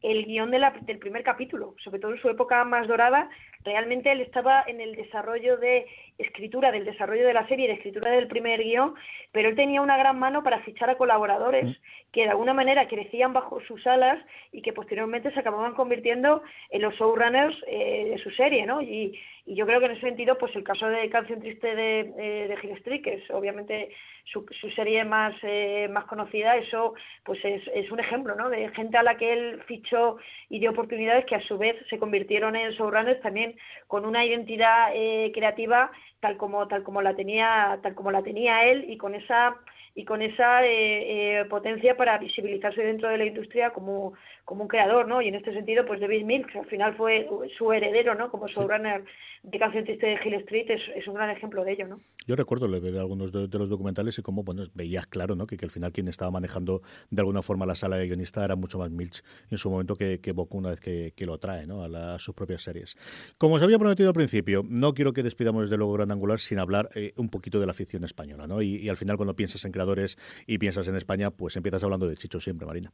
el 0.02 0.26
guion 0.26 0.52
del 0.52 1.00
primer 1.00 1.24
capítulo, 1.24 1.76
sobre 1.84 2.00
todo 2.00 2.14
en 2.14 2.22
su 2.22 2.30
época 2.30 2.64
más 2.64 2.88
dorada, 2.88 3.30
realmente 3.64 4.12
él 4.12 4.22
estaba 4.22 4.64
en 4.68 4.82
el 4.82 4.96
desarrollo 4.96 5.58
de 5.58 5.86
escritura, 6.18 6.72
del 6.72 6.86
desarrollo 6.86 7.26
de 7.26 7.34
la 7.34 7.48
serie, 7.48 7.68
de 7.68 7.74
escritura 7.74 8.12
del 8.12 8.28
primer 8.28 8.64
guion, 8.64 8.96
pero 9.32 9.50
él 9.50 9.56
tenía 9.56 9.82
una 9.82 9.98
gran 9.98 10.20
mano 10.20 10.44
para 10.44 10.60
fichar 10.60 10.90
a 10.90 10.98
colaboradores 10.98 11.78
que 12.12 12.24
de 12.24 12.30
alguna 12.30 12.54
manera 12.54 12.88
crecían 12.88 13.34
bajo 13.34 13.62
sus 13.62 13.86
alas 13.88 14.20
y 14.52 14.62
que 14.62 14.74
posteriormente 14.74 15.32
se 15.32 15.40
acababan 15.40 15.74
convirtiendo 15.74 16.44
en 16.70 16.82
los 16.82 16.94
showrunners 16.96 17.56
eh, 17.68 18.10
de 18.12 18.18
su 18.20 18.30
serie, 18.32 18.66
¿no? 18.66 18.82
Y, 18.82 19.18
y 19.46 19.56
yo 19.56 19.66
creo 19.66 19.80
que 19.80 19.88
en 19.88 19.94
ese 19.94 20.02
sentido, 20.02 20.38
pues 20.38 20.56
el 20.56 20.64
caso 20.64 20.88
de 20.88 21.10
Canción 21.10 21.40
Triste 21.40 21.76
de, 21.76 22.00
eh, 22.18 22.48
de 22.48 22.58
Hill 22.62 22.78
Street, 22.78 23.02
que 23.02 23.14
es 23.16 23.32
obviamente 23.32 23.90
su, 24.26 24.46
su 24.60 24.70
serie 24.72 25.04
más, 25.04 25.34
eh, 25.42 25.88
más 25.90 26.06
conocida, 26.06 26.58
eso 26.58 26.94
pues 27.24 27.44
es, 27.44 27.62
es 27.74 27.90
un 27.92 28.00
ejemplo, 28.00 28.36
¿no? 28.36 28.50
De 28.50 28.70
gente 28.70 28.98
a 28.98 29.04
la 29.04 29.18
que 29.18 29.34
él 29.34 29.62
fichó 29.66 30.18
y 30.50 30.60
dio 30.60 30.72
oportunidades 30.72 31.26
que 31.26 31.36
a 31.36 31.48
su 31.48 31.58
vez 31.58 31.76
se 31.90 31.98
convirtieron 31.98 32.56
en 32.56 32.72
showrunners 32.72 33.22
también 33.22 33.51
con 33.88 34.06
una 34.06 34.26
identidad 34.26 34.92
eh, 34.94 35.32
creativa 35.34 35.92
tal 36.20 36.38
como 36.38 36.68
tal 36.68 36.84
como 36.84 37.02
la 37.02 37.16
tenía 37.16 37.80
tal 37.82 37.96
como 37.96 38.12
la 38.12 38.22
tenía 38.22 38.64
él 38.66 38.86
y 38.90 38.98
con 38.98 39.16
esa 39.16 39.58
y 39.94 40.06
con 40.06 40.22
esa 40.22 40.66
eh, 40.66 41.40
eh, 41.42 41.46
potencia 41.46 41.98
para 41.98 42.18
visibilizarse 42.18 42.82
dentro 42.82 43.10
de 43.10 43.18
la 43.18 43.26
industria 43.26 43.72
como, 43.72 44.14
como 44.46 44.64
un 44.64 44.68
creador, 44.68 45.08
¿no? 45.08 45.22
Y 45.22 45.28
en 45.28 45.36
este 45.36 45.54
sentido, 45.54 45.86
pues 45.86 46.00
David 46.00 46.24
Mills, 46.24 46.56
al 46.56 46.66
final 46.66 46.96
fue 46.96 47.28
su 47.58 47.72
heredero, 47.72 48.16
¿no? 48.16 48.30
Como 48.30 48.48
showrunner 48.48 49.04
de 49.44 49.58
Canción 49.58 49.84
Triste 49.86 50.06
de 50.06 50.20
Hill 50.24 50.36
Street, 50.36 50.70
es, 50.70 50.82
es, 50.96 51.08
un 51.08 51.16
gran 51.16 51.30
ejemplo 51.32 51.64
de 51.64 51.72
ello, 51.72 51.88
¿no? 51.88 51.98
Yo 52.28 52.36
recuerdo 52.36 52.70
ver 52.70 52.98
algunos 52.98 53.32
de, 53.32 53.48
los 53.58 53.70
documentales 53.70 54.18
y 54.20 54.22
como, 54.22 54.44
bueno, 54.44 54.64
veías 54.76 55.08
claro, 55.08 55.36
¿no? 55.36 55.48
Que, 55.48 55.58
que, 55.58 55.66
al 55.66 55.72
final 55.72 55.92
quien 55.92 56.08
estaba 56.08 56.30
manejando 56.30 56.82
de 57.10 57.22
alguna 57.22 57.42
forma 57.42 57.66
la 57.66 57.76
sala 57.76 57.98
de 57.98 58.06
guionista 58.06 58.46
era 58.46 58.56
mucho 58.56 58.78
más 58.78 58.92
Milch 58.92 59.24
en 59.50 59.58
su 59.58 59.72
momento 59.72 59.96
que, 59.96 60.20
que 60.20 60.32
Boku 60.32 60.60
una 60.60 60.70
vez 60.70 60.80
que, 60.80 61.14
que 61.16 61.26
lo 61.26 61.40
trae, 61.40 61.66
¿no? 61.66 61.84
A, 61.84 62.20
sus 62.20 62.36
propias 62.36 62.62
series. 62.62 62.96
Como 63.38 63.56
os 63.56 63.64
había 63.64 63.80
prometido 63.80 64.10
al 64.10 64.14
principio, 64.14 64.64
no 64.68 64.94
quiero 64.94 65.14
que 65.14 65.24
despidamos 65.24 65.64
desde 65.64 65.78
luego 65.78 65.94
Gran 65.94 66.12
Angular 66.12 66.40
sin 66.40 66.60
hablar 66.60 66.90
eh, 66.96 67.14
un 67.18 67.30
poquito 67.30 67.60
de 67.60 67.66
la 67.66 67.74
ficción 67.74 68.04
española, 68.04 68.48
¿no? 68.48 68.62
Y, 68.62 68.76
y 68.78 68.90
al 68.90 68.98
final 68.98 69.18
cuando 69.18 69.36
piensas 69.36 69.66
en 69.66 69.72
creadores 69.72 70.18
y 70.46 70.60
piensas 70.60 70.88
en 70.88 70.96
España, 70.96 71.32
pues 71.32 71.56
empiezas 71.56 71.84
hablando 71.84 72.08
de 72.08 72.16
Chicho 72.16 72.40
siempre, 72.40 72.68
Marina 72.68 72.92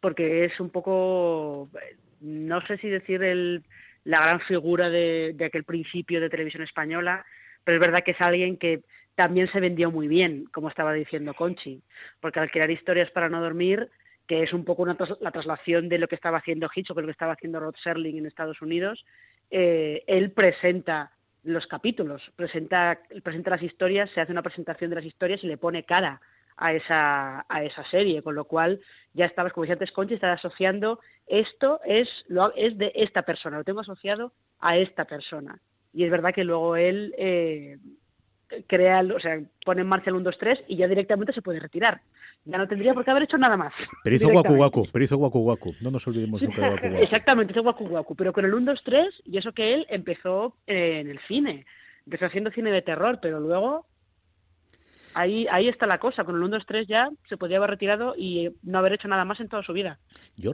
porque 0.00 0.44
es 0.44 0.58
un 0.60 0.70
poco, 0.70 1.68
no 2.20 2.66
sé 2.66 2.78
si 2.78 2.88
decir 2.88 3.22
el, 3.22 3.62
la 4.04 4.20
gran 4.20 4.40
figura 4.40 4.88
de, 4.88 5.36
aquel 5.44 5.64
principio 5.64 6.20
de 6.20 6.30
televisión 6.30 6.62
española, 6.62 7.24
pero 7.64 7.76
es 7.76 7.86
verdad 7.86 8.04
que 8.04 8.12
es 8.12 8.20
alguien 8.20 8.56
que 8.56 8.82
también 9.14 9.50
se 9.52 9.60
vendió 9.60 9.90
muy 9.90 10.08
bien, 10.08 10.46
como 10.52 10.68
estaba 10.68 10.92
diciendo 10.92 11.34
Conchi, 11.34 11.82
porque 12.20 12.40
al 12.40 12.50
crear 12.50 12.70
historias 12.70 13.10
para 13.10 13.28
no 13.28 13.40
dormir, 13.40 13.90
que 14.26 14.42
es 14.42 14.52
un 14.52 14.64
poco 14.64 14.82
una 14.82 14.96
la 15.20 15.32
traslación 15.32 15.88
de 15.88 15.98
lo 15.98 16.08
que 16.08 16.14
estaba 16.14 16.38
haciendo 16.38 16.70
Hitchcock, 16.74 16.98
lo 16.98 17.06
que 17.06 17.12
estaba 17.12 17.34
haciendo 17.34 17.60
Rod 17.60 17.74
Serling 17.82 18.18
en 18.18 18.26
Estados 18.26 18.62
Unidos, 18.62 19.04
eh, 19.50 20.04
él 20.06 20.30
presenta 20.30 21.10
los 21.42 21.66
capítulos, 21.66 22.22
presenta, 22.36 23.00
presenta 23.22 23.50
las 23.50 23.62
historias, 23.62 24.10
se 24.10 24.20
hace 24.20 24.32
una 24.32 24.42
presentación 24.42 24.90
de 24.90 24.96
las 24.96 25.04
historias 25.04 25.42
y 25.42 25.48
le 25.48 25.56
pone 25.56 25.84
cara 25.84 26.20
a 26.60 26.74
esa, 26.74 27.46
a 27.48 27.64
esa 27.64 27.82
serie, 27.90 28.22
con 28.22 28.34
lo 28.34 28.44
cual 28.44 28.80
ya 29.14 29.24
estabas, 29.24 29.52
como 29.52 29.64
decía 29.64 29.74
antes 29.74 29.92
Conchi, 29.92 30.14
estás 30.14 30.38
asociando 30.38 31.00
esto 31.26 31.80
es, 31.84 32.08
lo, 32.28 32.54
es 32.54 32.76
de 32.76 32.92
esta 32.94 33.22
persona, 33.22 33.58
lo 33.58 33.64
tengo 33.64 33.80
asociado 33.80 34.32
a 34.60 34.76
esta 34.76 35.06
persona. 35.06 35.58
Y 35.92 36.04
es 36.04 36.10
verdad 36.10 36.34
que 36.34 36.44
luego 36.44 36.76
él 36.76 37.14
eh, 37.16 37.78
crea, 38.66 39.00
o 39.02 39.20
sea, 39.20 39.40
pone 39.64 39.80
en 39.80 39.88
marcha 39.88 40.10
el 40.10 40.16
1, 40.16 40.24
2, 40.24 40.38
3 40.38 40.58
y 40.68 40.76
ya 40.76 40.86
directamente 40.86 41.32
se 41.32 41.42
puede 41.42 41.60
retirar. 41.60 42.02
Ya 42.44 42.58
no 42.58 42.68
tendría 42.68 42.94
por 42.94 43.04
qué 43.04 43.10
haber 43.10 43.24
hecho 43.24 43.38
nada 43.38 43.56
más. 43.56 43.72
Pero 44.04 44.16
hizo 44.16 44.28
Waku 44.28 44.54
Waku, 44.54 44.86
pero 44.92 45.04
hizo 45.04 45.16
Waku 45.16 45.38
Waku. 45.40 45.74
No 45.80 45.90
nos 45.90 46.06
olvidemos 46.06 46.42
nunca 46.42 46.62
de 46.62 46.74
Waku 46.74 46.86
Waku. 46.86 47.02
Exactamente, 47.02 47.52
hizo 47.52 47.62
Waku 47.62 47.84
Waku, 47.84 48.14
pero 48.14 48.32
con 48.32 48.44
el 48.44 48.52
1, 48.52 48.70
2, 48.72 48.82
3 48.84 49.22
y 49.24 49.38
eso 49.38 49.52
que 49.52 49.74
él 49.74 49.86
empezó 49.88 50.56
eh, 50.66 51.00
en 51.00 51.10
el 51.10 51.20
cine. 51.26 51.64
Empezó 52.04 52.26
haciendo 52.26 52.50
cine 52.50 52.70
de 52.70 52.82
terror, 52.82 53.18
pero 53.22 53.40
luego 53.40 53.86
ahí, 55.14 55.46
ahí 55.50 55.68
está 55.68 55.86
la 55.86 55.98
cosa. 55.98 56.24
Con 56.24 56.36
el 56.36 56.42
1, 56.42 56.56
2, 56.56 56.66
3 56.66 56.86
ya 56.88 57.08
se 57.28 57.36
podría 57.36 57.58
haber 57.58 57.70
retirado 57.70 58.14
y 58.16 58.50
no 58.62 58.78
haber 58.78 58.94
hecho 58.94 59.08
nada 59.08 59.24
más 59.24 59.40
en 59.40 59.48
toda 59.48 59.62
su 59.62 59.72
vida. 59.72 59.98
Yo 60.36 60.52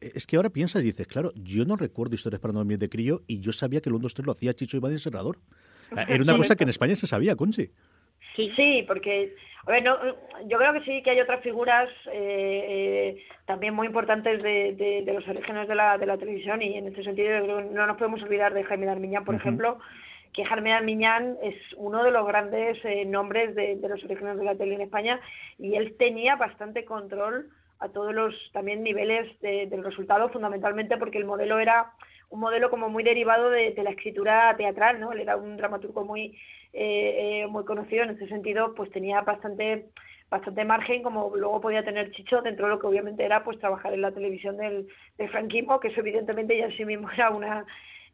es 0.00 0.26
que 0.26 0.36
ahora 0.36 0.50
piensas 0.50 0.82
y 0.82 0.86
dices, 0.86 1.06
claro, 1.06 1.30
yo 1.34 1.64
no 1.64 1.76
recuerdo 1.76 2.14
historias 2.14 2.40
para 2.40 2.52
no 2.52 2.64
de 2.64 2.88
crío 2.88 3.20
y 3.26 3.40
yo 3.40 3.52
sabía 3.52 3.80
que 3.80 3.88
el 3.88 3.94
1, 3.96 4.02
2, 4.02 4.14
3 4.14 4.26
lo 4.26 4.32
hacía 4.32 4.54
Chicho 4.54 4.76
Iván 4.76 4.98
Serrador. 4.98 5.38
Era 6.08 6.22
una 6.22 6.36
cosa 6.36 6.56
que 6.56 6.64
en 6.64 6.70
España 6.70 6.96
se 6.96 7.06
sabía, 7.06 7.36
Conchi. 7.36 7.70
Sí, 8.34 8.50
sí, 8.56 8.84
porque 8.86 9.34
a 9.66 9.70
ver, 9.70 9.82
no, 9.82 9.96
yo 10.46 10.58
creo 10.58 10.72
que 10.74 10.82
sí 10.82 11.02
que 11.02 11.10
hay 11.10 11.20
otras 11.20 11.42
figuras 11.42 11.88
eh, 12.12 13.16
eh, 13.22 13.24
también 13.46 13.74
muy 13.74 13.86
importantes 13.86 14.42
de, 14.42 14.74
de, 15.04 15.12
los 15.12 15.26
orígenes 15.26 15.68
de 15.68 15.74
la, 15.74 15.96
de 15.96 16.06
la 16.06 16.18
televisión 16.18 16.60
y 16.60 16.76
en 16.76 16.88
este 16.88 17.02
sentido 17.02 17.62
no 17.62 17.86
nos 17.86 17.96
podemos 17.96 18.22
olvidar 18.22 18.52
de 18.52 18.64
Jaime 18.64 18.86
Darmiñán, 18.86 19.24
por 19.24 19.36
ejemplo, 19.36 19.78
que 20.34 20.44
Jaime 20.44 20.70
Darmiñán 20.70 21.36
es 21.42 21.54
uno 21.76 22.02
de 22.02 22.10
los 22.10 22.26
grandes 22.26 22.78
eh, 22.84 23.04
nombres 23.04 23.54
de, 23.54 23.78
los 23.80 24.02
orígenes 24.04 24.36
de 24.36 24.44
la 24.44 24.56
tele 24.56 24.74
en 24.74 24.82
España 24.82 25.20
y 25.58 25.76
él 25.76 25.96
tenía 25.96 26.36
bastante 26.36 26.84
control 26.84 27.50
a 27.78 27.88
todos 27.88 28.14
los 28.14 28.34
también 28.52 28.82
niveles 28.82 29.28
del 29.40 29.84
resultado, 29.84 30.28
fundamentalmente 30.30 30.96
porque 30.96 31.18
el 31.18 31.24
modelo 31.24 31.58
era 31.58 31.92
un 32.30 32.40
modelo 32.40 32.70
como 32.70 32.88
muy 32.88 33.04
derivado 33.04 33.50
de, 33.50 33.72
de 33.72 33.82
la 33.82 33.90
escritura 33.90 34.54
teatral, 34.56 35.00
¿no? 35.00 35.12
Él 35.12 35.20
era 35.20 35.36
un 35.36 35.56
dramaturgo 35.56 36.04
muy 36.04 36.36
eh, 36.76 37.42
eh, 37.42 37.46
muy 37.46 37.64
conocido 37.64 38.02
en 38.02 38.10
ese 38.10 38.26
sentido, 38.26 38.74
pues 38.74 38.90
tenía 38.90 39.20
bastante 39.20 39.86
bastante 40.28 40.64
margen 40.64 41.04
como 41.04 41.36
luego 41.36 41.60
podía 41.60 41.84
tener 41.84 42.10
Chicho 42.10 42.42
dentro 42.42 42.66
de 42.66 42.72
lo 42.72 42.80
que 42.80 42.88
obviamente 42.88 43.24
era 43.24 43.44
pues 43.44 43.60
trabajar 43.60 43.94
en 43.94 44.00
la 44.00 44.10
televisión 44.10 44.56
del, 44.56 44.88
del 45.16 45.28
franquismo 45.28 45.78
que 45.78 45.88
eso 45.88 46.00
evidentemente 46.00 46.58
ya 46.58 46.64
en 46.64 46.76
sí 46.76 46.84
mismo 46.84 47.08
era 47.14 47.30
una 47.30 47.64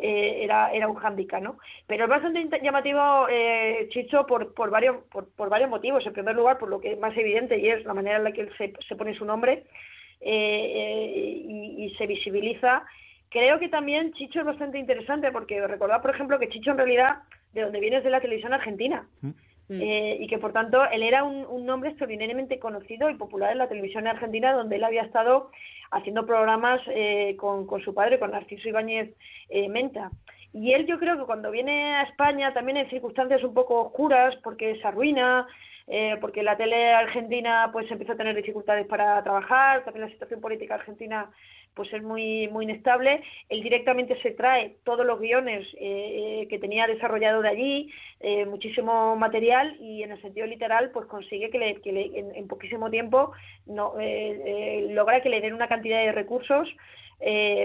eh, 0.00 0.44
era 0.44 0.72
era 0.72 0.88
un 0.88 0.96
hándicap 0.96 1.42
no 1.42 1.58
pero 1.86 2.04
es 2.04 2.10
bastante 2.10 2.60
llamativo 2.62 3.26
eh, 3.28 3.88
Chicho 3.90 4.26
por 4.26 4.54
por 4.54 4.70
varios 4.70 4.96
por, 5.10 5.48
varios 5.48 5.70
motivos 5.70 6.06
en 6.06 6.12
primer 6.12 6.34
lugar 6.34 6.58
por 6.58 6.68
lo 6.68 6.80
que 6.80 6.92
es 6.92 6.98
más 6.98 7.16
evidente 7.16 7.58
y 7.58 7.68
es 7.68 7.84
la 7.84 7.94
manera 7.94 8.16
en 8.18 8.24
la 8.24 8.32
que 8.32 8.42
él 8.42 8.50
se, 8.56 8.72
se 8.88 8.96
pone 8.96 9.14
su 9.14 9.24
nombre 9.24 9.64
eh, 10.20 11.42
y, 11.46 11.84
y 11.84 11.94
se 11.96 12.06
visibiliza 12.06 12.84
creo 13.30 13.58
que 13.58 13.68
también 13.68 14.12
Chicho 14.12 14.40
es 14.40 14.46
bastante 14.46 14.78
interesante 14.78 15.30
porque 15.32 15.66
recordad 15.66 16.02
por 16.02 16.14
ejemplo 16.14 16.38
que 16.38 16.48
Chicho 16.48 16.70
en 16.70 16.78
realidad 16.78 17.22
de 17.52 17.62
donde 17.62 17.80
vienes 17.80 18.04
de 18.04 18.10
la 18.10 18.20
televisión 18.20 18.52
argentina. 18.52 19.06
Mm. 19.22 19.30
Eh, 19.72 20.16
y 20.18 20.26
que 20.26 20.38
por 20.38 20.52
tanto 20.52 20.84
él 20.90 21.04
era 21.04 21.22
un, 21.22 21.64
nombre 21.64 21.90
extraordinariamente 21.90 22.58
conocido 22.58 23.08
y 23.08 23.14
popular 23.14 23.52
en 23.52 23.58
la 23.58 23.68
televisión 23.68 24.08
argentina, 24.08 24.52
donde 24.52 24.76
él 24.76 24.84
había 24.84 25.02
estado 25.02 25.50
haciendo 25.92 26.26
programas 26.26 26.80
eh, 26.88 27.36
con, 27.38 27.66
con, 27.66 27.80
su 27.80 27.94
padre, 27.94 28.18
con 28.18 28.32
Narciso 28.32 28.68
Ibáñez 28.68 29.14
eh, 29.48 29.68
Menta. 29.68 30.10
Y 30.52 30.72
él 30.72 30.86
yo 30.86 30.98
creo 30.98 31.16
que 31.16 31.24
cuando 31.24 31.52
viene 31.52 31.94
a 31.94 32.02
España 32.02 32.52
también 32.52 32.78
en 32.78 32.90
circunstancias 32.90 33.44
un 33.44 33.54
poco 33.54 33.80
oscuras, 33.82 34.34
porque 34.42 34.76
se 34.80 34.88
arruina, 34.88 35.46
porque 36.20 36.44
la 36.44 36.56
tele 36.56 36.92
argentina 36.92 37.68
pues 37.72 37.90
empezó 37.90 38.12
a 38.12 38.16
tener 38.16 38.36
dificultades 38.36 38.86
para 38.86 39.20
trabajar, 39.24 39.84
también 39.84 40.06
la 40.06 40.12
situación 40.12 40.40
política 40.40 40.76
argentina 40.76 41.28
pues 41.80 41.94
es 41.94 42.02
muy 42.02 42.46
muy 42.48 42.66
inestable. 42.66 43.22
Él 43.48 43.62
directamente 43.62 44.14
se 44.20 44.32
trae 44.32 44.76
todos 44.84 45.06
los 45.06 45.18
guiones 45.18 45.66
eh, 45.80 46.46
que 46.50 46.58
tenía 46.58 46.86
desarrollado 46.86 47.40
de 47.40 47.48
allí, 47.48 47.90
eh, 48.20 48.44
muchísimo 48.44 49.16
material 49.16 49.78
y 49.80 50.02
en 50.02 50.12
el 50.12 50.20
sentido 50.20 50.46
literal 50.46 50.90
pues 50.90 51.06
consigue 51.06 51.48
que, 51.48 51.58
le, 51.58 51.76
que 51.76 51.90
le, 51.90 52.18
en, 52.18 52.48
poquísimo 52.48 52.90
tiempo 52.90 53.32
no, 53.64 53.94
eh, 53.98 54.88
logra 54.90 55.22
que 55.22 55.30
le 55.30 55.40
den 55.40 55.54
una 55.54 55.68
cantidad 55.68 56.04
de 56.04 56.12
recursos 56.12 56.68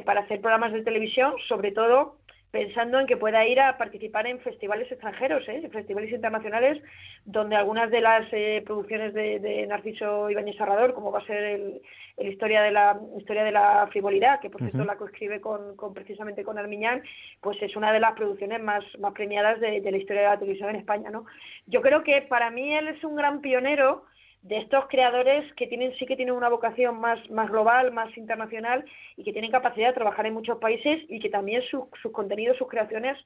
para 0.05 0.21
hacer 0.21 0.39
programas 0.39 0.71
de 0.71 0.81
televisión, 0.81 1.33
sobre 1.47 1.71
todo 1.71 2.15
pensando 2.51 2.99
en 2.99 3.07
que 3.07 3.17
pueda 3.17 3.45
ir 3.45 3.59
a 3.59 3.77
participar 3.77 4.27
en 4.27 4.39
festivales 4.39 4.89
extranjeros, 4.91 5.47
¿eh? 5.49 5.61
en 5.63 5.71
festivales 5.71 6.11
internacionales, 6.11 6.81
donde 7.25 7.55
algunas 7.55 7.91
de 7.91 8.01
las 8.01 8.25
eh, 8.31 8.63
producciones 8.65 9.13
de, 9.13 9.39
de, 9.39 9.67
Narciso 9.67 10.29
Ibáñez 10.29 10.55
Serrador, 10.55 10.93
como 10.93 11.11
va 11.11 11.19
a 11.19 11.25
ser 11.25 11.43
el, 11.43 11.81
el, 12.17 12.27
historia 12.31 12.61
de 12.61 12.71
la 12.71 12.99
historia 13.17 13.43
de 13.43 13.51
la 13.51 13.87
frivolidad, 13.91 14.39
que 14.39 14.49
por 14.49 14.61
cierto 14.61 14.85
la 14.85 14.95
coescribe 14.95 15.41
con, 15.41 15.75
con, 15.75 15.93
precisamente 15.93 16.43
con 16.43 16.57
Armiñán, 16.57 17.03
pues 17.41 17.61
es 17.61 17.75
una 17.75 17.91
de 17.91 17.99
las 17.99 18.13
producciones 18.13 18.61
más, 18.61 18.83
más 18.99 19.13
premiadas 19.13 19.59
de, 19.59 19.81
de 19.81 19.91
la 19.91 19.97
historia 19.97 20.21
de 20.21 20.27
la 20.29 20.39
televisión 20.39 20.69
en 20.69 20.77
España, 20.77 21.09
¿no? 21.09 21.25
Yo 21.67 21.81
creo 21.81 22.03
que 22.03 22.21
para 22.21 22.51
mí 22.51 22.73
él 22.73 22.87
es 22.87 23.03
un 23.03 23.15
gran 23.15 23.41
pionero 23.41 24.05
de 24.45 24.57
estos 24.57 24.85
creadores 24.89 25.51
que 25.55 25.65
tienen 25.65 25.95
sí 25.97 26.05
que 26.05 26.15
tienen 26.15 26.35
una 26.35 26.49
vocación 26.49 26.99
más, 26.99 27.19
más 27.31 27.49
global, 27.49 27.91
más 27.91 28.15
internacional 28.15 28.85
y 29.17 29.23
que 29.23 29.31
tienen 29.31 29.49
capacidad 29.49 29.87
de 29.87 29.95
trabajar 29.95 30.27
en 30.27 30.35
muchos 30.35 30.59
países 30.59 31.01
y 31.09 31.19
que 31.19 31.29
también 31.29 31.63
sus 31.63 32.11
contenidos, 32.11 32.55
sus 32.57 32.67
creaciones 32.67 33.17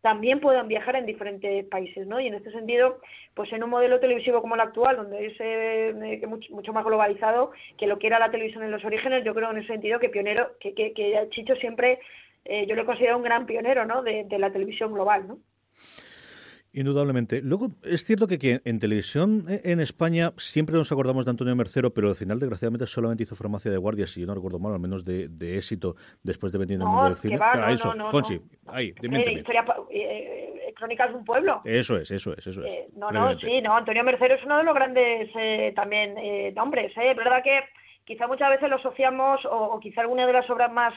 también 0.00 0.40
puedan 0.40 0.66
viajar 0.66 0.96
en 0.96 1.06
diferentes 1.06 1.64
países, 1.66 2.08
¿no? 2.08 2.20
Y 2.20 2.26
en 2.26 2.34
este 2.34 2.50
sentido, 2.50 3.00
pues 3.34 3.52
en 3.52 3.62
un 3.62 3.70
modelo 3.70 4.00
televisivo 4.00 4.42
como 4.42 4.56
el 4.56 4.60
actual, 4.60 4.96
donde 4.96 5.26
es 5.26 5.34
eh, 5.38 6.20
mucho, 6.26 6.72
más 6.72 6.84
globalizado 6.84 7.52
que 7.78 7.86
lo 7.86 7.98
que 7.98 8.08
era 8.08 8.18
la 8.18 8.32
televisión 8.32 8.64
en 8.64 8.72
los 8.72 8.84
orígenes, 8.84 9.24
yo 9.24 9.32
creo 9.32 9.52
en 9.52 9.58
ese 9.58 9.68
sentido 9.68 10.00
que 10.00 10.08
pionero, 10.08 10.58
que, 10.58 10.74
que, 10.74 10.92
que 10.92 11.28
Chicho 11.30 11.54
siempre, 11.56 12.00
eh, 12.44 12.66
yo 12.66 12.74
lo 12.74 12.84
considero 12.84 13.16
un 13.16 13.22
gran 13.22 13.46
pionero, 13.46 13.86
¿no? 13.86 14.02
De, 14.02 14.24
de 14.24 14.38
la 14.38 14.50
televisión 14.50 14.92
global, 14.92 15.28
¿no? 15.28 15.38
Indudablemente. 16.74 17.40
Luego, 17.40 17.68
es 17.84 18.04
cierto 18.04 18.26
que, 18.26 18.60
en 18.64 18.78
televisión 18.80 19.44
eh, 19.48 19.60
en 19.64 19.78
España 19.78 20.32
siempre 20.36 20.74
nos 20.74 20.90
acordamos 20.90 21.24
de 21.24 21.30
Antonio 21.30 21.54
Mercero, 21.54 21.94
pero 21.94 22.08
al 22.08 22.16
final, 22.16 22.40
desgraciadamente, 22.40 22.86
solamente 22.86 23.22
hizo 23.22 23.36
farmacia 23.36 23.70
de 23.70 23.76
guardia, 23.76 24.08
si 24.08 24.20
yo 24.20 24.26
no 24.26 24.34
recuerdo 24.34 24.58
mal, 24.58 24.72
al 24.72 24.80
menos 24.80 25.04
de, 25.04 25.28
éxito 25.56 25.94
después 26.22 26.52
de 26.52 26.58
venir 26.58 26.76
en 26.76 26.82
el 26.82 26.88
mundo 26.88 27.04
del 27.04 27.14
cine. 27.14 27.38
ah, 27.40 27.70
eso, 27.70 27.94
no, 27.94 28.10
Conchi, 28.10 28.40
ahí, 28.66 28.92
eh, 29.00 29.32
historia, 29.32 29.64
eh, 29.90 30.72
Crónicas 30.74 31.10
de 31.10 31.14
un 31.14 31.24
pueblo. 31.24 31.60
Eso 31.64 31.96
es, 31.96 32.10
eso 32.10 32.32
es, 32.32 32.44
eso 32.44 32.64
es. 32.64 32.74
Eh, 32.74 32.88
no, 32.96 33.12
no, 33.12 33.38
sí, 33.38 33.60
no, 33.62 33.76
Antonio 33.76 34.02
Mercero 34.02 34.34
es 34.34 34.44
uno 34.44 34.58
de 34.58 34.64
los 34.64 34.74
grandes 34.74 35.30
también 35.76 36.16
nombres. 36.54 36.92
Es 36.96 37.16
verdad 37.16 37.44
que 37.44 37.60
quizá 38.04 38.26
muchas 38.26 38.50
veces 38.50 38.68
lo 38.68 38.76
asociamos, 38.76 39.44
o, 39.44 39.74
o 39.74 39.80
quizá 39.80 40.00
alguna 40.00 40.26
de 40.26 40.32
las 40.32 40.50
obras 40.50 40.72
más 40.72 40.92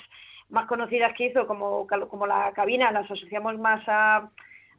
más 0.50 0.66
conocidas 0.68 1.14
que 1.18 1.26
hizo, 1.26 1.46
como, 1.46 1.86
como 2.10 2.26
La 2.26 2.52
Cabina, 2.54 2.92
las 2.92 3.10
asociamos 3.12 3.58
más 3.60 3.84
a 3.88 4.30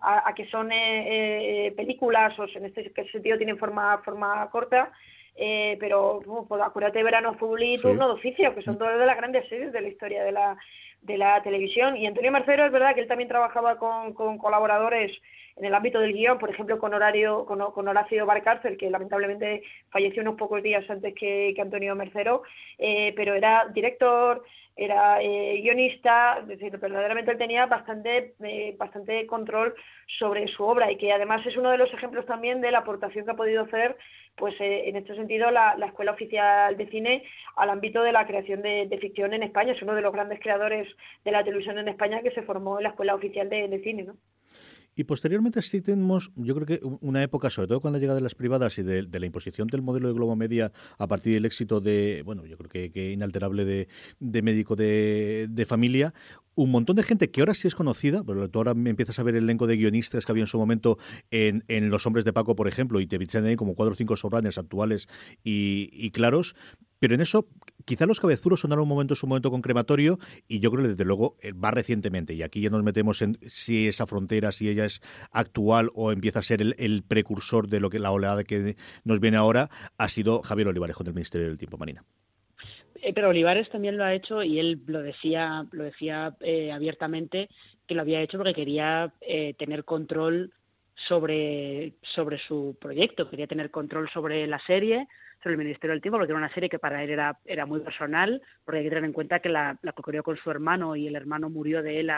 a, 0.01 0.33
que 0.35 0.47
son 0.47 0.71
eh, 0.73 1.67
eh, 1.67 1.73
películas 1.73 2.39
o 2.39 2.45
en 2.45 2.67
este 2.67 2.93
sentido 3.11 3.37
tienen 3.37 3.59
forma 3.59 3.99
forma 3.99 4.49
corta 4.51 4.93
eh, 5.37 5.77
pero 5.79 6.21
pues, 6.49 6.63
acuérdate 6.63 7.03
Verano 7.03 7.31
Azul 7.31 7.63
y 7.63 7.79
Turno 7.79 8.09
de 8.09 8.15
Oficio 8.15 8.55
que 8.55 8.63
son 8.63 8.75
mm. 8.75 8.79
dos 8.79 8.99
de 8.99 9.07
las 9.07 9.17
grandes 9.17 9.49
series 9.49 9.73
de 9.73 9.81
la 9.81 9.89
historia 9.89 10.25
de 10.25 10.33
la 10.33 10.57
de 11.03 11.17
la 11.17 11.43
televisión 11.43 11.97
y 11.97 12.07
Antonio 12.07 12.33
Marcero 12.33 12.67
es 12.67 12.73
verdad 12.73 12.95
que 12.95 13.03
él 13.03 13.09
también 13.09 13.29
trabajaba 13.29 13.79
con, 13.79 14.15
con 14.15 14.37
colaboradores 14.39 15.13
en 15.59 15.65
el 15.65 15.75
ámbito 15.75 15.99
del 15.99 16.13
guion, 16.13 16.39
por 16.39 16.51
ejemplo 16.51 16.79
con 16.79 16.95
Horario, 16.95 17.45
con, 17.45 17.59
con 17.73 17.89
Horacio 17.89 18.25
Barcárcel, 18.27 18.77
que 18.77 18.91
lamentablemente 18.91 19.63
falleció 19.91 20.23
unos 20.23 20.37
pocos 20.37 20.63
días 20.63 20.89
antes 20.89 21.15
que, 21.15 21.53
que 21.55 21.63
Antonio 21.63 21.95
Mercero, 21.95 22.43
eh, 22.79 23.13
pero 23.17 23.35
era 23.35 23.67
director, 23.75 24.45
era 24.79 25.21
eh, 25.21 25.61
guionista, 25.61 26.39
es 26.41 26.47
decir, 26.47 26.79
verdaderamente 26.79 27.33
él 27.33 27.39
tenía 27.39 27.67
bastante, 27.67 28.35
eh, 28.45 28.77
bastante 28.79 29.27
control 29.27 29.75
sobre 30.21 30.47
su 30.47 30.63
obra 30.63 30.91
y 30.93 30.97
que 30.97 31.13
además 31.13 31.45
es 31.45 31.57
uno 31.57 31.73
de 31.73 31.79
los 31.79 31.93
ejemplos 31.93 32.25
también 32.27 32.61
de 32.61 32.71
la 32.71 32.79
aportación 32.79 33.25
que 33.25 33.33
ha 33.33 33.37
podido 33.37 33.65
hacer, 33.65 33.97
pues 34.37 34.55
eh, 34.61 34.89
en 34.89 34.95
este 34.95 35.17
sentido, 35.17 35.51
la, 35.51 35.75
la, 35.77 35.87
Escuela 35.87 36.13
Oficial 36.13 36.77
de 36.77 36.87
Cine 36.91 37.25
al 37.57 37.71
ámbito 37.71 38.03
de 38.05 38.13
la 38.13 38.25
creación 38.25 38.63
de, 38.63 38.87
de, 38.87 38.99
ficción 38.99 39.35
en 39.35 39.43
España. 39.43 39.73
Es 39.73 39.83
uno 39.83 39.97
de 39.97 40.03
los 40.03 40.13
grandes 40.13 40.39
creadores 40.39 40.87
de 41.25 41.33
la 41.33 41.43
televisión 41.43 41.77
en 41.79 41.89
España 41.89 42.23
que 42.23 42.31
se 42.31 42.43
formó 42.43 42.79
en 42.79 42.85
la 42.85 42.91
Escuela 42.91 43.17
Oficial 43.17 43.49
de, 43.49 43.67
de 43.67 43.83
Cine, 43.83 44.05
¿no? 44.05 44.15
Y 44.99 45.05
posteriormente 45.05 45.63
sí 45.63 45.81
tenemos, 45.81 46.33
yo 46.35 46.57
creo 46.57 46.67
que 46.67 46.81
una 46.83 47.23
época, 47.23 47.51
sobre 47.51 47.69
todo 47.69 47.81
con 47.81 47.93
la 47.93 48.01
llegada 48.01 48.17
de 48.17 48.21
las 48.21 48.35
privadas 48.35 48.79
y 48.79 48.83
de, 48.83 49.07
la 49.09 49.27
imposición 49.27 49.69
del 49.69 49.81
modelo 49.81 50.09
de 50.09 50.15
Globo 50.15 50.35
Media 50.35 50.73
a 50.99 51.07
partir 51.07 51.35
del 51.35 51.45
éxito 51.45 51.81
de, 51.81 52.23
bueno, 52.25 52.45
yo 52.47 52.59
creo 52.59 52.91
que, 52.91 53.13
inalterable 53.13 53.65
de, 53.65 54.43
médico 54.43 54.75
de, 54.75 55.65
familia, 55.69 56.15
un 56.57 56.73
montón 56.73 56.97
de 56.97 57.05
gente 57.05 57.31
que 57.31 57.43
ahora 57.43 57.55
sí 57.55 57.69
es 57.69 57.77
conocida, 57.77 58.25
pero 58.25 58.51
tú 58.51 58.59
ahora 58.59 58.73
empiezas 58.73 59.21
a 59.21 59.23
ver 59.23 59.37
el 59.37 59.45
elenco 59.45 59.69
de 59.69 59.77
guionistas 59.77 60.27
que 60.27 60.33
había 60.33 60.43
en 60.43 60.49
su 60.49 60.59
momento 60.59 60.99
en, 61.31 61.91
Los 61.91 62.05
Hombres 62.05 62.25
de 62.25 62.33
Paco, 62.33 62.57
por 62.57 62.67
ejemplo, 62.67 62.99
y 62.99 63.07
te 63.07 63.19
dicen 63.19 63.45
ahí 63.45 63.55
como 63.55 63.77
cuatro 63.77 63.93
o 63.93 63.97
cinco 63.97 64.17
showrunners 64.17 64.59
actuales 64.59 65.07
y, 65.45 66.11
claros, 66.11 66.57
pero 66.99 67.15
en 67.15 67.21
eso, 67.21 67.47
quizá 67.85 68.07
los 68.07 68.21
cabezuros 68.21 68.61
sonaron 68.61 68.83
un 68.83 68.89
momento, 68.89 69.15
su 69.15 69.27
momento 69.27 69.51
con 69.51 69.63
crematorio, 69.63 70.19
y 70.47 70.61
yo 70.61 70.71
creo 70.71 70.83
que 70.83 70.91
desde 70.91 71.05
luego 71.05 71.37
eh, 71.43 71.53
va 71.53 71.71
recientemente, 71.71 72.35
y 72.35 72.43
aquí 72.43 72.61
ya 72.61 72.71
nos 72.71 72.83
metemos 72.83 73.23
en 73.23 73.39
si 73.47 73.89
esa 73.89 74.07
frontera, 74.07 74.53
si 74.53 74.69
ella 74.69 74.85
es 74.85 75.01
actual 75.33 75.91
o 75.95 76.13
empieza 76.13 76.41
a 76.41 76.43
ser 76.43 76.63
el, 76.63 77.03
precursor 77.09 77.69
de 77.69 77.81
lo 77.81 77.91
que 77.91 77.99
la 77.99 78.11
oleada 78.11 78.45
que 78.45 78.77
nos 79.05 79.21
viene 79.21 79.37
ahora, 79.37 79.71
ha 79.97 80.09
sido 80.09 80.43
Javier 80.43 80.69
Olivares 80.69 80.97
con 80.97 81.07
el 81.07 81.15
Ministerio 81.15 81.49
del 81.49 81.59
Tiempo 81.59 81.79
Marina. 81.79 82.05
Eh, 83.01 83.13
pero 83.13 83.29
Olivares 83.29 83.69
también 83.71 83.97
lo 83.97 84.05
ha 84.05 84.15
hecho 84.15 84.43
y 84.43 84.59
él 84.59 84.83
lo 84.87 85.03
decía, 85.03 85.65
lo 85.71 85.85
decía 85.85 86.35
eh, 86.41 86.73
abiertamente 86.73 87.49
que 87.87 87.95
lo 87.95 88.03
había 88.03 88.21
hecho 88.21 88.39
porque 88.39 88.55
quería 88.55 89.13
eh, 89.21 89.55
tener 89.55 89.85
control 89.85 90.53
sobre, 91.09 91.95
sobre 92.03 92.39
su 92.39 92.77
proyecto, 92.81 93.31
quería 93.31 93.47
tener 93.47 93.71
control 93.71 94.11
sobre 94.11 94.47
la 94.47 94.59
serie, 94.67 95.07
sobre 95.43 95.55
el 95.55 95.59
Ministerio 95.59 95.93
del 95.93 96.03
Tiempo, 96.03 96.19
porque 96.19 96.33
era 96.33 96.39
una 96.39 96.53
serie 96.53 96.69
que 96.69 96.79
para 96.79 97.03
él 97.03 97.11
era, 97.11 97.39
era 97.45 97.67
muy 97.67 97.81
personal, 97.81 98.43
porque 98.65 98.79
hay 98.79 98.85
que 98.85 98.91
tener 98.91 99.05
en 99.05 99.13
cuenta 99.13 99.41
que 99.41 99.49
la, 99.49 99.79
la 99.83 99.93
con 99.93 100.37
su 100.37 100.51
hermano 100.51 100.97
y 100.97 101.07
el 101.07 101.17
hermano 101.17 101.49
murió 101.51 101.83
de 101.83 102.01
él 102.01 102.11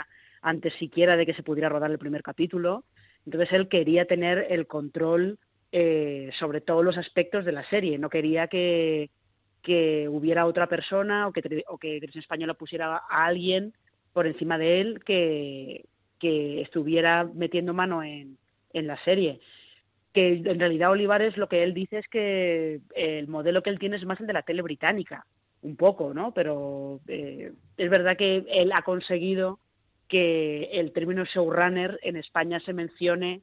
antes 0.42 0.74
siquiera 0.74 1.16
de 1.16 1.26
que 1.26 1.34
se 1.34 1.42
pudiera 1.42 1.68
rodar 1.68 1.90
el 1.90 1.98
primer 1.98 2.22
capítulo. 2.22 2.84
Entonces 3.26 3.52
él 3.52 3.68
quería 3.68 4.06
tener 4.06 4.46
el 4.50 4.66
control 4.66 5.38
sobre 6.38 6.60
todos 6.60 6.84
los 6.84 6.98
aspectos 6.98 7.44
de 7.44 7.52
la 7.52 7.64
serie, 7.68 7.96
no 7.96 8.10
quería 8.10 8.48
que, 8.48 9.10
que 9.62 10.08
hubiera 10.08 10.46
otra 10.46 10.66
persona 10.66 11.28
o 11.28 11.32
que, 11.32 11.62
o 11.68 11.78
que 11.78 11.94
Televisión 12.00 12.22
Española 12.22 12.54
pusiera 12.54 12.96
a 13.08 13.24
alguien 13.26 13.72
por 14.12 14.26
encima 14.26 14.58
de 14.58 14.80
él 14.80 15.04
que, 15.04 15.84
que 16.18 16.62
estuviera 16.62 17.24
metiendo 17.24 17.72
mano 17.72 18.02
en, 18.02 18.36
en 18.72 18.86
la 18.86 18.96
serie. 19.04 19.40
Que 20.12 20.42
en 20.44 20.58
realidad 20.58 20.90
Olivares 20.90 21.36
lo 21.36 21.48
que 21.48 21.62
él 21.62 21.72
dice 21.72 21.98
es 21.98 22.08
que 22.08 22.80
el 22.94 23.28
modelo 23.28 23.62
que 23.62 23.70
él 23.70 23.78
tiene 23.78 23.96
es 23.96 24.04
más 24.04 24.20
el 24.20 24.26
de 24.26 24.32
la 24.32 24.42
tele 24.42 24.62
británica, 24.62 25.24
un 25.62 25.76
poco, 25.76 26.12
¿no? 26.14 26.32
Pero 26.34 27.00
eh, 27.06 27.52
es 27.76 27.90
verdad 27.90 28.16
que 28.16 28.44
él 28.48 28.72
ha 28.72 28.82
conseguido 28.82 29.60
que 30.08 30.64
el 30.72 30.92
término 30.92 31.24
showrunner 31.24 32.00
en 32.02 32.16
España 32.16 32.58
se 32.60 32.72
mencione 32.72 33.42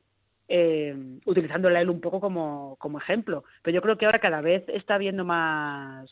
eh, 0.50 0.96
utilizándola 1.26 1.82
él 1.82 1.90
un 1.90 2.02
poco 2.02 2.20
como, 2.20 2.76
como 2.80 3.00
ejemplo. 3.00 3.44
Pero 3.62 3.76
yo 3.76 3.82
creo 3.82 3.98
que 3.98 4.06
ahora 4.06 4.20
cada 4.20 4.42
vez 4.42 4.64
está 4.68 4.96
habiendo 4.96 5.26
más, 5.26 6.10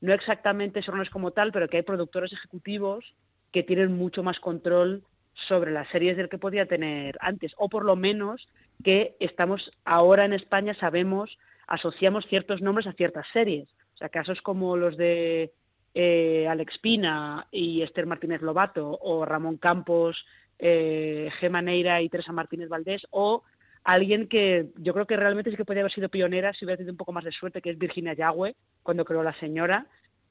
no 0.00 0.12
exactamente 0.12 0.80
es 0.80 1.10
como 1.10 1.30
tal, 1.30 1.52
pero 1.52 1.68
que 1.68 1.78
hay 1.78 1.82
productores 1.82 2.32
ejecutivos 2.32 3.14
que 3.52 3.62
tienen 3.62 3.96
mucho 3.96 4.22
más 4.22 4.40
control 4.40 5.02
sobre 5.48 5.70
las 5.70 5.88
series 5.88 6.16
del 6.16 6.28
que 6.28 6.38
podía 6.38 6.66
tener 6.66 7.16
antes, 7.20 7.52
o 7.56 7.68
por 7.68 7.84
lo 7.84 7.96
menos 7.96 8.48
que 8.84 9.16
estamos 9.20 9.70
ahora 9.84 10.24
en 10.24 10.32
España 10.32 10.74
sabemos, 10.74 11.38
asociamos 11.66 12.26
ciertos 12.26 12.62
nombres 12.62 12.86
a 12.86 12.92
ciertas 12.92 13.26
series. 13.32 13.68
O 13.94 13.98
sea, 13.98 14.08
casos 14.08 14.40
como 14.42 14.76
los 14.76 14.96
de 14.96 15.52
eh, 15.94 16.46
Alex 16.48 16.78
Pina 16.78 17.46
y 17.50 17.82
Esther 17.82 18.06
Martínez 18.06 18.42
Lobato, 18.42 18.98
o 19.00 19.24
Ramón 19.24 19.56
Campos, 19.56 20.24
eh, 20.58 21.30
Gema 21.40 21.62
Neira 21.62 22.02
y 22.02 22.08
Teresa 22.08 22.32
Martínez 22.32 22.68
Valdés, 22.68 23.06
o 23.10 23.42
alguien 23.84 24.28
que 24.28 24.66
yo 24.76 24.92
creo 24.92 25.06
que 25.06 25.16
realmente 25.16 25.50
sí 25.50 25.56
que 25.56 25.64
podría 25.64 25.82
haber 25.82 25.92
sido 25.92 26.08
pionera 26.08 26.52
si 26.52 26.64
hubiera 26.64 26.76
tenido 26.76 26.92
un 26.92 26.98
poco 26.98 27.12
más 27.12 27.24
de 27.24 27.32
suerte, 27.32 27.62
que 27.62 27.70
es 27.70 27.78
Virginia 27.78 28.14
Yagüe, 28.14 28.56
cuando 28.82 29.04
creó 29.04 29.22
La 29.22 29.38
Señora. 29.38 29.86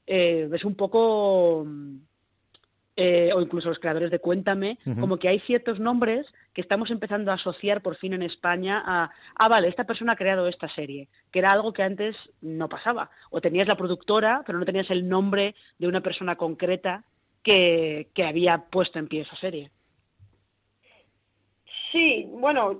Eh, 0.06 0.48
es 0.52 0.64
un 0.64 0.76
poco, 0.76 1.66
eh, 2.96 3.30
o 3.34 3.42
incluso 3.42 3.68
los 3.68 3.78
creadores 3.78 4.10
de 4.10 4.18
Cuéntame, 4.18 4.78
como 4.98 5.18
que 5.18 5.28
hay 5.28 5.40
ciertos 5.40 5.78
nombres 5.78 6.26
que 6.54 6.62
estamos 6.62 6.90
empezando 6.90 7.30
a 7.30 7.34
asociar 7.34 7.82
por 7.82 7.96
fin 7.96 8.14
en 8.14 8.22
España 8.22 8.82
a, 8.86 9.10
ah, 9.34 9.48
vale, 9.48 9.68
esta 9.68 9.84
persona 9.84 10.12
ha 10.12 10.16
creado 10.16 10.48
esta 10.48 10.68
serie, 10.70 11.08
que 11.30 11.40
era 11.40 11.50
algo 11.50 11.74
que 11.74 11.82
antes 11.82 12.16
no 12.40 12.70
pasaba. 12.70 13.10
O 13.30 13.42
tenías 13.42 13.68
la 13.68 13.76
productora, 13.76 14.42
pero 14.46 14.58
no 14.58 14.64
tenías 14.64 14.90
el 14.90 15.08
nombre 15.08 15.54
de 15.78 15.88
una 15.88 16.00
persona 16.00 16.36
concreta 16.36 17.04
que, 17.42 18.08
que 18.14 18.24
había 18.24 18.64
puesto 18.70 18.98
en 18.98 19.08
pie 19.08 19.20
esa 19.22 19.36
serie. 19.36 19.70
Sí, 21.92 22.26
bueno, 22.30 22.78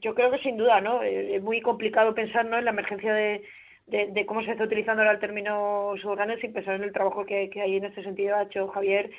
yo 0.00 0.14
creo 0.14 0.30
que 0.30 0.38
sin 0.38 0.56
duda, 0.56 0.80
¿no? 0.80 1.02
Eh, 1.02 1.36
es 1.36 1.42
muy 1.42 1.60
complicado 1.60 2.14
pensar 2.14 2.46
¿no? 2.46 2.56
en 2.56 2.64
la 2.64 2.70
emergencia 2.70 3.12
de, 3.12 3.42
de, 3.86 4.26
cómo 4.26 4.42
se 4.42 4.52
está 4.52 4.64
utilizando 4.64 5.02
ahora 5.02 5.14
el 5.14 5.20
término 5.20 5.94
subordinado 6.00 6.40
sin 6.40 6.52
pensar 6.52 6.74
en 6.74 6.82
el 6.82 6.92
trabajo 6.92 7.24
que, 7.24 7.50
que 7.50 7.60
hay 7.60 7.76
en 7.76 7.84
este 7.84 8.02
sentido 8.02 8.36
ha 8.36 8.42
hecho 8.42 8.68
Javier 8.68 9.10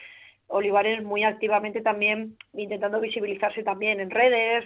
Olivares 0.47 1.03
muy 1.03 1.23
activamente 1.23 1.81
también 1.81 2.37
intentando 2.53 2.99
visibilizarse 2.99 3.63
también 3.63 3.99
en 3.99 4.09
redes 4.09 4.63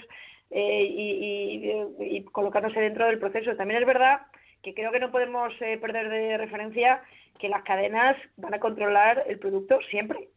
eh, 0.52 0.84
y, 0.84 2.16
y, 2.18 2.24
colocándose 2.26 2.80
dentro 2.80 3.06
del 3.08 3.20
proceso. 3.20 3.56
También 3.56 3.82
es 3.82 3.88
verdad 3.88 4.22
que 4.62 4.74
creo 4.74 4.92
que 4.92 5.00
no 5.00 5.12
podemos 5.12 5.54
eh, 5.62 5.78
perder 5.78 6.10
de 6.10 6.38
referencia 6.38 7.02
que 7.40 7.50
las 7.50 7.64
cadenas 7.64 8.16
van 8.38 8.54
a 8.54 8.60
controlar 8.60 9.24
el 9.28 9.40
producto 9.40 9.80
siempre. 9.90 10.30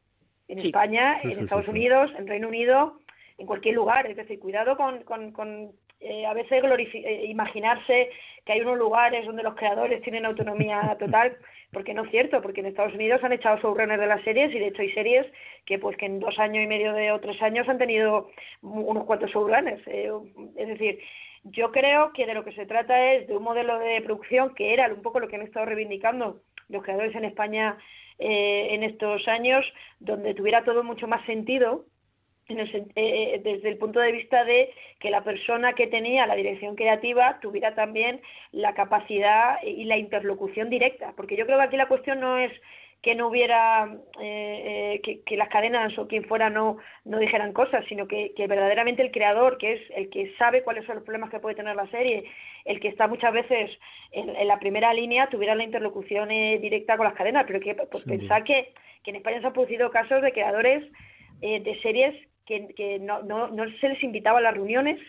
En 0.46 0.58
España, 0.58 1.14
en 1.22 1.30
Estados 1.30 1.68
Unidos, 1.68 2.10
en 2.18 2.26
Reino 2.26 2.48
Unido 2.48 2.98
en 3.38 3.46
cualquier 3.46 3.74
lugar. 3.74 4.06
Es 4.06 4.16
decir, 4.16 4.38
cuidado 4.38 4.76
con, 4.76 5.02
con, 5.04 5.32
con 5.32 5.72
eh, 6.04 6.26
a 6.26 6.34
veces 6.34 6.62
eh, 6.62 7.24
imaginarse 7.26 8.10
que 8.44 8.52
hay 8.52 8.60
unos 8.60 8.78
lugares 8.78 9.24
donde 9.24 9.42
los 9.42 9.54
creadores 9.54 10.02
tienen 10.02 10.26
autonomía 10.26 10.96
total, 11.00 11.36
porque 11.72 11.94
no 11.94 12.04
es 12.04 12.10
cierto, 12.10 12.42
porque 12.42 12.60
en 12.60 12.66
Estados 12.66 12.94
Unidos 12.94 13.24
han 13.24 13.32
echado 13.32 13.56
showrunners 13.56 14.00
de 14.00 14.06
las 14.06 14.22
series 14.22 14.54
y 14.54 14.58
de 14.58 14.68
hecho 14.68 14.82
hay 14.82 14.92
series 14.92 15.26
que 15.64 15.78
pues 15.78 15.96
que 15.96 16.06
en 16.06 16.20
dos 16.20 16.38
años 16.38 16.62
y 16.62 16.66
medio 16.66 16.92
de 16.92 17.10
otros 17.10 17.40
años 17.40 17.68
han 17.68 17.78
tenido 17.78 18.30
unos 18.60 19.04
cuantos 19.04 19.30
showrunners. 19.30 19.82
Eh, 19.86 20.10
es 20.56 20.68
decir, 20.68 20.98
yo 21.44 21.72
creo 21.72 22.12
que 22.12 22.26
de 22.26 22.34
lo 22.34 22.44
que 22.44 22.52
se 22.52 22.66
trata 22.66 23.12
es 23.12 23.26
de 23.26 23.36
un 23.36 23.42
modelo 23.42 23.78
de 23.78 24.02
producción 24.02 24.54
que 24.54 24.74
era 24.74 24.88
un 24.92 25.02
poco 25.02 25.20
lo 25.20 25.28
que 25.28 25.36
han 25.36 25.42
estado 25.42 25.66
reivindicando 25.66 26.40
los 26.68 26.82
creadores 26.82 27.14
en 27.14 27.24
España 27.24 27.78
en 28.16 28.84
estos 28.84 29.26
años, 29.26 29.66
donde 29.98 30.34
tuviera 30.34 30.62
todo 30.62 30.84
mucho 30.84 31.08
más 31.08 31.26
sentido 31.26 31.84
eh, 32.46 32.84
eh, 32.96 33.40
desde 33.42 33.70
el 33.70 33.78
punto 33.78 34.00
de 34.00 34.12
vista 34.12 34.44
de 34.44 34.70
que 35.00 35.08
la 35.08 35.24
persona 35.24 35.72
que 35.72 35.86
tenía 35.86 36.26
la 36.26 36.34
dirección 36.34 36.76
creativa 36.76 37.38
tuviera 37.40 37.74
también 37.74 38.20
la 38.52 38.74
capacidad 38.74 39.62
y 39.62 39.84
la 39.84 39.96
interlocución 39.96 40.68
directa, 40.68 41.14
porque 41.16 41.36
yo 41.36 41.46
creo 41.46 41.56
que 41.56 41.64
aquí 41.64 41.76
la 41.78 41.88
cuestión 41.88 42.20
no 42.20 42.36
es 42.36 42.52
que 43.00 43.14
no 43.14 43.28
hubiera 43.28 43.96
eh, 44.20 45.00
que, 45.24 45.36
las 45.36 45.48
cadenas 45.48 45.96
o 45.98 46.06
quien 46.06 46.24
fuera 46.24 46.50
no, 46.50 46.76
no 47.04 47.18
dijeran 47.18 47.54
cosas, 47.54 47.84
sino 47.88 48.06
que, 48.06 48.32
verdaderamente 48.36 49.02
el 49.02 49.10
creador, 49.10 49.56
que 49.56 49.74
es 49.74 49.80
el 49.94 50.10
que 50.10 50.34
sabe 50.36 50.62
cuáles 50.62 50.84
son 50.84 50.96
los 50.96 51.04
problemas 51.04 51.30
que 51.30 51.38
puede 51.38 51.54
tener 51.54 51.76
la 51.76 51.86
serie, 51.88 52.24
el 52.66 52.78
que 52.80 52.88
está 52.88 53.06
muchas 53.06 53.32
veces 53.32 53.70
en, 54.12 54.46
la 54.46 54.58
primera 54.58 54.92
línea, 54.92 55.28
tuviera 55.28 55.54
la 55.54 55.64
interlocución 55.64 56.28
directa 56.28 56.96
con 56.96 57.04
las 57.04 57.14
cadenas. 57.14 57.44
Pero 57.46 57.60
que 57.60 57.74
pues, 57.74 58.04
pensar 58.04 58.42
que, 58.42 58.72
que 59.02 59.10
en 59.10 59.16
España 59.16 59.40
se 59.40 59.46
han 59.46 59.52
producido 59.52 59.90
casos 59.90 60.22
de 60.22 60.32
creadores 60.32 60.82
de 61.40 61.78
series 61.82 62.14
que, 62.46 62.98
no, 63.00 63.22
no, 63.22 63.48
no, 63.48 63.64
se 63.80 63.88
les 63.88 64.02
invitaba 64.02 64.38
a 64.38 64.42
las 64.42 64.54
reuniones 64.54 65.00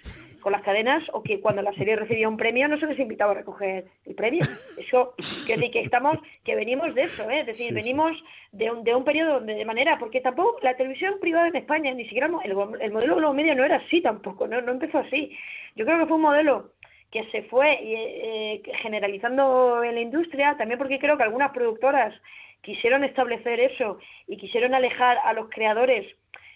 con 0.42 0.52
las 0.52 0.62
cadenas 0.62 1.04
o 1.12 1.24
que 1.24 1.42
cuando 1.42 1.62
la 1.62 1.74
serie 1.74 1.96
recibía 1.96 2.30
un 2.30 2.38
premio 2.38 2.68
no 2.68 2.80
se 2.80 2.86
les 2.86 3.00
invitaba 3.00 3.32
a 3.32 3.36
recoger 3.36 3.86
el 4.06 4.16
premio. 4.16 4.42
Eso, 4.78 5.16
que 5.48 5.56
decir, 5.56 5.72
que 5.72 5.82
estamos, 5.82 6.18
que 6.44 6.56
venimos 6.56 6.94
de 6.94 7.04
eso, 7.04 7.30
¿eh? 7.30 7.40
es 7.40 7.48
decir, 7.48 7.74
venimos 7.74 8.12
de 8.52 8.70
un, 8.72 8.84
de 8.84 8.94
un 8.94 9.04
periodo 9.04 9.36
donde 9.36 9.56
de 9.56 9.66
manera, 9.66 9.98
porque 9.98 10.22
tampoco 10.22 10.60
la 10.62 10.76
televisión 10.76 11.16
privada 11.20 11.48
en 11.48 11.56
España, 11.56 11.94
ni 11.94 12.04
siquiera 12.04 12.28
el, 12.44 12.52
el 12.82 12.92
modelo 12.92 13.16
de 13.16 13.22
los 13.22 13.34
medios 13.34 13.58
no 13.58 13.64
era 13.64 13.78
así 13.78 14.02
tampoco, 14.02 14.48
no, 14.48 14.62
no 14.62 14.74
empezó 14.74 15.00
así. 15.00 15.36
Yo 15.76 15.86
creo 15.86 15.98
que 16.00 16.06
fue 16.06 16.18
un 16.18 16.24
modelo 16.24 16.72
que 17.12 17.24
se 17.32 17.44
fue 17.44 17.80
eh, 17.82 18.62
generalizando 18.82 19.84
en 19.84 19.96
la 19.96 20.02
industria, 20.02 20.56
también 20.58 20.78
porque 20.78 21.00
creo 21.00 21.18
que 21.18 21.24
algunas 21.24 21.52
productoras 21.52 22.14
quisieron 22.62 23.04
establecer 23.04 23.60
eso 23.60 24.00
y 24.28 24.38
quisieron 24.38 24.74
alejar 24.74 25.18
a 25.24 25.34
los 25.34 25.50
creadores 25.50 26.06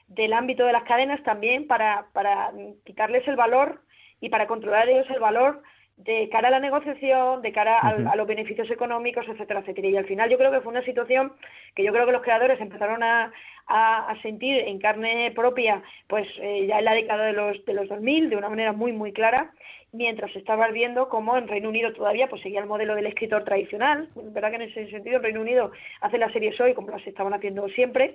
del 0.09 0.33
ámbito 0.33 0.65
de 0.65 0.73
las 0.73 0.83
cadenas 0.83 1.23
también 1.23 1.67
para, 1.67 2.07
para 2.13 2.51
quitarles 2.85 3.27
el 3.27 3.35
valor 3.35 3.81
y 4.19 4.29
para 4.29 4.47
controlar 4.47 4.89
ellos 4.89 5.09
el 5.09 5.19
valor 5.19 5.61
de 5.97 6.29
cara 6.29 6.47
a 6.47 6.51
la 6.51 6.59
negociación, 6.61 7.41
de 7.41 7.51
cara 7.51 7.77
a, 7.79 8.15
los 8.15 8.25
beneficios 8.25 8.71
económicos, 8.71 9.27
etcétera, 9.27 9.59
etcétera. 9.59 9.89
Y 9.89 9.97
al 9.97 10.05
final 10.05 10.29
yo 10.29 10.37
creo 10.37 10.49
que 10.49 10.61
fue 10.61 10.71
una 10.71 10.83
situación 10.85 11.33
que 11.75 11.83
yo 11.83 11.91
creo 11.91 12.05
que 12.05 12.13
los 12.13 12.21
creadores 12.21 12.59
empezaron 12.61 13.03
a, 13.03 13.33
a, 13.67 14.15
sentir 14.21 14.59
en 14.59 14.79
carne 14.79 15.31
propia, 15.35 15.83
pues 16.07 16.25
eh, 16.39 16.65
ya 16.67 16.79
en 16.79 16.85
la 16.85 16.93
década 16.93 17.25
de 17.25 17.33
los, 17.33 17.65
de 17.65 17.73
los 17.73 17.89
2000, 17.89 18.29
de 18.29 18.35
una 18.37 18.49
manera 18.49 18.71
muy, 18.71 18.93
muy 18.93 19.11
clara, 19.11 19.51
mientras 19.91 20.35
estaba 20.35 20.67
viendo 20.69 21.09
cómo 21.09 21.37
en 21.37 21.47
Reino 21.47 21.69
Unido 21.69 21.93
todavía 21.93 22.27
pues 22.27 22.41
seguía 22.41 22.59
el 22.59 22.67
modelo 22.67 22.95
del 22.95 23.07
escritor 23.07 23.43
tradicional. 23.43 24.09
Es 24.15 24.33
verdad 24.33 24.49
que 24.49 24.55
en 24.57 24.61
ese 24.63 24.89
sentido 24.89 25.17
en 25.17 25.23
Reino 25.23 25.41
Unido 25.41 25.71
hace 26.01 26.17
las 26.17 26.31
series 26.31 26.59
hoy 26.61 26.73
como 26.73 26.91
las 26.91 27.05
estaban 27.07 27.33
haciendo 27.33 27.67
siempre, 27.69 28.13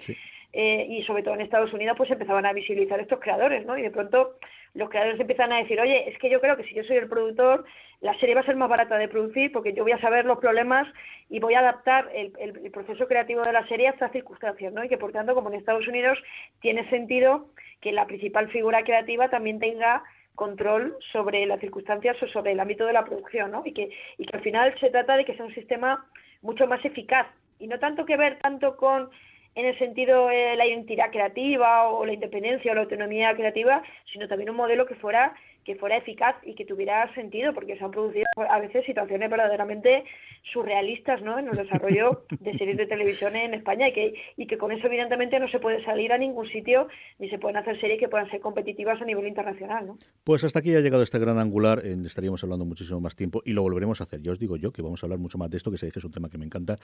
eh, 0.52 0.86
y 0.88 1.02
sobre 1.02 1.22
todo 1.22 1.34
en 1.34 1.40
Estados 1.40 1.72
Unidos 1.72 1.96
pues 1.96 2.10
empezaban 2.10 2.46
a 2.46 2.52
visibilizar 2.52 3.00
estos 3.00 3.18
creadores, 3.20 3.66
¿no? 3.66 3.76
Y 3.76 3.82
de 3.82 3.90
pronto 3.90 4.36
los 4.74 4.88
creadores 4.88 5.18
empiezan 5.18 5.52
a 5.52 5.58
decir, 5.58 5.80
oye, 5.80 6.08
es 6.08 6.18
que 6.18 6.30
yo 6.30 6.40
creo 6.40 6.56
que 6.56 6.64
si 6.64 6.74
yo 6.74 6.84
soy 6.84 6.96
el 6.96 7.08
productor, 7.08 7.64
la 8.00 8.16
serie 8.18 8.34
va 8.34 8.42
a 8.42 8.46
ser 8.46 8.56
más 8.56 8.68
barata 8.68 8.96
de 8.98 9.08
producir 9.08 9.50
porque 9.50 9.72
yo 9.72 9.82
voy 9.82 9.92
a 9.92 10.00
saber 10.00 10.26
los 10.26 10.38
problemas 10.38 10.86
y 11.28 11.40
voy 11.40 11.54
a 11.54 11.60
adaptar 11.60 12.08
el, 12.14 12.32
el, 12.38 12.70
proceso 12.70 13.08
creativo 13.08 13.42
de 13.42 13.52
la 13.52 13.66
serie 13.66 13.88
a 13.88 13.90
estas 13.90 14.12
circunstancias, 14.12 14.72
¿no? 14.72 14.84
Y 14.84 14.88
que 14.88 14.98
por 14.98 15.10
tanto, 15.10 15.34
como 15.34 15.48
en 15.48 15.56
Estados 15.56 15.88
Unidos, 15.88 16.18
tiene 16.60 16.88
sentido 16.90 17.46
que 17.80 17.92
la 17.92 18.06
principal 18.06 18.48
figura 18.50 18.84
creativa 18.84 19.28
también 19.28 19.58
tenga 19.58 20.02
control 20.34 20.96
sobre 21.12 21.46
las 21.46 21.60
circunstancias 21.60 22.16
o 22.22 22.26
sobre 22.28 22.52
el 22.52 22.60
ámbito 22.60 22.86
de 22.86 22.92
la 22.92 23.04
producción, 23.04 23.50
¿no? 23.50 23.62
Y 23.64 23.72
que, 23.72 23.90
y 24.18 24.26
que 24.26 24.36
al 24.36 24.42
final 24.42 24.74
se 24.80 24.90
trata 24.90 25.16
de 25.16 25.24
que 25.24 25.34
sea 25.36 25.44
un 25.44 25.54
sistema 25.54 26.06
mucho 26.42 26.66
más 26.66 26.84
eficaz 26.84 27.26
y 27.58 27.66
no 27.66 27.78
tanto 27.78 28.04
que 28.04 28.16
ver 28.16 28.38
tanto 28.40 28.76
con 28.76 29.10
en 29.54 29.66
el 29.66 29.78
sentido 29.78 30.28
de 30.28 30.56
la 30.56 30.66
identidad 30.66 31.10
creativa 31.10 31.88
o 31.88 32.04
la 32.04 32.12
independencia 32.12 32.72
o 32.72 32.74
la 32.74 32.82
autonomía 32.82 33.34
creativa, 33.34 33.82
sino 34.12 34.26
también 34.26 34.50
un 34.50 34.56
modelo 34.56 34.86
que 34.86 34.96
fuera 34.96 35.34
que 35.64 35.76
fuera 35.76 35.96
eficaz 35.96 36.36
y 36.44 36.54
que 36.54 36.64
tuviera 36.64 37.12
sentido, 37.14 37.54
porque 37.54 37.76
se 37.76 37.84
han 37.84 37.90
producido 37.90 38.24
a 38.48 38.58
veces 38.58 38.84
situaciones 38.84 39.30
verdaderamente 39.30 40.04
surrealistas 40.52 41.22
¿no? 41.22 41.38
en 41.38 41.48
el 41.48 41.56
desarrollo 41.56 42.24
de 42.40 42.58
series 42.58 42.76
de 42.76 42.86
televisión 42.86 43.34
en 43.34 43.54
España 43.54 43.88
y 43.88 43.92
que, 43.92 44.14
y 44.36 44.46
que 44.46 44.58
con 44.58 44.72
eso 44.72 44.86
evidentemente 44.86 45.40
no 45.40 45.48
se 45.48 45.58
puede 45.58 45.82
salir 45.84 46.12
a 46.12 46.18
ningún 46.18 46.46
sitio 46.48 46.88
ni 47.18 47.28
se 47.30 47.38
pueden 47.38 47.56
hacer 47.56 47.80
series 47.80 47.98
que 47.98 48.08
puedan 48.08 48.30
ser 48.30 48.40
competitivas 48.40 49.00
a 49.00 49.04
nivel 49.04 49.26
internacional. 49.26 49.86
¿no? 49.86 49.98
Pues 50.22 50.44
hasta 50.44 50.58
aquí 50.58 50.74
ha 50.74 50.80
llegado 50.80 51.02
este 51.02 51.18
gran 51.18 51.38
angular, 51.38 51.80
eh, 51.84 51.96
estaríamos 52.04 52.42
hablando 52.44 52.64
muchísimo 52.64 53.00
más 53.00 53.16
tiempo 53.16 53.42
y 53.44 53.52
lo 53.52 53.62
volveremos 53.62 54.00
a 54.00 54.04
hacer. 54.04 54.20
Ya 54.20 54.32
os 54.32 54.38
digo 54.38 54.56
yo 54.56 54.72
que 54.72 54.82
vamos 54.82 55.02
a 55.02 55.06
hablar 55.06 55.18
mucho 55.18 55.38
más 55.38 55.50
de 55.50 55.56
esto, 55.56 55.70
que 55.70 55.78
sé 55.78 55.90
que 55.90 55.98
es 55.98 56.04
un 56.04 56.12
tema 56.12 56.28
que 56.28 56.38
me 56.38 56.44
encanta. 56.44 56.78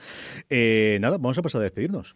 Eh, 0.49 0.97
nada, 0.99 1.17
vamos 1.17 1.37
a 1.37 1.41
pasar 1.41 1.61
a 1.61 1.63
despedirnos. 1.65 2.15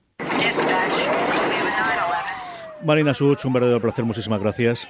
Marina 2.83 3.13
Such, 3.13 3.45
un 3.45 3.53
verdadero 3.53 3.81
placer, 3.81 4.05
muchísimas 4.05 4.39
gracias. 4.39 4.87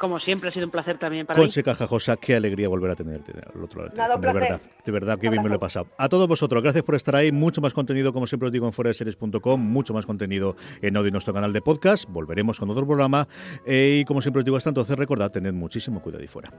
Como 0.00 0.18
siempre, 0.18 0.48
ha 0.48 0.52
sido 0.52 0.64
un 0.64 0.70
placer 0.70 0.98
también 0.98 1.26
para 1.26 1.38
Conse 1.38 1.62
Cajajosa, 1.62 2.16
qué 2.16 2.34
alegría 2.34 2.68
volver 2.70 2.90
a 2.90 2.96
tenerte 2.96 3.32
al 3.32 3.62
otro 3.62 3.84
lado. 3.84 4.18
de 4.18 4.32
verdad, 4.32 4.60
de 4.82 4.92
verdad, 4.92 5.18
qué 5.18 5.28
bien 5.28 5.42
me 5.42 5.50
lo 5.50 5.56
he 5.56 5.58
pasado. 5.58 5.88
A 5.98 6.08
todos 6.08 6.26
vosotros, 6.26 6.62
gracias 6.62 6.82
por 6.84 6.94
estar 6.94 7.14
ahí. 7.14 7.30
Mucho 7.32 7.60
más 7.60 7.74
contenido, 7.74 8.10
como 8.14 8.26
siempre 8.26 8.46
os 8.46 8.52
digo, 8.52 8.64
en 8.66 8.72
foraseries.com, 8.72 9.60
mucho 9.60 9.92
más 9.92 10.06
contenido 10.06 10.56
en 10.80 10.96
audio 10.96 11.08
en 11.08 11.12
nuestro 11.12 11.34
canal 11.34 11.52
de 11.52 11.60
podcast. 11.60 12.08
Volveremos 12.08 12.58
con 12.58 12.70
otro 12.70 12.86
programa. 12.86 13.28
Eh, 13.66 13.98
y 14.00 14.04
como 14.06 14.22
siempre 14.22 14.38
os 14.38 14.44
digo 14.46 14.56
hasta 14.56 14.70
entonces, 14.70 14.96
recordad, 14.96 15.30
tened 15.32 15.52
muchísimo 15.52 16.00
cuidado 16.00 16.24
y 16.24 16.28
fuera. 16.28 16.50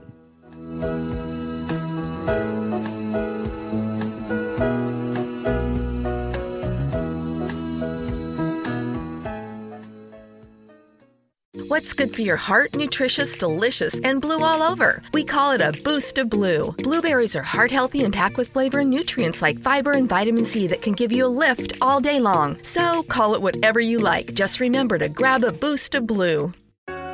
What's 11.71 11.93
good 11.93 12.13
for 12.13 12.21
your 12.21 12.35
heart, 12.35 12.75
nutritious, 12.75 13.37
delicious, 13.37 13.97
and 14.03 14.19
blue 14.19 14.39
all 14.39 14.61
over? 14.61 15.01
We 15.13 15.23
call 15.23 15.53
it 15.53 15.61
a 15.61 15.71
boost 15.71 16.17
of 16.17 16.29
blue. 16.29 16.73
Blueberries 16.73 17.33
are 17.33 17.43
heart 17.43 17.71
healthy 17.71 18.03
and 18.03 18.13
packed 18.13 18.35
with 18.35 18.49
flavor 18.49 18.79
and 18.79 18.89
nutrients 18.89 19.41
like 19.41 19.61
fiber 19.61 19.93
and 19.93 20.09
vitamin 20.09 20.43
C 20.43 20.67
that 20.67 20.81
can 20.81 20.91
give 20.91 21.13
you 21.13 21.25
a 21.25 21.31
lift 21.31 21.71
all 21.81 22.01
day 22.01 22.19
long. 22.19 22.61
So 22.61 23.03
call 23.03 23.35
it 23.35 23.41
whatever 23.41 23.79
you 23.79 23.99
like. 23.99 24.33
Just 24.33 24.59
remember 24.59 24.97
to 24.97 25.07
grab 25.07 25.45
a 25.45 25.53
boost 25.53 25.95
of 25.95 26.05
blue. 26.05 26.51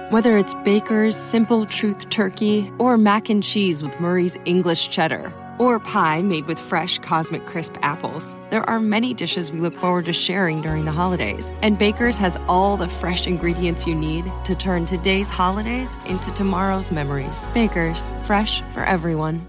Whether 0.09 0.35
it's 0.37 0.55
Baker's 0.65 1.15
Simple 1.15 1.67
Truth 1.67 2.09
Turkey 2.09 2.71
or 2.79 2.97
mac 2.97 3.29
and 3.29 3.43
cheese 3.43 3.83
with 3.83 3.99
Murray's 3.99 4.37
English 4.45 4.89
Cheddar 4.89 5.31
or 5.59 5.79
pie 5.79 6.21
made 6.21 6.45
with 6.45 6.59
fresh 6.59 6.99
Cosmic 6.99 7.45
Crisp 7.45 7.75
apples. 7.81 8.35
There 8.49 8.67
are 8.69 8.79
many 8.79 9.13
dishes 9.13 9.51
we 9.51 9.59
look 9.59 9.77
forward 9.77 10.05
to 10.05 10.13
sharing 10.13 10.61
during 10.61 10.85
the 10.85 10.91
holidays, 10.91 11.51
and 11.61 11.77
Baker's 11.77 12.17
has 12.17 12.37
all 12.47 12.77
the 12.77 12.87
fresh 12.87 13.27
ingredients 13.27 13.85
you 13.85 13.95
need 13.95 14.31
to 14.45 14.55
turn 14.55 14.85
today's 14.85 15.29
holidays 15.29 15.95
into 16.05 16.31
tomorrow's 16.33 16.91
memories. 16.91 17.47
Baker's, 17.53 18.11
fresh 18.25 18.61
for 18.73 18.83
everyone. 18.83 19.47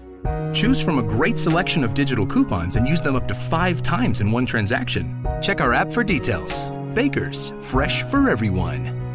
Choose 0.53 0.81
from 0.81 0.99
a 0.99 1.03
great 1.03 1.37
selection 1.37 1.83
of 1.83 1.93
digital 1.93 2.25
coupons 2.25 2.75
and 2.75 2.87
use 2.87 3.01
them 3.01 3.15
up 3.15 3.27
to 3.27 3.33
five 3.33 3.83
times 3.83 4.21
in 4.21 4.31
one 4.31 4.45
transaction. 4.45 5.25
Check 5.41 5.61
our 5.61 5.73
app 5.73 5.91
for 5.91 6.03
details. 6.03 6.65
Baker's, 6.93 7.53
fresh 7.61 8.03
for 8.03 8.29
everyone. 8.29 9.08